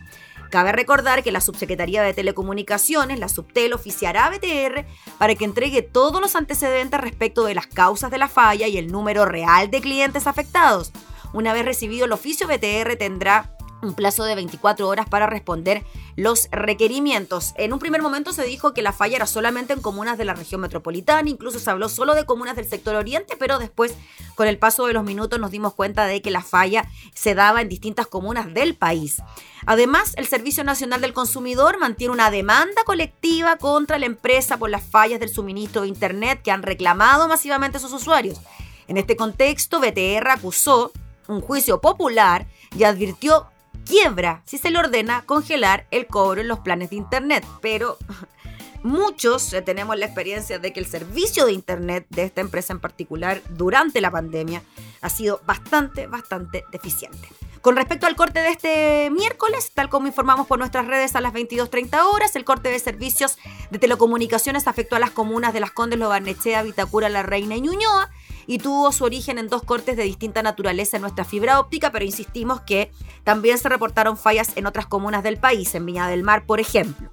Cabe 0.51 0.73
recordar 0.73 1.23
que 1.23 1.31
la 1.31 1.39
Subsecretaría 1.39 2.03
de 2.03 2.13
Telecomunicaciones, 2.13 3.19
la 3.19 3.29
Subtel, 3.29 3.71
oficiará 3.71 4.25
a 4.25 4.29
BTR 4.31 4.85
para 5.17 5.33
que 5.33 5.45
entregue 5.45 5.81
todos 5.81 6.19
los 6.19 6.35
antecedentes 6.35 6.99
respecto 6.99 7.45
de 7.45 7.55
las 7.55 7.67
causas 7.67 8.11
de 8.11 8.17
la 8.17 8.27
falla 8.27 8.67
y 8.67 8.77
el 8.77 8.91
número 8.91 9.23
real 9.23 9.71
de 9.71 9.79
clientes 9.79 10.27
afectados. 10.27 10.91
Una 11.31 11.53
vez 11.53 11.63
recibido 11.63 12.03
el 12.03 12.11
oficio, 12.11 12.47
BTR 12.47 12.97
tendrá 12.97 13.55
un 13.81 13.93
plazo 13.93 14.23
de 14.23 14.35
24 14.35 14.87
horas 14.87 15.07
para 15.09 15.27
responder 15.27 15.83
los 16.15 16.47
requerimientos. 16.51 17.53
En 17.57 17.73
un 17.73 17.79
primer 17.79 18.01
momento 18.01 18.33
se 18.33 18.43
dijo 18.43 18.73
que 18.73 18.81
la 18.81 18.93
falla 18.93 19.15
era 19.15 19.27
solamente 19.27 19.73
en 19.73 19.81
comunas 19.81 20.17
de 20.17 20.25
la 20.25 20.33
región 20.33 20.61
metropolitana, 20.61 21.29
incluso 21.29 21.59
se 21.59 21.69
habló 21.69 21.89
solo 21.89 22.15
de 22.15 22.25
comunas 22.25 22.55
del 22.55 22.67
sector 22.67 22.95
oriente, 22.95 23.35
pero 23.37 23.59
después 23.59 23.95
con 24.35 24.47
el 24.47 24.57
paso 24.57 24.85
de 24.85 24.93
los 24.93 25.03
minutos 25.03 25.39
nos 25.39 25.51
dimos 25.51 25.73
cuenta 25.73 26.05
de 26.05 26.21
que 26.21 26.31
la 26.31 26.41
falla 26.41 26.87
se 27.13 27.35
daba 27.35 27.61
en 27.61 27.69
distintas 27.69 28.07
comunas 28.07 28.53
del 28.53 28.75
país. 28.75 29.21
Además, 29.65 30.13
el 30.15 30.27
Servicio 30.27 30.63
Nacional 30.63 31.01
del 31.01 31.13
Consumidor 31.13 31.79
mantiene 31.79 32.13
una 32.13 32.31
demanda 32.31 32.83
colectiva 32.85 33.57
contra 33.57 33.99
la 33.99 34.07
empresa 34.07 34.57
por 34.57 34.69
las 34.69 34.83
fallas 34.83 35.19
del 35.19 35.29
suministro 35.29 35.83
de 35.83 35.87
Internet 35.87 36.41
que 36.43 36.51
han 36.51 36.63
reclamado 36.63 37.27
masivamente 37.27 37.79
sus 37.79 37.93
usuarios. 37.93 38.39
En 38.87 38.97
este 38.97 39.15
contexto, 39.15 39.79
BTR 39.79 40.29
acusó 40.29 40.91
un 41.27 41.41
juicio 41.41 41.79
popular 41.79 42.47
y 42.75 42.83
advirtió 42.83 43.50
quiebra 43.91 44.41
si 44.45 44.57
se 44.57 44.71
le 44.71 44.79
ordena 44.79 45.23
congelar 45.25 45.85
el 45.91 46.07
cobro 46.07 46.39
en 46.39 46.47
los 46.47 46.59
planes 46.59 46.91
de 46.91 46.95
Internet. 46.95 47.45
Pero 47.61 47.97
muchos 48.83 49.51
eh, 49.51 49.61
tenemos 49.61 49.97
la 49.97 50.05
experiencia 50.05 50.59
de 50.59 50.71
que 50.71 50.79
el 50.79 50.85
servicio 50.85 51.45
de 51.45 51.51
Internet 51.51 52.05
de 52.09 52.23
esta 52.23 52.39
empresa 52.39 52.71
en 52.71 52.79
particular 52.79 53.41
durante 53.49 53.99
la 53.99 54.09
pandemia 54.09 54.63
ha 55.01 55.09
sido 55.09 55.41
bastante, 55.45 56.07
bastante 56.07 56.63
deficiente. 56.71 57.27
Con 57.59 57.75
respecto 57.75 58.07
al 58.07 58.15
corte 58.15 58.39
de 58.39 58.49
este 58.49 59.09
miércoles, 59.11 59.71
tal 59.73 59.89
como 59.89 60.07
informamos 60.07 60.47
por 60.47 60.57
nuestras 60.57 60.87
redes 60.87 61.15
a 61.15 61.21
las 61.21 61.33
22.30 61.33 62.01
horas, 62.11 62.35
el 62.35 62.45
corte 62.45 62.69
de 62.69 62.79
servicios 62.79 63.37
de 63.71 63.77
telecomunicaciones 63.77 64.67
afectó 64.67 64.95
a 64.95 64.99
las 64.99 65.11
comunas 65.11 65.53
de 65.53 65.59
Las 65.59 65.71
Condes, 65.71 65.99
Lobarnechea, 65.99 66.63
Vitacura, 66.63 67.09
La 67.09 67.23
Reina 67.23 67.57
y 67.57 67.61
Ñuñoa 67.61 68.09
y 68.47 68.57
tuvo 68.57 68.91
su 68.91 69.03
origen 69.03 69.37
en 69.37 69.47
dos 69.47 69.63
cortes 69.63 69.97
de 69.97 70.03
distinta 70.03 70.43
naturaleza 70.43 70.97
en 70.97 71.01
nuestra 71.01 71.25
fibra 71.25 71.59
óptica, 71.59 71.91
pero 71.91 72.05
insistimos 72.05 72.61
que 72.61 72.91
también 73.23 73.57
se 73.57 73.69
reportaron 73.69 74.17
fallas 74.17 74.51
en 74.55 74.65
otras 74.65 74.87
comunas 74.87 75.23
del 75.23 75.37
país, 75.37 75.73
en 75.75 75.85
Viña 75.85 76.07
del 76.07 76.23
Mar, 76.23 76.45
por 76.45 76.59
ejemplo. 76.59 77.09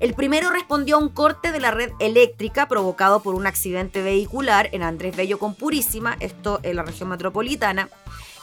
El 0.00 0.14
primero 0.14 0.50
respondió 0.50 0.96
a 0.96 0.98
un 0.98 1.08
corte 1.08 1.52
de 1.52 1.60
la 1.60 1.70
red 1.70 1.92
eléctrica 2.00 2.66
provocado 2.66 3.22
por 3.22 3.36
un 3.36 3.46
accidente 3.46 4.02
vehicular 4.02 4.68
en 4.72 4.82
Andrés 4.82 5.14
Bello 5.14 5.38
con 5.38 5.54
Purísima, 5.54 6.16
esto 6.18 6.58
en 6.64 6.76
la 6.76 6.82
región 6.82 7.08
metropolitana, 7.08 7.88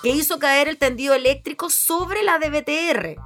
que 0.02 0.10
hizo 0.10 0.40
caer 0.40 0.70
el 0.70 0.78
tendido 0.78 1.14
eléctrico 1.14 1.70
sobre 1.70 2.24
la 2.24 2.40
DBTR 2.40 3.18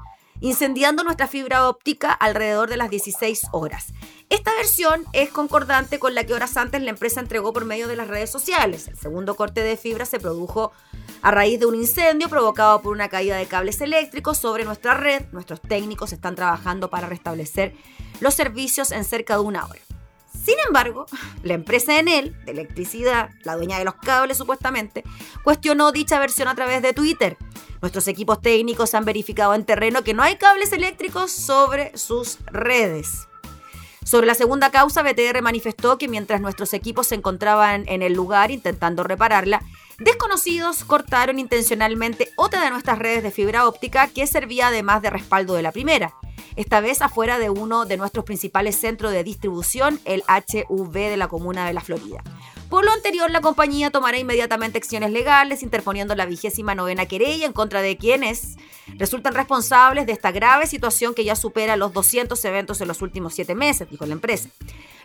incendiando 0.43 1.05
nuestra 1.05 1.28
fibra 1.28 1.70
óptica 1.70 2.11
alrededor 2.11 2.70
de 2.70 2.76
las 2.76 2.89
16 2.89 3.43
horas. 3.53 3.93
Esta 4.34 4.51
versión 4.55 5.05
es 5.13 5.29
concordante 5.29 5.99
con 5.99 6.15
la 6.15 6.23
que 6.23 6.34
horas 6.34 6.57
antes 6.57 6.81
la 6.81 6.89
empresa 6.89 7.19
entregó 7.19 7.53
por 7.53 7.65
medio 7.65 7.88
de 7.88 7.95
las 7.95 8.07
redes 8.07 8.31
sociales. 8.31 8.88
El 8.88 8.97
segundo 8.97 9.36
corte 9.36 9.61
de 9.61 9.77
fibra 9.77 10.05
se 10.05 10.19
produjo 10.19 10.71
a 11.21 11.29
raíz 11.29 11.59
de 11.59 11.67
un 11.67 11.75
incendio 11.75 12.29
provocado 12.29 12.81
por 12.81 12.93
una 12.93 13.09
caída 13.09 13.38
de 13.38 13.45
cables 13.45 13.79
eléctricos 13.79 14.39
sobre 14.39 14.65
nuestra 14.65 14.95
red. 14.95 15.21
Nuestros 15.34 15.61
técnicos 15.61 16.13
están 16.13 16.34
trabajando 16.34 16.89
para 16.89 17.07
restablecer 17.07 17.75
los 18.21 18.34
servicios 18.34 18.91
en 18.91 19.05
cerca 19.05 19.36
de 19.36 19.41
una 19.41 19.67
hora. 19.67 19.79
Sin 20.43 20.55
embargo, 20.65 21.05
la 21.43 21.53
empresa 21.53 21.99
Enel, 21.99 22.36
de 22.43 22.53
electricidad, 22.53 23.29
la 23.43 23.55
dueña 23.55 23.77
de 23.77 23.86
los 23.86 23.93
cables 23.93 24.39
supuestamente, 24.39 25.03
cuestionó 25.43 25.91
dicha 25.91 26.17
versión 26.17 26.47
a 26.47 26.55
través 26.55 26.81
de 26.81 26.93
Twitter. 26.93 27.38
Nuestros 27.81 28.07
equipos 28.07 28.41
técnicos 28.41 28.95
han 28.95 29.05
verificado 29.05 29.53
en 29.53 29.63
terreno 29.63 30.03
que 30.03 30.15
no 30.15 30.23
hay 30.23 30.38
cables 30.38 30.73
eléctricos 30.73 31.31
sobre 31.31 31.95
sus 31.95 32.39
redes. 32.47 33.27
Sobre 34.03 34.27
la 34.27 34.35
segunda 34.35 34.69
causa, 34.69 35.01
BTR 35.01 35.41
manifestó 35.41 35.97
que 35.97 36.07
mientras 36.07 36.41
nuestros 36.41 36.73
equipos 36.73 37.07
se 37.07 37.15
encontraban 37.15 37.85
en 37.87 38.01
el 38.01 38.13
lugar 38.13 38.51
intentando 38.51 39.03
repararla, 39.03 39.61
desconocidos 39.99 40.83
cortaron 40.83 41.39
intencionalmente 41.39 42.29
otra 42.35 42.63
de 42.63 42.69
nuestras 42.69 42.99
redes 42.99 43.23
de 43.23 43.31
fibra 43.31 43.67
óptica 43.67 44.07
que 44.07 44.27
servía 44.27 44.67
además 44.67 45.01
de 45.01 45.09
respaldo 45.09 45.53
de 45.53 45.61
la 45.61 45.71
primera 45.71 46.13
esta 46.55 46.81
vez 46.81 47.01
afuera 47.01 47.39
de 47.39 47.49
uno 47.49 47.85
de 47.85 47.97
nuestros 47.97 48.25
principales 48.25 48.75
centros 48.75 49.11
de 49.11 49.23
distribución, 49.23 49.99
el 50.05 50.23
HV 50.27 50.93
de 50.93 51.17
la 51.17 51.27
comuna 51.27 51.65
de 51.65 51.73
La 51.73 51.81
Florida. 51.81 52.23
Por 52.74 52.86
lo 52.86 52.91
anterior, 52.91 53.30
la 53.30 53.41
compañía 53.41 53.91
tomará 53.91 54.17
inmediatamente 54.17 54.80
acciones 54.80 55.11
legales, 55.11 55.61
interponiendo 55.61 56.15
la 56.15 56.26
vigésima 56.26 56.74
novena 56.74 57.05
querella 57.05 57.45
en 57.45 57.53
contra 57.53 57.84
de 57.84 57.97
quienes 57.97 58.57
resultan 58.97 59.36
responsables 59.36 60.07
de 60.07 60.11
esta 60.11 60.32
grave 60.32 60.65
situación 60.65 61.13
que 61.13 61.24
ya 61.24 61.36
supera 61.36 61.78
los 61.78 61.93
200 61.93 62.43
eventos 62.45 62.82
en 62.82 62.88
los 62.88 63.03
últimos 63.03 63.36
siete 63.36 63.53
meses, 63.53 63.91
dijo 63.91 64.07
la 64.07 64.13
empresa. 64.13 64.49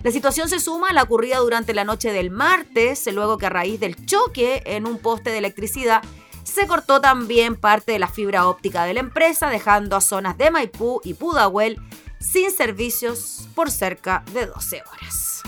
La 0.03 0.11
situación 0.11 0.49
se 0.49 0.61
suma 0.61 0.89
a 0.89 0.93
la 0.95 1.03
ocurrida 1.03 1.37
durante 1.41 1.75
la 1.75 1.85
noche 1.85 2.11
del 2.11 2.31
martes, 2.31 3.07
luego 3.13 3.37
que 3.37 3.45
a 3.45 3.51
raíz 3.51 3.79
del 3.79 4.03
choque 4.07 4.63
en 4.65 4.87
un 4.87 4.97
poste 4.97 5.29
de 5.29 5.37
electricidad 5.37 6.01
se 6.45 6.67
cortó 6.67 7.03
también 7.03 7.55
parte 7.55 7.93
de 7.93 7.99
la 7.99 8.09
fibra 8.09 8.49
óptica 8.49 8.87
de 8.87 8.95
la 8.95 9.01
empresa, 9.01 9.51
dejando 9.51 9.95
a 9.95 10.01
zonas 10.01 10.39
de 10.39 10.51
Maipú 10.51 11.03
y 11.05 11.13
Pudahuel 11.13 11.79
sin 12.19 12.51
servicios 12.51 13.47
por 13.55 13.71
cerca 13.71 14.25
de 14.33 14.47
12 14.47 14.83
horas. 14.91 15.43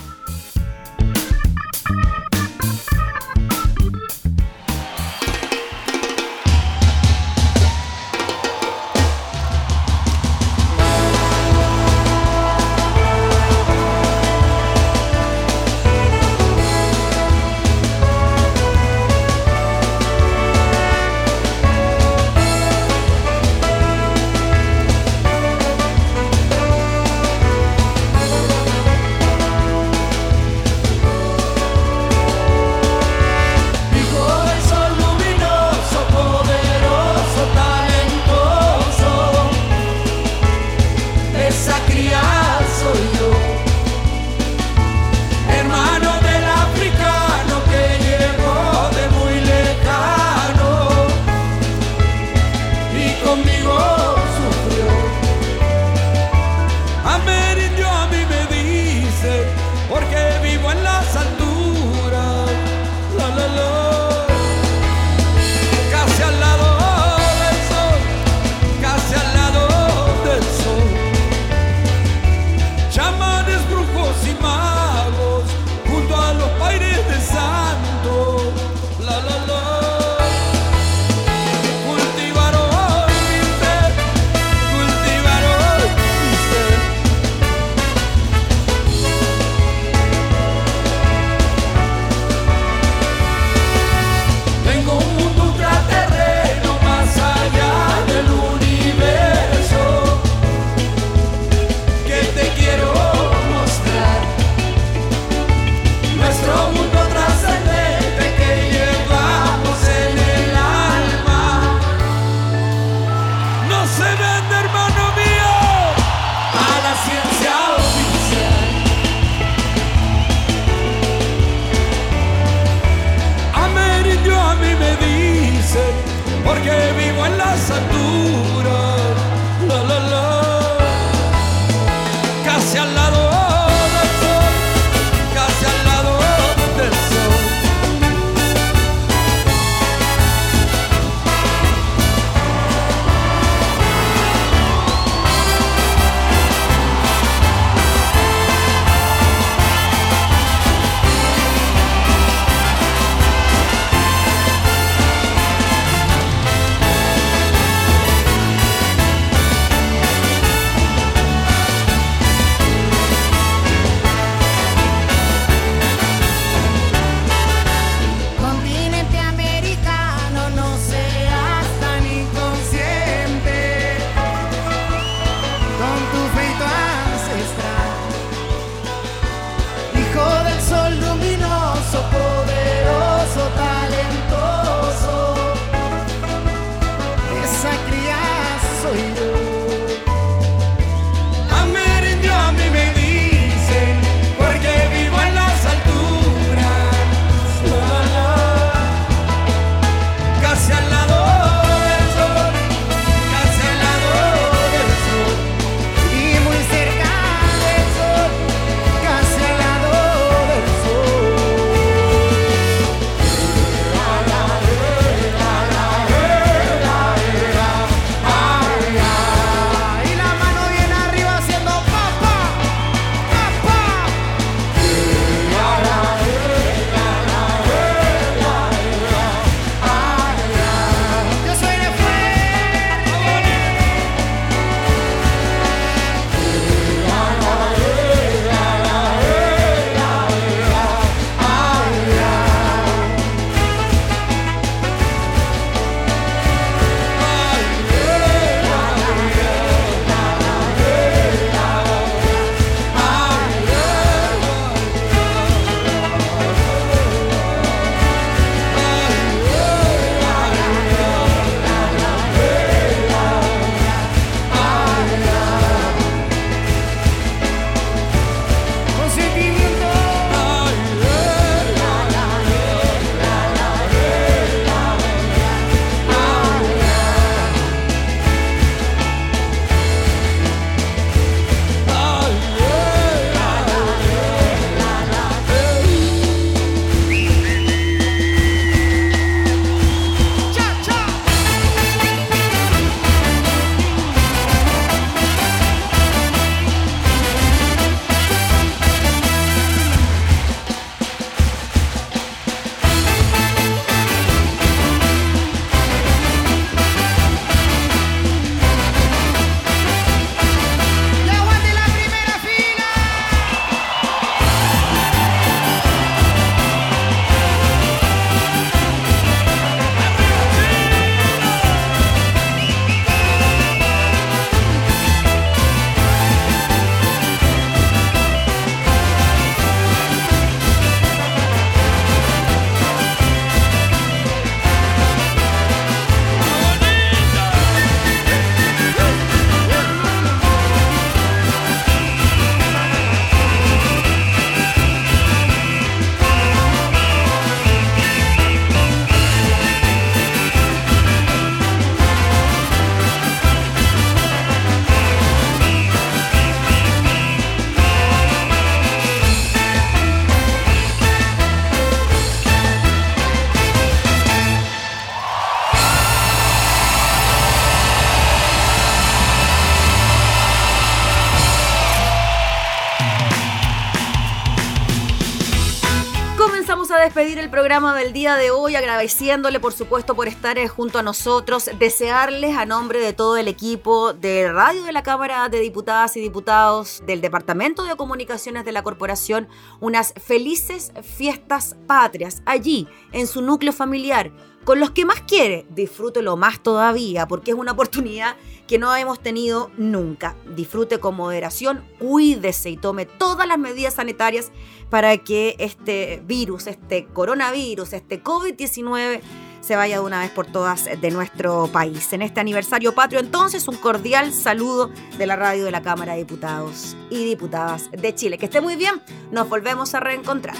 Programa 377.71 377.95
del 377.95 378.11
día 378.11 378.35
de 378.35 378.51
hoy, 378.51 378.75
agradeciéndole 378.75 379.61
por 379.61 379.71
supuesto 379.71 380.13
por 380.13 380.27
estar 380.27 380.57
eh, 380.57 380.67
junto 380.67 380.99
a 380.99 381.03
nosotros, 381.03 381.69
desearles 381.79 382.57
a 382.57 382.65
nombre 382.65 382.99
de 382.99 383.13
todo 383.13 383.37
el 383.37 383.47
equipo 383.47 384.11
de 384.11 384.51
Radio 384.51 384.83
de 384.83 384.91
la 384.91 385.03
Cámara 385.03 385.47
de 385.47 385.61
Diputadas 385.61 386.17
y 386.17 386.19
Diputados 386.19 387.01
del 387.05 387.21
Departamento 387.21 387.85
de 387.85 387.95
Comunicaciones 387.95 388.65
de 388.65 388.73
la 388.73 388.83
Corporación 388.83 389.47
unas 389.79 390.13
felices 390.21 390.91
fiestas 391.01 391.77
patrias 391.87 392.41
allí, 392.45 392.89
en 393.13 393.25
su 393.25 393.41
núcleo 393.41 393.71
familiar, 393.71 394.33
con 394.63 394.79
los 394.79 394.91
que 394.91 395.05
más 395.05 395.21
quiere, 395.21 395.65
disfrútelo 395.69 396.37
más 396.37 396.61
todavía, 396.61 397.27
porque 397.27 397.51
es 397.51 397.57
una 397.57 397.71
oportunidad 397.71 398.35
que 398.67 398.77
no 398.77 398.95
hemos 398.95 399.19
tenido 399.19 399.71
nunca. 399.77 400.35
Disfrute 400.55 400.99
con 400.99 401.15
moderación, 401.15 401.83
cuídese 401.99 402.69
y 402.69 402.77
tome 402.77 403.05
todas 403.05 403.47
las 403.47 403.57
medidas 403.57 403.95
sanitarias 403.95 404.51
para 404.89 405.17
que 405.17 405.55
este 405.59 406.21
virus, 406.25 406.67
este 406.67 407.05
coronavirus, 407.07 407.93
este 407.93 408.23
COVID-19 408.23 409.21
se 409.61 409.75
vaya 409.75 409.99
de 409.99 410.05
una 410.05 410.19
vez 410.19 410.31
por 410.31 410.47
todas 410.47 410.85
de 410.85 411.11
nuestro 411.11 411.67
país. 411.67 412.11
En 412.13 412.21
este 412.21 412.39
aniversario 412.39 412.95
patrio, 412.95 413.19
entonces, 413.19 413.67
un 413.67 413.75
cordial 413.75 414.33
saludo 414.33 414.89
de 415.17 415.27
la 415.27 415.35
radio 415.35 415.65
de 415.65 415.71
la 415.71 415.81
Cámara 415.81 416.13
de 416.13 416.19
Diputados 416.19 416.95
y 417.09 417.25
Diputadas 417.25 417.89
de 417.91 418.15
Chile. 418.15 418.37
Que 418.37 418.45
esté 418.45 418.61
muy 418.61 418.75
bien, 418.75 419.01
nos 419.31 419.47
volvemos 419.49 419.93
a 419.93 419.99
reencontrar. 419.99 420.55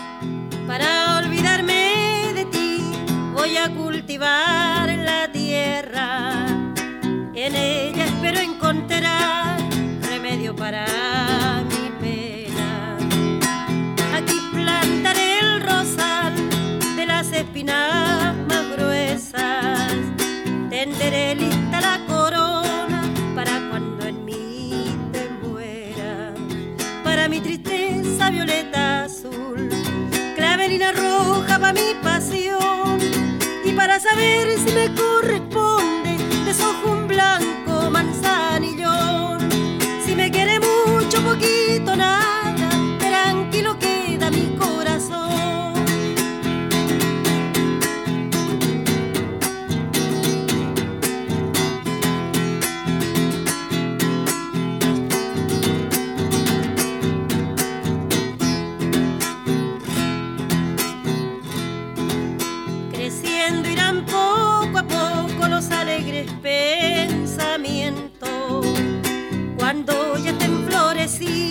Para 0.67 1.17
olvidarme 1.17 1.80
voy 3.41 3.57
a 3.57 3.69
cultivar 3.69 4.87
la 4.99 5.25
En 7.33 7.55
ella 7.55 8.05
espero 8.05 8.39
encontrar 8.39 9.57
remedio 10.03 10.55
para 10.55 10.85
mi 11.71 11.89
pena. 11.99 12.97
Aquí 14.15 14.37
plantaré 14.53 15.39
el 15.39 15.61
rosal 15.61 16.35
de 16.95 17.05
las 17.07 17.31
espinas 17.31 18.35
más 18.47 18.65
gruesas. 18.75 19.91
Tenderé 20.69 21.33
lista 21.33 21.81
la 21.81 21.97
corona 22.05 23.01
para 23.33 23.53
cuando 23.71 24.05
en 24.05 24.23
mí 24.23 24.85
te 25.11 25.27
muera. 25.41 26.35
Para 27.03 27.27
mi 27.27 27.39
tristeza 27.39 28.29
violeta 28.29 29.05
azul, 29.05 29.67
clavelina 30.35 30.91
roja 30.91 31.57
para 31.57 31.73
mi 31.73 31.95
pasión. 32.03 32.90
Para 33.91 34.03
saber 34.03 34.57
si 34.57 34.71
me 34.73 34.95
corresponde, 34.95 36.15
desojo 36.45 36.93
un 36.93 37.09
blanco 37.09 37.50
alegres 66.21 66.31
pensamientos. 66.41 68.65
Cuando 69.57 70.17
ya 70.17 70.31
estén 70.31 70.65
florecidos, 70.67 71.50